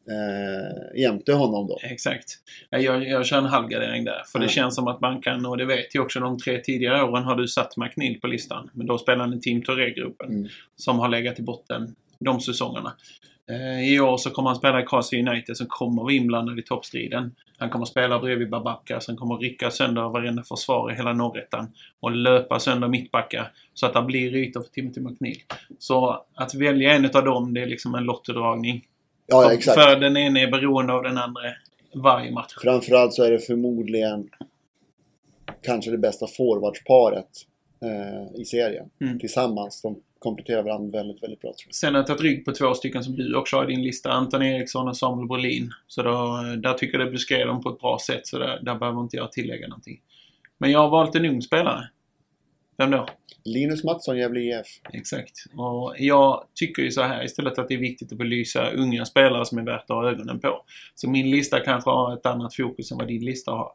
eh, 0.08 1.02
jämte 1.02 1.34
honom 1.34 1.68
då. 1.68 1.80
Exakt. 1.84 2.26
Ja, 2.70 2.78
Jag, 2.80 3.08
jag 3.08 3.26
kör 3.26 3.38
en 3.38 3.46
halvgardering 3.46 4.06
där. 4.06 4.24
För 4.32 4.40
det 4.40 4.46
Ja. 4.46 4.50
känns 4.50 4.76
som 4.76 4.88
att 4.88 5.02
man 5.02 5.22
kan, 5.22 5.46
och 5.46 5.58
det 5.58 5.66
vet 5.66 5.96
jag 5.96 6.04
också, 6.04 6.20
de 6.20 6.40
tre 6.40 6.58
tidigare 6.62 7.04
åren 7.04 7.24
har 7.24 7.36
du 7.36 7.48
satt 7.48 7.78
McNeil 7.78 8.20
på 8.20 8.28
listan. 8.28 8.70
Men 8.74 8.88
då 8.88 8.98
spelar 8.98 9.20
han 9.20 9.34
i 9.34 9.40
Team 9.42 9.62
Touré-gruppen. 9.62 10.30
Mm. 10.30 10.48
Som 10.76 11.00
har 11.00 11.10
legat 11.10 11.40
i 11.40 11.44
botten 11.44 11.96
de 12.20 12.40
säsongerna. 12.42 12.94
Eh, 13.50 13.94
I 13.94 14.00
år 14.00 14.18
så 14.18 14.30
kommer 14.30 14.50
han 14.50 14.58
spela 14.58 14.82
i 14.82 14.86
Karlstad 14.86 15.18
United 15.18 15.58
som 15.58 15.68
kommer 15.70 16.02
vara 16.04 16.14
inblandad 16.14 16.60
i 16.60 16.64
toppstriden. 16.64 17.36
Han 17.58 17.70
kommer 17.70 17.86
spela 17.86 18.20
bredvid 18.20 18.50
Babacka 18.50 19.00
som 19.00 19.18
kommer 19.18 19.36
rycka 19.38 19.72
sönder 19.72 20.02
varenda 20.02 20.44
försvar 20.44 20.92
i 20.92 20.96
hela 20.96 21.14
norrettan. 21.14 21.74
Och 22.00 22.12
löpa 22.12 22.60
sönder 22.60 22.88
mittbackar. 22.88 23.52
Så 23.74 23.86
att 23.86 23.94
det 23.94 24.02
blir 24.02 24.36
ytor 24.36 24.62
för 24.62 24.70
Timothy 24.70 25.02
McNeil. 25.02 25.38
Så 25.80 26.26
att 26.36 26.56
välja 26.56 26.94
en 26.94 27.06
av 27.06 27.26
dem, 27.26 27.54
det 27.54 27.62
är 27.62 27.66
liksom 27.68 27.96
en 27.96 28.04
lottodragning. 28.04 28.86
Ja, 29.28 29.54
exakt. 29.54 29.82
för 29.82 29.96
den 30.00 30.18
ene 30.18 30.44
är 30.44 30.52
beroende 30.52 30.94
av 30.94 31.04
den 31.04 31.18
andra 31.18 31.42
varje 31.94 32.32
match. 32.32 32.54
Framförallt 32.62 33.14
så 33.14 33.24
är 33.24 33.32
det 33.32 33.40
förmodligen 33.40 34.30
kanske 35.62 35.92
det 35.92 35.98
bästa 35.98 36.28
forwardsparet 36.28 37.30
eh, 37.84 38.42
i 38.42 38.46
serien. 38.46 38.90
Mm. 39.02 39.20
Tillsammans. 39.20 39.82
De 39.82 39.96
kompletterar 40.20 40.64
varandra 40.64 41.00
väldigt, 41.00 41.24
väldigt 41.24 41.42
bra 41.42 41.50
tror 41.50 41.68
jag. 41.68 41.76
Sen 41.76 41.94
har 41.94 42.00
jag 42.00 42.08
tagit 42.08 42.22
rygg 42.22 42.46
på 42.46 42.52
två 42.52 42.74
stycken 42.74 43.04
som 43.04 43.16
du 43.16 43.36
också 43.36 43.56
har 43.56 43.64
i 43.72 43.76
din 43.76 43.84
lista. 43.84 44.12
Anton 44.12 44.44
Eriksson 44.44 44.88
och 44.88 44.98
Samuel 44.98 45.28
Brolin. 45.28 45.70
Så 45.88 46.04
då, 46.04 46.42
där 46.58 46.74
tycker 46.74 47.00
jag 47.00 47.08
du 47.08 47.12
beskrev 47.12 47.48
dem 47.48 47.62
på 47.62 47.70
ett 47.70 47.80
bra 47.80 48.00
sätt. 48.02 48.28
Så 48.28 48.38
där, 48.38 48.60
där 48.62 48.76
behöver 48.76 49.02
inte 49.02 49.18
jag 49.18 49.32
tillägga 49.32 49.68
någonting. 49.68 50.02
Men 50.58 50.72
jag 50.72 50.80
har 50.80 50.90
valt 50.90 51.16
en 51.16 51.26
ung 51.26 51.42
spelare. 51.42 51.90
Vem 52.78 52.92
då? 52.92 53.08
Linus 53.46 53.84
Mattsson, 53.84 54.18
Gävle 54.18 54.40
IF. 54.40 54.68
Exakt. 54.94 55.46
Och 55.56 55.96
jag 56.00 56.44
tycker 56.54 56.84
ju 56.84 56.92
så 56.92 57.02
här 57.02 57.24
istället 57.24 57.60
att 57.60 57.68
det 57.68 57.74
är 57.74 57.80
viktigt 57.80 58.12
att 58.12 58.18
belysa 58.18 58.70
unga 58.70 59.06
spelare 59.06 59.46
som 59.46 59.58
är 59.58 59.64
värt 59.64 59.84
att 59.84 59.96
ha 59.96 60.10
ögonen 60.10 60.40
på. 60.40 60.62
Så 60.96 61.10
min 61.10 61.30
lista 61.30 61.60
kanske 61.60 61.90
har 61.90 62.14
ett 62.14 62.26
annat 62.26 62.56
fokus 62.56 62.92
än 62.92 62.98
vad 62.98 63.08
din 63.08 63.26
lista 63.26 63.52
har. 63.52 63.72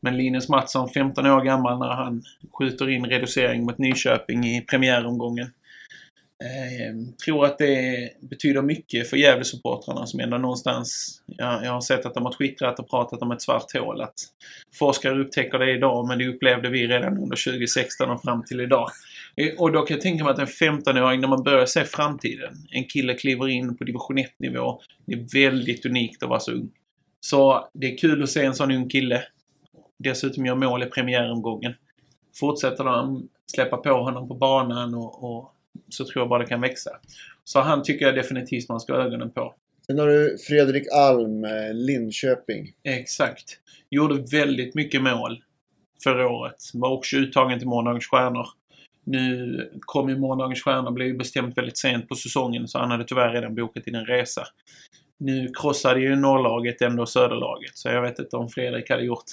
Men 0.00 0.16
Linus 0.16 0.48
Mattsson, 0.48 0.88
15 0.88 1.26
år 1.26 1.44
gammal 1.44 1.78
när 1.78 1.92
han 1.92 2.22
skjuter 2.52 2.90
in 2.90 3.06
reducering 3.06 3.64
mot 3.64 3.78
Nyköping 3.78 4.44
i 4.44 4.60
premiäromgången. 4.60 5.50
Eh, 6.42 7.14
tror 7.24 7.44
att 7.44 7.58
det 7.58 8.10
betyder 8.20 8.62
mycket 8.62 9.10
för 9.10 9.16
Gävlesupportrarna 9.16 10.06
som 10.06 10.20
ändå 10.20 10.38
någonstans... 10.38 11.20
Ja, 11.26 11.64
jag 11.64 11.72
har 11.72 11.80
sett 11.80 12.06
att 12.06 12.14
de 12.14 12.24
har 12.24 12.32
twittrat 12.32 12.78
och 12.78 12.90
pratat 12.90 13.22
om 13.22 13.30
ett 13.30 13.42
svart 13.42 13.72
hål. 13.72 14.00
Att 14.00 14.14
forskare 14.78 15.20
upptäcker 15.20 15.58
det 15.58 15.72
idag, 15.72 16.08
men 16.08 16.18
det 16.18 16.28
upplevde 16.28 16.70
vi 16.70 16.86
redan 16.86 17.18
under 17.18 17.44
2016 17.44 18.10
och 18.10 18.22
fram 18.22 18.44
till 18.44 18.60
idag. 18.60 18.90
Eh, 19.36 19.54
och 19.58 19.72
då 19.72 19.82
kan 19.82 19.94
jag 19.94 20.02
tänka 20.02 20.24
mig 20.24 20.32
att 20.32 20.38
en 20.38 20.46
15-åring, 20.46 21.20
när 21.20 21.28
man 21.28 21.42
börjar 21.42 21.66
se 21.66 21.84
framtiden, 21.84 22.54
en 22.70 22.84
kille 22.84 23.14
kliver 23.14 23.48
in 23.48 23.76
på 23.76 23.84
division 23.84 24.18
1-nivå. 24.18 24.80
Det 25.06 25.12
är 25.12 25.42
väldigt 25.42 25.86
unikt 25.86 26.22
att 26.22 26.28
vara 26.28 26.40
så 26.40 26.52
ung. 26.52 26.70
Så 27.20 27.68
det 27.72 27.92
är 27.92 27.98
kul 27.98 28.22
att 28.22 28.30
se 28.30 28.44
en 28.44 28.54
sån 28.54 28.70
ung 28.70 28.88
kille. 28.88 29.22
Dessutom 29.98 30.46
gör 30.46 30.54
mål 30.54 30.82
i 30.82 30.86
premiäromgången. 30.86 31.74
Fortsätter 32.40 32.84
de 32.84 33.28
släppa 33.46 33.76
på 33.76 33.90
honom 33.90 34.28
på 34.28 34.34
banan 34.34 34.94
och, 34.94 35.24
och 35.24 35.53
så 35.88 36.04
tror 36.04 36.22
jag 36.22 36.28
bara 36.28 36.42
det 36.42 36.48
kan 36.48 36.60
växa. 36.60 36.90
Så 37.44 37.60
han 37.60 37.82
tycker 37.82 38.06
jag 38.06 38.14
definitivt 38.14 38.68
man 38.68 38.80
ska 38.80 38.92
ha 38.92 39.00
ögonen 39.00 39.30
på. 39.30 39.54
Sen 39.86 39.98
har 39.98 40.06
du 40.06 40.38
Fredrik 40.48 40.84
Alm, 40.94 41.44
eh, 41.44 41.74
Linköping. 41.74 42.72
Exakt. 42.84 43.58
Gjorde 43.90 44.36
väldigt 44.36 44.74
mycket 44.74 45.02
mål 45.02 45.42
förra 46.04 46.28
året. 46.28 46.56
Var 46.74 46.90
också 46.90 47.16
uttagen 47.16 47.58
till 47.58 47.68
Morgondagens 47.68 48.06
Stjärnor. 48.06 48.46
Nu 49.06 49.70
kom 49.80 50.08
ju 50.08 50.18
Morgondagens 50.18 50.62
Stjärnor, 50.62 50.90
blev 50.90 51.08
ju 51.08 51.16
bestämt 51.16 51.58
väldigt 51.58 51.78
sent 51.78 52.08
på 52.08 52.14
säsongen 52.14 52.68
så 52.68 52.78
han 52.78 52.90
hade 52.90 53.04
tyvärr 53.04 53.32
redan 53.32 53.54
bokat 53.54 53.86
in 53.86 53.94
en 53.94 54.06
resa. 54.06 54.46
Nu 55.18 55.48
krossade 55.60 56.00
ju 56.00 56.16
norrlaget 56.16 56.82
ändå 56.82 57.06
söderlaget 57.06 57.76
så 57.78 57.88
jag 57.88 58.02
vet 58.02 58.18
inte 58.18 58.36
om 58.36 58.48
Fredrik 58.48 58.90
hade 58.90 59.04
gjort 59.04 59.24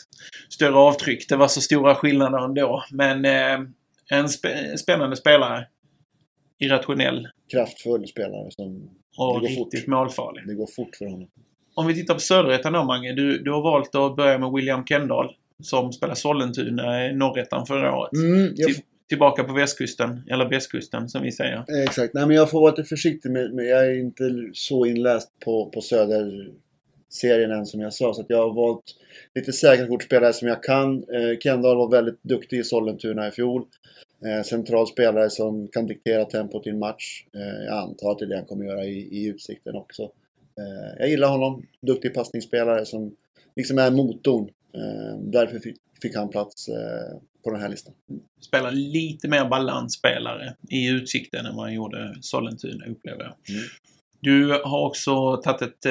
större 0.49 0.75
avtryck. 0.75 1.30
Det 1.30 1.36
var 1.36 1.47
så 1.47 1.62
stora 1.62 1.95
skillnader 1.95 2.45
ändå. 2.45 2.84
Men 2.91 3.25
eh, 3.25 3.54
en 4.10 4.25
sp- 4.25 4.77
spännande 4.77 5.15
spelare. 5.15 5.67
Irrationell 6.62 7.28
Kraftfull 7.52 8.08
spelare 8.08 8.52
som... 8.52 8.89
och 9.17 9.41
Det 9.41 9.47
går 9.56 9.63
riktigt 9.63 9.80
fort. 9.80 9.88
målfarlig. 9.88 10.47
Det 10.47 10.54
går 10.54 10.67
fort 10.76 10.95
för 10.95 11.06
honom. 11.06 11.30
Om 11.74 11.88
vi 11.88 11.93
tittar 11.93 12.13
på 12.13 12.19
Söderettan 12.19 12.74
då 12.74 12.84
Mange. 12.84 13.13
Du, 13.13 13.43
du 13.43 13.52
har 13.52 13.62
valt 13.62 13.95
att 13.95 14.15
börja 14.15 14.38
med 14.38 14.52
William 14.52 14.86
Kendall. 14.86 15.36
Som 15.63 15.93
spelar 15.93 16.15
Sollentuna 16.15 17.06
i 17.06 17.13
Norrettan 17.13 17.65
förra 17.65 17.95
året. 17.95 18.13
Mm, 18.13 18.54
jag, 18.56 18.67
Till, 18.74 18.84
tillbaka 19.10 19.43
på 19.43 19.54
västkusten. 19.54 20.21
Eller 20.30 20.50
västkusten 20.50 21.10
som 21.10 21.24
vi 21.24 21.32
säger. 21.32 21.58
Eh, 21.58 21.84
Exakt. 21.84 22.13
Nej, 22.13 22.28
men 22.28 22.36
jag 22.36 22.50
får 22.52 22.62
vara 22.62 22.71
lite 22.71 22.84
försiktig 22.84 23.32
med, 23.32 23.54
med 23.54 23.65
Jag 23.65 23.86
är 23.86 24.00
inte 24.00 24.50
så 24.54 24.86
inläst 24.86 25.39
på, 25.45 25.69
på 25.69 25.82
Söder-serien 25.82 27.52
än 27.52 27.65
som 27.65 27.82
jag 27.82 27.93
sa. 27.93 28.13
Så 28.13 28.21
att 28.21 28.30
jag 28.30 28.38
har 28.38 28.54
valt 28.54 28.84
lite 29.36 29.54
säkra 29.54 29.88
kortspelare 29.88 30.34
som 30.34 30.47
jag 30.47 30.63
kan. 30.63 30.95
Eh, 30.97 31.39
Kendall 31.39 31.78
var 31.78 31.91
väldigt 31.91 32.24
duktig 32.24 32.60
i 32.60 32.63
Sollentuna 32.63 33.28
i 33.28 33.32
fjol. 33.32 33.65
Eh, 34.25 34.43
central 34.43 34.88
spelare 34.88 35.29
som 35.29 35.67
kan 35.67 35.88
diktera 35.88 36.25
tempot 36.25 36.67
i 36.67 36.69
en 36.69 36.79
match. 36.79 37.25
Eh, 37.36 37.65
jag 37.65 37.77
antar 37.77 38.12
att 38.12 38.19
det 38.19 38.25
är 38.25 38.29
det 38.29 38.36
han 38.36 38.45
kommer 38.45 38.65
göra 38.65 38.86
i, 38.86 38.99
i 38.99 39.25
Utsikten 39.25 39.75
också. 39.75 40.03
Eh, 40.57 40.99
jag 40.99 41.10
gillar 41.10 41.29
honom. 41.29 41.63
Duktig 41.81 42.13
passningsspelare 42.13 42.86
som 42.86 43.15
liksom 43.55 43.77
är 43.77 43.91
motorn. 43.91 44.49
Därför 45.19 45.60
fick, 45.60 45.77
fick 46.01 46.15
han 46.15 46.29
plats 46.29 46.69
på 47.43 47.51
den 47.51 47.62
här 47.62 47.69
listan. 47.69 47.93
Spelar 48.41 48.71
lite 48.71 49.27
mer 49.27 49.45
balansspelare 49.45 50.55
i 50.69 50.89
Utsikten 50.89 51.45
än 51.45 51.55
vad 51.55 51.65
han 51.65 51.73
gjorde 51.73 52.15
Sollentuna 52.21 52.86
upplever 52.86 53.23
jag. 53.23 53.34
Mm. 53.55 53.69
Du 54.19 54.62
har 54.65 54.88
också 54.88 55.38
tagit 55.38 55.62
ett... 55.62 55.81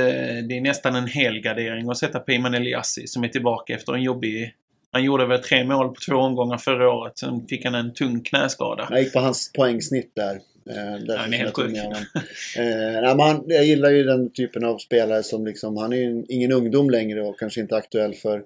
Det 0.49 0.57
är 0.57 0.61
nästan 0.61 0.95
en 0.95 1.07
helgardering 1.07 1.91
att 1.91 1.99
sätta 1.99 2.21
på 2.21 2.33
Iman 2.33 2.55
Eliassi 2.55 3.07
som 3.07 3.25
är 3.25 3.29
tillbaka 3.29 3.75
efter 3.75 3.93
en 3.93 4.03
jobbig... 4.03 4.55
Han 4.93 5.05
gjorde 5.05 5.27
väl 5.27 5.43
tre 5.43 5.65
mål 5.65 5.89
på 5.89 6.01
två 6.09 6.17
omgångar 6.17 6.59
förra 6.59 6.91
året. 6.93 7.19
Sen 7.19 7.47
fick 7.47 7.65
han 7.65 7.75
en 7.75 7.95
tung 7.95 8.21
knäskada. 8.23 8.87
Jag 8.91 9.03
gick 9.03 9.13
på 9.13 9.21
hans 9.21 9.53
poängsnitt 9.53 10.13
där. 10.15 10.35
Eh, 10.71 11.17
Han 11.19 11.35
är 11.35 11.39
helt 11.39 11.57
sjuk. 11.57 11.77
Eh, 11.77 13.17
han, 13.19 13.45
jag 13.47 13.65
gillar 13.65 13.91
ju 13.91 14.03
den 14.03 14.33
typen 14.33 14.65
av 14.65 14.79
spelare 14.79 15.23
som 15.23 15.47
liksom, 15.47 15.77
han 15.77 15.93
är 15.93 15.97
ju 15.97 16.25
ingen 16.29 16.53
ungdom 16.53 16.91
längre 16.91 17.23
och 17.23 17.39
kanske 17.39 17.61
inte 17.61 17.77
aktuell 17.77 18.15
för, 18.15 18.43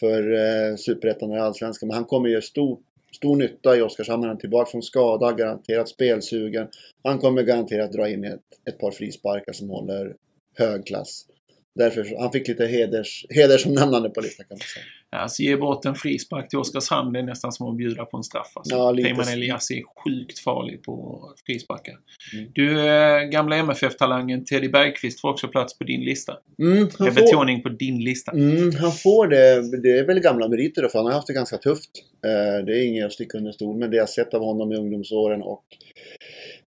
för 0.00 0.32
eh, 0.32 0.76
Superettan 0.76 1.30
eller 1.30 1.40
Allsvenskan. 1.40 1.86
Men 1.86 1.94
han 1.94 2.04
kommer 2.04 2.28
göra 2.28 2.42
stor, 2.42 2.78
stor 3.16 3.36
nytta 3.36 3.76
i 3.76 3.82
Oskarshamn 3.82 4.20
när 4.20 4.28
han 4.28 4.36
är 4.36 4.40
tillbaka 4.40 4.70
från 4.70 4.82
skada, 4.82 5.32
garanterat 5.32 5.88
spelsugen. 5.88 6.68
Han 7.04 7.18
kommer 7.18 7.42
garanterat 7.42 7.92
dra 7.92 8.08
in 8.08 8.24
ett, 8.24 8.40
ett 8.68 8.78
par 8.78 8.90
frisparkar 8.90 9.52
som 9.52 9.70
håller 9.70 10.14
hög 10.58 10.86
klass. 10.86 11.26
Därför, 11.74 12.20
han 12.20 12.32
fick 12.32 12.48
lite 12.48 12.66
heders, 12.66 13.26
hedersomnämnande 13.28 14.10
på 14.10 14.20
listan 14.20 14.46
kan 14.48 14.54
man 14.54 14.60
säga. 14.74 14.84
Alltså 15.22 15.42
ge 15.42 15.56
bort 15.56 15.84
en 15.84 15.94
frispark 15.94 16.48
till 16.48 16.58
Oskarshamn, 16.58 17.12
det 17.12 17.18
är 17.18 17.22
nästan 17.22 17.52
som 17.52 17.68
att 17.68 17.76
bjuda 17.76 18.04
på 18.04 18.16
en 18.16 18.24
straff. 18.24 18.52
Alltså. 18.54 18.74
Ja, 18.74 18.94
Peyman 18.96 19.24
så. 19.24 19.32
Eliassi 19.32 19.78
är 19.78 19.82
sjukt 20.04 20.38
farlig 20.38 20.82
på 20.82 21.22
frisparkar. 21.46 21.94
Mm. 22.32 22.50
Du, 22.54 22.88
eh, 22.88 23.22
gamla 23.22 23.56
MFF-talangen 23.56 24.44
Teddy 24.44 24.68
Bergqvist 24.68 25.20
får 25.20 25.28
också 25.28 25.48
plats 25.48 25.78
på 25.78 25.84
din 25.84 26.00
lista. 26.00 26.36
Mm, 26.58 26.90
får, 26.90 27.10
betoning 27.10 27.62
på 27.62 27.68
din 27.68 28.04
lista. 28.04 28.32
mm, 28.32 28.74
han 28.74 28.92
får 28.92 29.26
det. 29.26 29.78
Det 29.82 29.98
är 29.98 30.06
väl 30.06 30.20
gamla 30.20 30.48
meriter 30.48 30.82
då, 30.82 30.88
för 30.88 30.98
han 30.98 31.06
har 31.06 31.12
haft 31.12 31.26
det 31.26 31.34
ganska 31.34 31.56
tufft. 31.58 31.90
Eh, 32.26 32.64
det 32.64 32.78
är 32.78 32.86
inget 32.86 33.06
att 33.06 33.12
sticka 33.12 33.38
under 33.38 33.52
stol 33.52 33.76
med. 33.76 33.90
Det 33.90 33.96
jag 33.96 34.08
sett 34.08 34.34
av 34.34 34.44
honom 34.44 34.72
i 34.72 34.76
ungdomsåren 34.76 35.42
och 35.42 35.64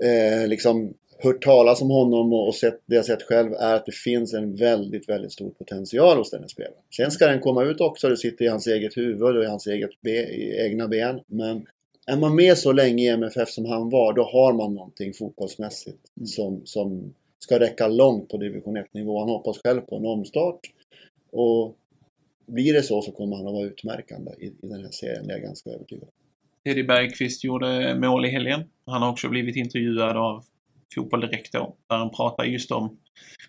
eh, 0.06 0.48
liksom 0.48 0.94
hört 1.18 1.44
talas 1.44 1.82
om 1.82 1.90
honom 1.90 2.34
och, 2.34 2.56
sett, 2.56 2.82
det 2.86 2.96
jag 2.96 3.06
sett 3.06 3.24
själv 3.24 3.54
är 3.54 3.76
att 3.76 3.86
det 3.86 3.92
finns 3.92 4.34
en 4.34 4.56
väldigt, 4.56 5.10
väldigt 5.10 5.32
stor 5.32 5.50
potential 5.50 6.18
hos 6.18 6.32
den 6.32 6.42
här 6.42 6.48
spelaren. 6.48 6.78
Sen 6.98 7.12
ska 7.12 7.28
den 7.28 7.40
komma 7.40 7.64
ut 7.64 7.82
också. 7.82 8.10
Det 8.10 8.18
sitter 8.18 8.46
i 8.46 8.48
hans 8.48 8.68
eget 8.68 8.98
huvud 8.98 9.38
och 9.38 9.44
i 9.44 9.48
hans 9.48 9.68
eget 9.68 10.02
be, 10.02 10.10
i 10.10 10.66
egna 10.66 10.88
ben. 10.88 11.20
Men 11.28 11.68
är 12.08 12.18
man 12.18 12.36
med 12.36 12.58
så 12.58 12.72
länge 12.72 13.04
i 13.04 13.08
MFF 13.08 13.50
som 13.50 13.66
han 13.66 13.90
var, 13.90 14.14
då 14.14 14.24
har 14.24 14.54
man 14.54 14.76
någonting 14.76 15.14
fotbollsmässigt 15.14 15.98
Mm. 16.18 16.28
som, 16.28 16.62
som 16.66 17.14
ska 17.40 17.60
räcka 17.60 17.88
långt 17.88 18.30
på 18.30 18.38
division 18.38 18.78
1-nivå. 18.78 19.20
Han 19.20 19.30
hoppas 19.30 19.58
själv 19.64 19.82
på 19.82 19.96
en 19.96 20.06
omstart. 20.06 20.60
Och 21.32 21.76
blir 22.46 22.74
det 22.74 22.84
så 22.84 23.02
så 23.02 23.12
kommer 23.12 23.36
han 23.36 23.48
att 23.48 23.54
vara 23.54 23.66
utmärkande 23.66 24.32
i, 24.40 24.46
i 24.46 24.54
den 24.62 24.84
här 24.84 24.92
serien, 24.92 25.28
det 25.28 25.34
är 25.34 25.38
jag 25.38 25.46
ganska 25.46 25.70
övertygad 25.70 26.04
om. 26.04 26.10
Teddy 26.64 26.84
Bergqvist 26.84 27.44
gjorde 27.44 27.96
mål 27.96 28.26
i 28.26 28.30
helgen. 28.30 28.64
Han 28.86 29.02
har 29.02 29.12
också 29.12 29.30
blivit 29.30 29.56
intervjuad 29.56 30.18
av 30.18 30.44
Fotboll 30.96 31.22
Direkt 31.22 31.54
då, 31.54 31.76
där 31.90 31.98
han 31.98 32.10
pratar 32.10 32.44
just 32.44 32.72
om 32.72 32.98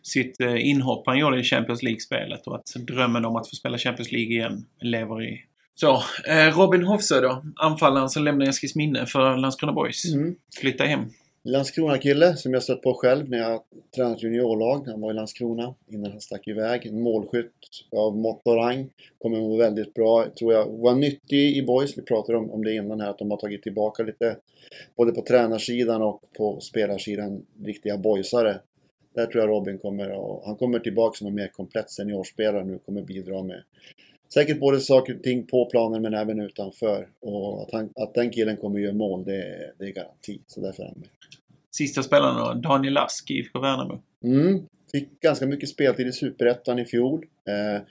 sitt 0.03 0.41
eh, 0.41 0.67
inhopp 0.67 1.07
han 1.07 1.19
gjorde 1.19 1.41
i 1.41 1.43
Champions 1.43 1.83
League-spelet 1.83 2.47
och 2.47 2.55
att 2.55 2.87
drömmen 2.87 3.25
om 3.25 3.37
att 3.37 3.49
få 3.49 3.57
spela 3.57 3.79
Champions 3.79 4.13
League 4.13 4.31
igen 4.31 4.67
lever 4.81 5.23
i... 5.23 5.43
Så, 5.75 6.03
eh, 6.29 6.59
Robin 6.59 6.85
Hofsö 6.85 7.21
då, 7.21 7.43
anfallaren 7.57 8.09
som 8.09 8.25
lämnar 8.25 8.47
Eskilsminne 8.47 9.07
för 9.07 9.37
Landskrona 9.37 9.73
Boys. 9.73 10.15
Mm. 10.15 10.35
Flytta 10.61 10.85
hem. 10.85 11.01
Landskrona-kille 11.47 12.37
som 12.37 12.55
jag 12.55 12.63
stött 12.63 12.83
på 12.83 12.95
själv 12.95 13.31
när 13.31 13.39
jag 13.39 13.63
tränat 13.97 14.23
juniorlag. 14.23 14.87
Han 14.87 15.01
var 15.01 15.11
i 15.11 15.15
Landskrona 15.15 15.75
innan 15.89 16.11
han 16.11 16.21
stack 16.21 16.49
iväg. 16.49 16.87
En 16.87 17.03
målskytt 17.03 17.53
av 17.97 18.17
mått 18.17 18.41
och 18.45 18.57
rang. 18.57 18.91
Kommer 19.19 19.41
må 19.41 19.57
väldigt 19.57 19.95
bra. 19.95 20.25
Tror 20.39 20.53
jag 20.53 20.67
var 20.67 20.95
nyttig 20.95 21.57
i 21.57 21.63
boys. 21.63 21.99
Vi 21.99 22.03
pratade 22.03 22.39
om, 22.39 22.51
om 22.51 22.65
det 22.65 22.75
innan 22.75 23.01
här 23.01 23.11
att 23.11 23.19
de 23.19 23.31
har 23.31 23.39
tagit 23.39 23.63
tillbaka 23.63 24.03
lite 24.03 24.37
både 24.97 25.13
på 25.13 25.23
tränarsidan 25.23 26.03
och 26.03 26.21
på 26.37 26.61
spelarsidan 26.61 27.47
riktiga 27.65 27.99
boysare. 27.99 28.61
Där 29.15 29.27
tror 29.27 29.45
jag 29.45 29.51
Robin 29.51 29.79
kommer 29.79 30.11
och 30.11 30.47
Han 30.47 30.57
kommer 30.57 30.79
tillbaka 30.79 31.17
som 31.17 31.27
en 31.27 31.35
mer 31.35 31.49
komplett 31.49 31.91
seniorspelare 31.91 32.65
nu. 32.65 32.79
Kommer 32.87 33.03
bidra 33.03 33.43
med 33.43 33.63
säkert 34.35 34.61
både 34.61 34.81
saker 34.81 35.17
och 35.17 35.23
ting 35.23 35.47
på 35.47 35.67
planen 35.67 36.03
men 36.03 36.15
även 36.15 36.41
utanför. 36.41 37.09
Och 37.21 37.63
att, 37.63 37.73
han, 37.73 37.91
att 37.97 38.15
den 38.15 38.31
killen 38.31 38.57
kommer 38.57 38.79
göra 38.79 38.95
mål, 38.95 39.25
det, 39.25 39.37
är- 39.37 39.73
det 39.79 39.85
är 39.85 39.93
garanti. 39.93 40.41
Så 40.47 40.61
därför 40.61 40.83
är 40.83 40.87
han 40.87 40.99
med. 40.99 41.09
Sista 41.77 42.03
spelaren 42.03 42.37
då, 42.63 42.69
Daniel 42.69 42.97
Ask, 42.97 43.31
IFK 43.31 43.61
Värnamo. 43.61 43.99
Mm. 44.25 44.63
Fick 44.93 45.21
ganska 45.21 45.47
mycket 45.47 45.69
speltid 45.69 46.07
i 46.07 46.13
Superettan 46.13 46.79
i 46.79 46.85
fjol. 46.85 47.25
Eh, 47.49 47.83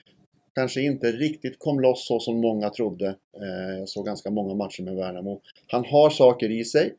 kanske 0.55 0.81
inte 0.81 1.11
riktigt 1.11 1.59
kom 1.59 1.79
loss 1.79 2.07
så 2.07 2.19
som 2.19 2.37
många 2.41 2.69
trodde. 2.69 3.07
Eh, 3.07 3.77
jag 3.79 3.89
såg 3.89 4.05
ganska 4.05 4.29
många 4.31 4.53
matcher 4.53 4.83
med 4.83 4.95
Värnamo. 4.95 5.41
Han 5.67 5.85
har 5.85 6.09
saker 6.09 6.51
i 6.51 6.65
sig. 6.65 6.93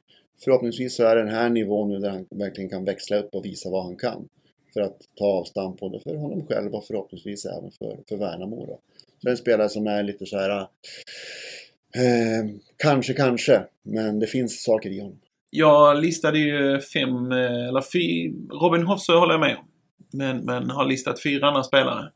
Förhoppningsvis 0.45 0.97
så 0.97 1.05
är 1.05 1.17
den 1.17 1.29
här 1.29 1.51
nivån 1.51 1.89
nu 1.89 1.99
där 1.99 2.11
han 2.11 2.27
verkligen 2.31 2.71
kan 2.71 2.85
växla 2.85 3.17
upp 3.17 3.35
och 3.35 3.45
visa 3.45 3.71
vad 3.71 3.85
han 3.85 3.97
kan. 3.97 4.29
För 4.75 4.81
att 4.81 4.97
ta 5.19 5.25
avstamp 5.27 5.81
både 5.81 6.01
för 6.01 6.15
honom 6.15 6.47
själv 6.47 6.75
och 6.75 6.85
förhoppningsvis 6.85 7.45
även 7.47 7.71
för, 7.71 7.99
för 8.09 8.17
Värnamo. 8.17 8.67
Då. 8.67 8.79
Det 9.27 9.31
är 9.31 9.33
en 9.33 9.37
spelare 9.37 9.69
som 9.69 9.87
är 9.87 10.03
lite 10.03 10.27
så 10.27 10.39
här... 10.39 10.61
Eh, 10.61 12.51
kanske, 12.77 13.13
kanske. 13.13 13.63
Men 13.83 14.19
det 14.19 14.27
finns 14.27 14.63
saker 14.63 14.91
i 14.91 15.01
honom. 15.01 15.19
Jag 15.51 16.01
listade 16.03 16.39
ju 16.39 16.81
fem, 16.81 17.33
eh, 17.33 17.69
eller 17.69 17.81
fy, 17.93 18.33
Robin 18.51 18.83
Hofsö 18.83 19.13
håller 19.13 19.35
jag 19.35 19.41
med 19.41 19.57
om. 19.57 19.65
Men, 20.13 20.45
men 20.45 20.71
har 20.71 20.85
listat 20.85 21.23
fyra 21.23 21.49
andra 21.49 21.63
spelare. 21.63 22.11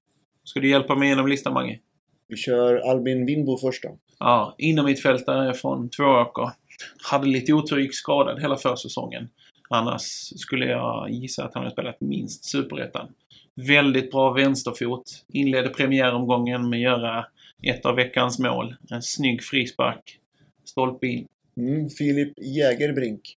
Ska 0.44 0.60
du 0.60 0.70
hjälpa 0.70 0.94
mig 0.94 1.08
genom 1.08 1.26
listan, 1.26 1.52
Mange? 1.52 1.78
Vi 2.28 2.36
kör 2.36 2.76
Albin 2.76 3.26
Winbo 3.26 3.58
först 3.58 3.82
då. 3.82 3.98
Ja, 4.18 4.54
inom 4.58 4.84
mitt 4.84 5.02
fältare 5.02 5.54
från 5.54 5.90
Tvååker. 5.90 6.50
Hade 7.02 7.26
lite 7.26 7.52
otur, 7.52 7.88
skadad 7.92 8.40
hela 8.40 8.56
försäsongen. 8.56 9.28
Annars 9.70 10.02
skulle 10.36 10.66
jag 10.66 11.10
gissa 11.10 11.44
att 11.44 11.54
han 11.54 11.64
har 11.64 11.70
spelat 11.70 12.00
minst 12.00 12.44
Superettan. 12.44 13.08
Väldigt 13.54 14.10
bra 14.10 14.32
vänsterfot. 14.32 15.24
Inledde 15.32 15.68
premiäromgången 15.68 16.68
med 16.68 16.76
att 16.76 16.82
göra 16.82 17.26
ett 17.62 17.86
av 17.86 17.96
veckans 17.96 18.38
mål. 18.38 18.76
En 18.90 19.02
snygg 19.02 19.42
frispark. 19.42 20.18
Stolpe 20.64 21.06
in. 21.06 21.26
Mm, 21.56 21.90
Filip 21.90 22.32
Jägerbrink. 22.38 23.36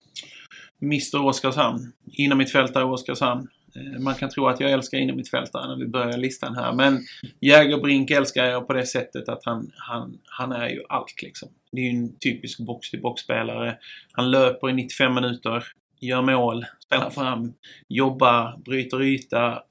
Mr 0.81 1.25
Oskarshamn. 1.25 1.91
Inom 2.11 2.37
mitt 2.37 2.51
fältare 2.51 2.83
Oskarshamn. 2.83 3.47
Eh, 3.75 3.99
Man 3.99 4.15
kan 4.15 4.29
tro 4.29 4.47
att 4.47 4.59
jag 4.59 4.71
älskar 4.71 4.97
inom 4.97 5.17
mitt 5.17 5.29
fältare 5.29 5.67
när 5.67 5.75
vi 5.75 5.87
börjar 5.87 6.17
listan 6.17 6.55
här. 6.55 6.73
Men 6.73 6.99
Jägerbrink 7.41 8.11
älskar 8.11 8.45
jag 8.45 8.67
på 8.67 8.73
det 8.73 8.85
sättet 8.85 9.29
att 9.29 9.45
han, 9.45 9.71
han, 9.75 10.17
han 10.25 10.51
är 10.51 10.69
ju 10.69 10.81
allt 10.89 11.21
liksom. 11.21 11.49
Det 11.71 11.81
är 11.81 11.91
ju 11.91 11.97
en 11.97 12.15
typisk 12.15 12.59
box-till-box-spelare. 12.59 13.77
Han 14.11 14.31
löper 14.31 14.69
i 14.69 14.73
95 14.73 15.13
minuter, 15.13 15.63
gör 15.99 16.21
mål, 16.21 16.65
spelar 16.85 17.09
fram, 17.09 17.53
jobbar, 17.87 18.57
bryter 18.65 19.01
yta. 19.01 19.63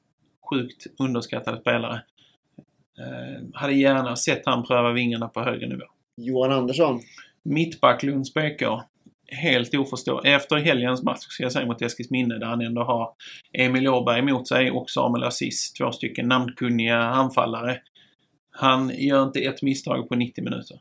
Sjukt 0.53 0.87
underskattad 0.99 1.61
spelare. 1.61 2.03
Eh, 2.99 3.45
hade 3.55 3.73
gärna 3.73 4.17
sett 4.17 4.47
han 4.47 4.67
pröva 4.67 4.93
vingarna 4.93 5.29
på 5.29 5.41
högre 5.41 5.69
nivå. 5.69 5.85
Johan 6.17 6.53
Andersson. 6.53 7.01
Mittback 7.43 8.03
Lunds 8.03 8.35
BK. 8.35 8.63
Helt 9.27 9.75
oförståeligt. 9.75 10.27
Efter 10.27 10.57
helgens 10.57 11.03
match, 11.03 11.21
ska 11.21 11.43
jag 11.43 11.53
säga, 11.53 11.67
mot 11.67 11.83
Eskilsminne 11.83 12.39
där 12.39 12.47
han 12.47 12.61
ändå 12.61 12.83
har 12.83 13.11
Emil 13.53 13.89
Åberg 13.89 14.19
emot 14.19 14.49
sig 14.49 14.71
och 14.71 14.91
Samuel 14.91 15.25
Aziz. 15.25 15.73
Två 15.73 15.93
stycken 15.93 16.29
namnkunniga 16.29 16.99
anfallare. 16.99 17.81
Han 18.51 18.91
gör 18.95 19.23
inte 19.23 19.41
ett 19.41 19.63
misstag 19.63 20.09
på 20.09 20.15
90 20.15 20.45
minuter. 20.45 20.81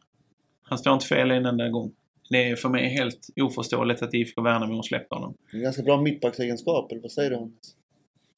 Han 0.64 0.78
står 0.78 0.94
inte 0.94 1.06
fel 1.06 1.32
en 1.32 1.46
enda 1.46 1.70
gång. 1.70 1.92
Det 2.30 2.50
är 2.50 2.56
för 2.56 2.70
mig 2.70 2.90
helt 2.90 3.28
oförståeligt 3.42 4.02
att 4.02 4.14
IFK 4.14 4.42
Värnamo 4.42 4.84
släppt 4.84 5.14
honom. 5.14 5.34
En 5.54 5.62
ganska 5.62 5.84
bra 5.84 6.02
mittbacksegenskap, 6.02 6.92
eller 6.92 7.02
vad 7.02 7.12
säger 7.12 7.30
du? 7.30 7.36
Hans? 7.36 7.76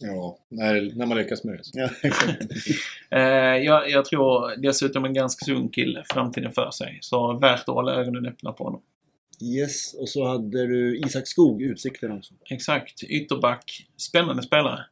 Ja, 0.06 0.38
när, 0.50 0.92
när 0.96 1.06
man 1.06 1.18
lyckas 1.18 1.44
med 1.44 1.54
det. 1.54 1.64
Ja. 1.74 1.90
Eh, 3.10 3.58
jag, 3.58 3.90
jag 3.90 4.06
tror 4.06 4.62
dessutom 4.62 5.06
en 5.06 5.14
ganska 5.14 5.46
sund 5.46 5.74
kille, 5.74 6.04
framtiden 6.14 6.52
för 6.52 6.72
sig. 6.72 6.98
Så 7.02 7.34
värt 7.34 7.60
att 7.60 7.76
hålla 7.76 7.94
ögonen 7.94 8.26
öppna 8.26 8.52
på 8.52 8.64
honom. 8.64 8.82
yes, 9.42 9.94
och 9.94 10.10
så 10.10 10.28
hade 10.28 10.68
du 10.68 10.98
Isak 10.98 11.28
Skog, 11.28 11.62
Utsikten 11.62 12.12
också. 12.12 12.34
Exakt. 12.50 13.04
Ytterback. 13.04 13.88
Spännande 13.98 14.44
spelare. 14.44 14.86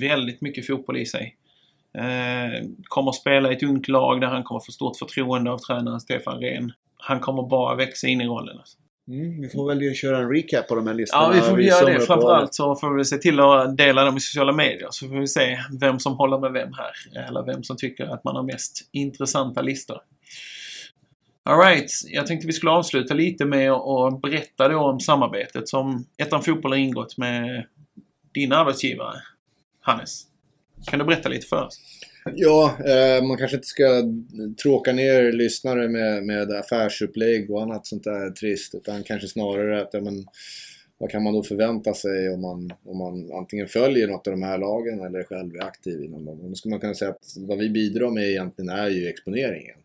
Väldigt 0.00 0.40
mycket 0.40 0.66
fotboll 0.66 0.96
i 0.96 1.06
sig. 1.06 1.36
Eh, 1.94 2.66
kommer 2.84 3.12
spela 3.12 3.52
i 3.52 3.56
ett 3.56 3.62
ungt 3.62 3.88
lag 3.88 4.20
där 4.20 4.28
han 4.28 4.42
kommer 4.42 4.60
få 4.60 4.72
stort 4.72 4.96
förtroende 4.96 5.50
av 5.50 5.58
tränaren 5.58 6.00
Stefan 6.00 6.40
Rehn. 6.40 6.72
Han 6.96 7.20
kommer 7.20 7.42
bara 7.42 7.74
växa 7.74 8.06
in 8.08 8.20
i 8.20 8.26
rollen. 8.26 8.58
Alltså. 8.58 8.78
Mm, 9.08 9.40
vi 9.40 9.48
får 9.48 9.68
väl 9.68 9.94
köra 9.94 10.18
en 10.18 10.30
recap 10.30 10.68
på 10.68 10.74
de 10.74 10.86
här 10.86 10.94
listorna. 10.94 11.22
Ja, 11.22 11.30
vi 11.30 11.40
får 11.40 11.60
i 11.60 11.66
göra 11.66 11.92
det. 11.92 12.00
Framförallt 12.00 12.54
så 12.54 12.76
får 12.76 12.94
vi 12.94 13.04
se 13.04 13.16
till 13.16 13.40
att 13.40 13.76
dela 13.76 14.04
dem 14.04 14.16
i 14.16 14.20
sociala 14.20 14.52
medier. 14.52 14.88
Så 14.90 15.08
får 15.08 15.16
vi 15.16 15.26
se 15.26 15.58
vem 15.80 15.98
som 15.98 16.16
håller 16.16 16.38
med 16.38 16.52
vem 16.52 16.72
här. 16.72 17.24
Eller 17.28 17.42
vem 17.42 17.62
som 17.62 17.76
tycker 17.76 18.04
att 18.04 18.24
man 18.24 18.36
har 18.36 18.42
mest 18.42 18.88
intressanta 18.92 19.62
listor. 19.62 19.98
Alright, 21.42 21.90
jag 22.06 22.26
tänkte 22.26 22.46
vi 22.46 22.52
skulle 22.52 22.72
avsluta 22.72 23.14
lite 23.14 23.44
med 23.44 23.72
att 23.72 24.20
berätta 24.20 24.68
då 24.68 24.78
om 24.78 25.00
samarbetet 25.00 25.68
som 25.68 26.04
Ettan 26.18 26.42
Fotboll 26.42 26.72
har 26.72 26.78
ingått 26.78 27.18
med 27.18 27.66
din 28.34 28.52
arbetsgivare, 28.52 29.16
Hannes. 29.80 30.22
Kan 30.86 30.98
du 30.98 31.04
berätta 31.04 31.28
lite 31.28 31.46
för 31.46 31.66
oss? 31.66 31.80
Ja, 32.24 32.78
eh, 32.86 33.24
man 33.24 33.36
kanske 33.36 33.56
inte 33.56 33.68
ska 33.68 34.02
tråka 34.62 34.92
ner 34.92 35.32
lyssnare 35.32 35.88
med, 35.88 36.24
med 36.24 36.50
affärsupplägg 36.50 37.50
och 37.50 37.62
annat 37.62 37.86
sånt 37.86 38.04
där 38.04 38.30
trist. 38.30 38.74
Utan 38.74 39.02
kanske 39.02 39.28
snarare 39.28 39.82
att, 39.82 39.94
ja, 39.94 40.00
men, 40.00 40.26
vad 40.98 41.10
kan 41.10 41.22
man 41.22 41.34
då 41.34 41.42
förvänta 41.42 41.94
sig 41.94 42.28
om 42.28 42.40
man, 42.40 42.70
om 42.84 42.98
man 42.98 43.32
antingen 43.32 43.68
följer 43.68 44.08
något 44.08 44.26
av 44.26 44.30
de 44.30 44.42
här 44.42 44.58
lagen 44.58 45.00
eller 45.00 45.22
själv 45.22 45.54
är 45.54 45.64
aktiv 45.64 46.02
inom 46.02 46.24
dem. 46.24 46.48
Då 46.48 46.54
skulle 46.54 46.70
man 46.70 46.80
kunna 46.80 46.94
säga 46.94 47.10
att 47.10 47.34
vad 47.36 47.58
vi 47.58 47.70
bidrar 47.70 48.10
med 48.10 48.30
egentligen 48.30 48.68
är 48.68 48.88
ju 48.88 49.08
exponeringen. 49.08 49.76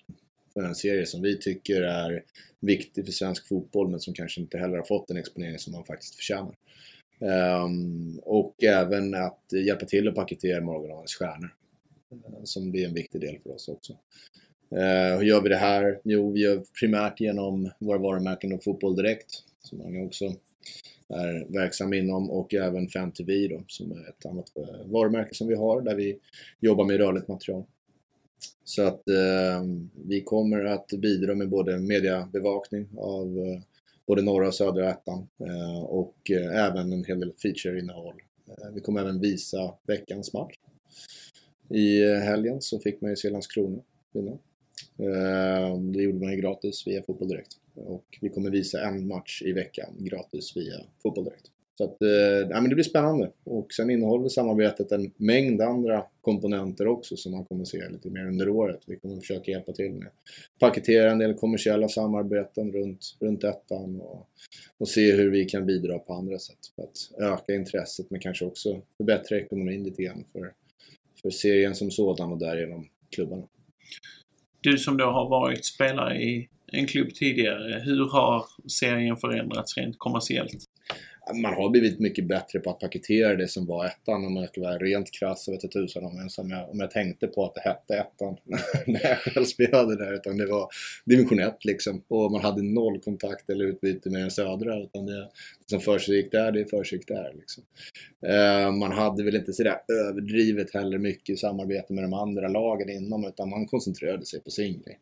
För 0.54 0.64
en 0.64 0.76
serie 0.76 1.06
som 1.06 1.22
vi 1.22 1.38
tycker 1.38 1.82
är 1.82 2.24
viktig 2.60 3.06
för 3.06 3.12
svensk 3.12 3.48
fotboll 3.48 3.90
men 3.90 4.00
som 4.00 4.14
kanske 4.14 4.42
inte 4.42 4.58
heller 4.58 4.78
har 4.78 4.86
fått 4.86 5.08
den 5.08 5.18
exponering 5.18 5.60
som 5.60 5.74
man 5.74 5.84
faktiskt 5.84 6.16
förtjänar. 6.16 6.56
Um, 7.20 8.20
och 8.24 8.64
även 8.64 9.14
att 9.14 9.42
hjälpa 9.66 9.86
till 9.86 10.08
att 10.08 10.16
paketera 10.16 10.62
morgondagens 10.62 11.16
stjärnor. 11.16 11.50
Som 12.44 12.72
blir 12.72 12.88
en 12.88 12.94
viktig 12.94 13.22
del 13.22 13.40
för 13.40 13.50
oss 13.50 13.68
också. 13.68 13.94
Eh, 14.72 15.18
hur 15.18 15.24
gör 15.24 15.42
vi 15.42 15.50
det 15.50 15.56
här? 15.56 16.02
Jo, 16.04 16.32
vi 16.32 16.40
gör 16.40 16.64
primärt 16.80 17.20
genom 17.20 17.72
våra 17.80 17.98
varumärken 17.98 18.54
och 18.54 18.64
Fotboll 18.64 18.96
Direkt, 18.96 19.44
som 19.60 19.78
många 19.78 20.06
också 20.06 20.26
är 21.10 21.54
verksam 21.54 21.94
inom, 21.94 22.32
och 22.32 22.54
även 22.54 22.90
FanTV 22.90 23.48
då, 23.48 23.64
som 23.68 23.92
är 23.92 24.10
ett 24.10 24.26
annat 24.26 24.58
eh, 24.58 24.92
varumärke 24.92 25.36
som 25.36 25.48
vi 25.48 25.56
har, 25.56 25.82
där 25.82 25.96
vi 25.96 26.20
jobbar 26.60 26.86
med 26.86 26.98
rörligt 26.98 27.28
material. 27.28 27.64
Så 28.64 28.84
att 28.84 29.10
eh, 29.10 29.64
vi 30.08 30.22
kommer 30.22 30.66
att 30.66 30.88
bidra 30.88 31.36
med 31.36 31.50
både 31.50 31.80
mediebevakning 31.80 32.88
av 32.98 33.38
eh, 33.38 33.62
både 34.08 34.22
norra 34.22 34.48
och 34.48 34.56
södra 34.56 34.90
ettan 34.90 35.28
eh, 35.40 35.84
och 35.84 36.32
eh, 36.32 36.66
även 36.66 36.94
en 36.94 37.04
hel 37.04 37.20
del 37.20 37.34
feature-innehåll. 37.38 38.22
Eh, 38.48 38.74
vi 38.74 38.82
kommer 38.82 39.02
även 39.02 39.22
visa 39.22 39.74
veckans 39.88 40.34
match. 40.34 40.56
I 41.70 42.04
helgen 42.04 42.62
så 42.62 42.80
fick 42.80 43.02
man 43.02 43.12
ju 43.12 43.16
se 43.16 43.30
Landskrona 43.30 43.82
vinna. 44.14 44.38
Ehm, 45.00 45.94
det 45.94 46.04
gjorde 46.04 46.20
man 46.20 46.32
ju 46.32 46.42
gratis 46.42 46.88
via 46.88 47.04
Fotboll 47.04 47.28
Direkt. 47.28 47.58
Och 47.76 48.18
vi 48.22 48.30
kommer 48.30 48.50
visa 48.50 48.82
en 48.82 49.08
match 49.08 49.42
i 49.46 49.52
veckan 49.52 49.96
gratis 50.00 50.58
via 50.58 50.76
Fotboll 51.04 51.24
Direkt. 51.24 51.52
Så 51.78 51.84
att, 51.84 52.02
eh, 52.02 52.50
ja, 52.50 52.62
men 52.62 52.70
det 52.70 52.76
blir 52.76 52.84
spännande. 52.84 53.32
Och 53.44 53.74
sen 53.74 53.90
innehåller 53.90 54.30
samarbetet 54.30 54.92
en 54.92 55.12
mängd 55.18 55.62
andra 55.62 56.06
komponenter 56.22 56.88
också 56.88 57.18
som 57.18 57.32
man 57.32 57.46
kommer 57.46 57.66
se 57.66 57.90
lite 57.90 58.10
mer 58.10 58.28
under 58.28 58.50
året. 58.50 58.80
Vi 58.88 58.96
kommer 58.96 59.20
försöka 59.20 59.52
hjälpa 59.52 59.72
till 59.72 59.92
med 59.92 60.08
paketera 60.60 61.12
en 61.12 61.18
del 61.18 61.34
kommersiella 61.34 61.88
samarbeten 61.88 62.72
runt, 62.72 63.18
runt 63.20 63.44
ettan 63.44 64.02
och, 64.02 64.28
och 64.78 64.88
se 64.88 65.12
hur 65.12 65.30
vi 65.32 65.46
kan 65.46 65.66
bidra 65.66 66.00
på 66.00 66.14
andra 66.14 66.40
sätt 66.40 66.60
för 66.76 66.84
att 66.84 67.12
öka 67.20 67.54
intresset 67.54 68.10
men 68.10 68.20
kanske 68.20 68.46
också 68.46 68.82
förbättra 68.98 69.38
ekonomin 69.38 69.84
lite 69.84 70.04
grann 70.04 70.24
för, 70.32 70.54
för 71.26 71.30
serien 71.30 71.76
som 71.76 71.92
sådan 71.92 72.32
och 72.32 72.40
därigenom 72.40 72.88
klubbarna. 73.16 73.44
Du 74.62 74.78
som 74.78 74.98
då 74.98 75.06
har 75.06 75.30
varit 75.30 75.66
spelare 75.66 76.24
i 76.24 76.50
en 76.68 76.88
klubb 76.88 77.14
tidigare, 77.14 77.82
hur 77.86 78.10
har 78.10 78.46
serien 78.68 79.18
förändrats 79.18 79.78
rent 79.78 79.96
kommersiellt? 79.98 80.66
Man 81.34 81.54
har 81.54 81.70
blivit 81.70 82.00
mycket 82.00 82.28
bättre 82.28 82.60
på 82.60 82.70
att 82.70 82.80
paketera 82.80 83.36
det 83.36 83.48
som 83.48 83.66
var 83.66 83.86
ettan 83.86 84.26
om 84.26 84.36
jag 84.36 84.50
ska 84.50 84.62
vara 84.62 84.78
rent 84.78 85.12
krass 85.12 85.44
så 85.44 85.52
vete 85.52 85.68
tusan 85.68 86.06
om, 86.06 86.18
jag, 86.18 86.46
om, 86.46 86.52
jag, 86.52 86.70
om 86.70 86.80
jag 86.80 86.92
tänkte 86.92 87.28
på 87.28 87.46
att 87.46 87.56
det 87.56 87.62
hette 87.62 87.98
ettan 87.98 88.38
när 88.88 89.04
jag 89.04 89.18
själv 89.18 89.46
spelade 89.46 89.96
där 89.96 90.14
utan 90.14 90.38
det 90.38 90.46
var 90.46 90.68
division 91.06 91.40
1 91.40 91.66
liksom 91.66 92.04
och 92.08 92.32
man 92.32 92.42
hade 92.42 92.62
noll 92.62 93.00
kontakt 93.00 93.50
eller 93.50 93.66
utbyte 93.66 94.10
med 94.10 94.22
den 94.22 94.32
södra 94.32 94.80
utan 94.80 95.06
det, 95.06 95.30
som 95.66 95.80
försiggick 95.80 96.32
där, 96.32 96.52
det 96.52 96.66
försiggick 96.66 97.08
där 97.08 97.34
liksom. 97.34 97.64
Eh, 98.28 98.72
man 98.72 98.92
hade 98.92 99.24
väl 99.24 99.36
inte 99.36 99.54
sådär 99.54 99.78
överdrivet 99.88 100.74
heller 100.74 100.98
mycket 100.98 101.40
samarbete 101.40 101.94
med 101.94 102.04
de 102.04 102.14
andra 102.14 102.48
lagen 102.48 102.90
inom 102.90 103.26
utan 103.26 103.50
man 103.50 103.68
koncentrerade 103.68 104.26
sig 104.26 104.42
på 104.42 104.50
sin 104.50 104.82
grej. 104.86 105.00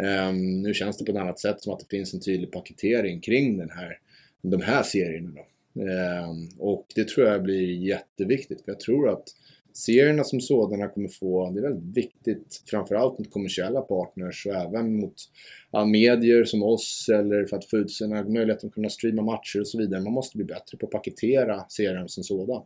Eh, 0.00 0.32
nu 0.32 0.74
känns 0.74 0.98
det 0.98 1.04
på 1.04 1.12
ett 1.12 1.18
annat 1.18 1.40
sätt 1.40 1.62
som 1.62 1.72
att 1.72 1.80
det 1.80 1.96
finns 1.96 2.14
en 2.14 2.20
tydlig 2.20 2.52
paketering 2.52 3.20
kring 3.20 3.58
den 3.58 3.70
här, 3.70 3.98
de 4.42 4.62
här 4.62 4.82
serierna 4.82 5.30
då. 5.34 5.46
Ehm, 5.74 6.48
och 6.58 6.86
det 6.94 7.08
tror 7.08 7.26
jag 7.26 7.42
blir 7.42 7.86
jätteviktigt. 7.86 8.64
För 8.64 8.72
jag 8.72 8.80
tror 8.80 9.08
att 9.08 9.24
serierna 9.72 10.24
som 10.24 10.40
sådana 10.40 10.88
kommer 10.88 11.08
få, 11.08 11.50
det 11.50 11.60
är 11.60 11.62
väldigt 11.62 11.96
viktigt, 11.96 12.62
framförallt 12.66 13.18
mot 13.18 13.30
kommersiella 13.30 13.80
partners 13.80 14.46
och 14.46 14.54
även 14.54 15.00
mot 15.00 15.14
medier 15.86 16.44
som 16.44 16.62
oss 16.62 17.08
eller 17.12 17.44
för 17.46 17.56
att 17.56 17.64
få 17.64 17.76
ut 17.76 17.90
sina 17.90 18.24
möjligheter 18.24 18.66
att 18.66 18.74
kunna 18.74 18.88
streama 18.88 19.22
matcher 19.22 19.60
och 19.60 19.68
så 19.68 19.78
vidare. 19.78 20.00
Man 20.00 20.12
måste 20.12 20.36
bli 20.36 20.46
bättre 20.46 20.78
på 20.78 20.86
att 20.86 20.92
paketera 20.92 21.64
serien 21.68 22.08
som 22.08 22.24
sådan. 22.24 22.62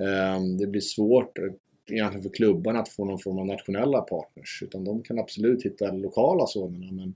Ehm, 0.00 0.58
det 0.58 0.66
blir 0.66 0.80
svårt 0.80 1.38
eh, 1.38 1.44
egentligen 1.90 2.22
för 2.22 2.30
klubbarna 2.30 2.78
att 2.78 2.88
få 2.88 3.04
någon 3.04 3.18
form 3.18 3.38
av 3.38 3.46
nationella 3.46 4.00
partners 4.00 4.62
utan 4.62 4.84
de 4.84 5.02
kan 5.02 5.18
absolut 5.18 5.64
hitta 5.64 5.92
lokala 5.92 6.46
sådana 6.46 6.92
men, 6.92 7.14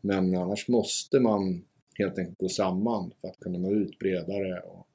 men 0.00 0.36
annars 0.36 0.68
måste 0.68 1.20
man 1.20 1.62
helt 1.98 2.18
enkelt 2.18 2.38
gå 2.38 2.48
samman 2.48 3.12
för 3.20 3.28
att 3.28 3.40
kunna 3.40 3.58
nå 3.58 3.74
ut 3.74 3.98
bredare 3.98 4.60
och, 4.60 4.86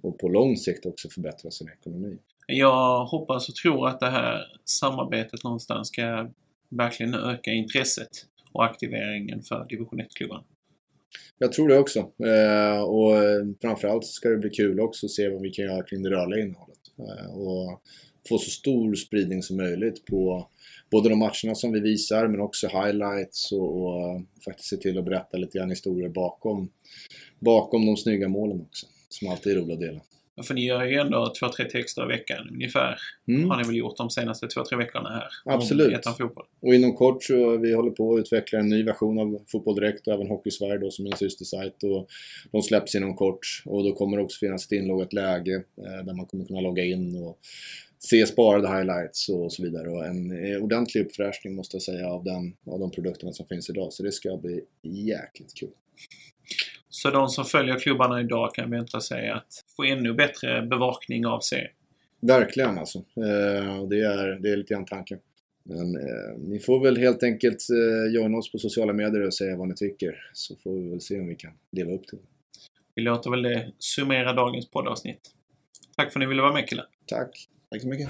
och 0.00 0.18
på 0.18 0.28
lång 0.28 0.56
sikt 0.56 0.86
också 0.86 1.08
förbättra 1.08 1.50
sin 1.50 1.68
ekonomi. 1.68 2.18
Jag 2.46 3.04
hoppas 3.04 3.48
och 3.48 3.54
tror 3.54 3.88
att 3.88 4.00
det 4.00 4.10
här 4.10 4.42
samarbetet 4.64 5.44
någonstans 5.44 5.88
ska 5.88 6.28
verkligen 6.68 7.14
öka 7.14 7.50
intresset 7.50 8.10
och 8.52 8.64
aktiveringen 8.64 9.42
för 9.42 9.66
division 9.68 10.00
1-klubbarna. 10.00 10.44
Jag 11.38 11.52
tror 11.52 11.68
det 11.68 11.78
också. 11.78 11.98
Eh, 11.98 12.82
och 12.82 13.12
framförallt 13.60 14.06
ska 14.06 14.28
det 14.28 14.36
bli 14.36 14.50
kul 14.50 14.80
också 14.80 15.06
att 15.06 15.10
se 15.10 15.28
vad 15.28 15.42
vi 15.42 15.50
kan 15.50 15.64
göra 15.64 15.82
kring 15.82 16.02
det 16.02 16.10
rörliga 16.10 16.40
innehållet. 16.40 16.78
Eh, 16.98 17.38
och 17.38 17.82
få 18.28 18.38
så 18.38 18.50
stor 18.50 18.94
spridning 18.94 19.42
som 19.42 19.56
möjligt 19.56 20.04
på 20.04 20.48
både 20.90 21.08
de 21.08 21.18
matcherna 21.18 21.54
som 21.54 21.72
vi 21.72 21.80
visar 21.80 22.28
men 22.28 22.40
också 22.40 22.66
highlights 22.66 23.52
och, 23.52 23.82
och 23.82 24.22
faktiskt 24.44 24.68
se 24.68 24.76
till 24.76 24.98
att 24.98 25.04
berätta 25.04 25.36
lite 25.36 25.58
grann 25.58 25.70
historier 25.70 26.08
bakom, 26.08 26.70
bakom 27.38 27.86
de 27.86 27.96
snygga 27.96 28.28
målen 28.28 28.60
också. 28.60 28.86
Som 29.08 29.28
alltid 29.28 29.52
är 29.52 29.60
roliga 29.60 29.74
att 29.74 29.80
dela. 29.80 30.00
Ja, 30.38 30.44
för 30.44 30.54
ni 30.54 30.66
gör 30.66 30.84
ju 30.84 30.94
ändå 30.94 31.32
två, 31.40 31.48
tre 31.48 31.64
texter 31.64 32.04
i 32.04 32.06
veckan 32.06 32.48
ungefär. 32.52 32.98
Mm. 33.28 33.50
Har 33.50 33.56
ni 33.56 33.62
väl 33.62 33.76
gjort 33.76 33.96
de 33.96 34.10
senaste 34.10 34.46
två, 34.46 34.64
tre 34.64 34.78
veckorna 34.78 35.08
här? 35.08 35.54
Absolut. 35.54 36.06
fotboll. 36.18 36.44
Och 36.60 36.74
inom 36.74 36.96
kort 36.96 37.24
så 37.24 37.56
vi 37.56 37.74
håller 37.74 37.90
på 37.90 38.14
att 38.14 38.20
utveckla 38.20 38.58
en 38.58 38.68
ny 38.68 38.82
version 38.82 39.18
av 39.18 39.40
Fotboll 39.48 39.74
Direkt 39.74 40.06
och 40.06 40.14
även 40.14 40.28
Hockeysverige 40.28 40.78
då 40.78 40.90
som 40.90 41.06
är 41.06 41.10
en 41.10 41.16
systersajt. 41.16 41.82
Och 41.82 42.08
de 42.52 42.62
släpps 42.62 42.94
inom 42.94 43.16
kort 43.16 43.62
och 43.64 43.84
då 43.84 43.92
kommer 43.92 44.16
det 44.16 44.22
också 44.22 44.38
finnas 44.38 44.66
ett 44.66 44.72
inloggat 44.72 45.12
läge 45.12 45.54
eh, 45.54 46.04
där 46.04 46.14
man 46.14 46.26
kommer 46.26 46.44
kunna 46.44 46.60
logga 46.60 46.84
in 46.84 47.24
och 47.24 47.38
se 47.98 48.26
sparade 48.26 48.68
highlights 48.68 49.28
och 49.28 49.52
så 49.52 49.62
vidare. 49.62 49.88
Och 49.88 50.06
en 50.06 50.44
eh, 50.44 50.62
ordentlig 50.62 51.06
uppfräschning 51.06 51.54
måste 51.54 51.76
jag 51.76 51.82
säga 51.82 52.08
av, 52.08 52.24
den, 52.24 52.56
av 52.66 52.78
de 52.78 52.90
produkterna 52.90 53.32
som 53.32 53.46
finns 53.46 53.70
idag. 53.70 53.92
Så 53.92 54.02
det 54.02 54.12
ska 54.12 54.36
bli 54.36 54.64
jäkligt 54.82 55.54
kul. 55.54 55.70
Så 56.88 57.10
de 57.10 57.28
som 57.28 57.44
följer 57.44 57.78
klubbarna 57.78 58.20
idag 58.20 58.54
kan 58.54 58.70
vänta 58.70 59.00
sig 59.00 59.30
att 59.30 59.64
få 59.76 59.84
ännu 59.84 60.14
bättre 60.14 60.62
bevakning 60.62 61.26
av 61.26 61.40
serien? 61.40 61.72
Verkligen 62.20 62.78
alltså. 62.78 62.98
Eh, 62.98 63.88
det, 63.88 64.00
är, 64.00 64.42
det 64.42 64.50
är 64.50 64.56
lite 64.56 64.74
grann 64.74 64.84
tanken. 64.84 65.18
Men 65.62 65.96
eh, 65.96 66.38
ni 66.38 66.58
får 66.60 66.84
väl 66.84 66.96
helt 66.96 67.22
enkelt 67.22 67.58
eh, 67.70 68.14
joina 68.14 68.38
oss 68.38 68.52
på 68.52 68.58
sociala 68.58 68.92
medier 68.92 69.26
och 69.26 69.34
säga 69.34 69.56
vad 69.56 69.68
ni 69.68 69.74
tycker. 69.74 70.30
Så 70.32 70.56
får 70.56 70.74
vi 70.74 70.90
väl 70.90 71.00
se 71.00 71.20
om 71.20 71.26
vi 71.26 71.34
kan 71.34 71.52
leva 71.72 71.92
upp 71.92 72.06
till 72.06 72.18
det. 72.18 72.24
Vi 72.94 73.02
låter 73.02 73.30
väl 73.30 73.42
det 73.42 73.72
summera 73.78 74.32
dagens 74.32 74.70
poddavsnitt. 74.70 75.20
Tack 75.96 76.12
för 76.12 76.20
att 76.20 76.22
ni 76.22 76.26
ville 76.26 76.42
vara 76.42 76.52
med 76.52 76.68
killar. 76.68 76.86
Tack. 77.06 77.48
Tack 77.70 77.82
så 77.82 77.88
mycket. 77.88 78.08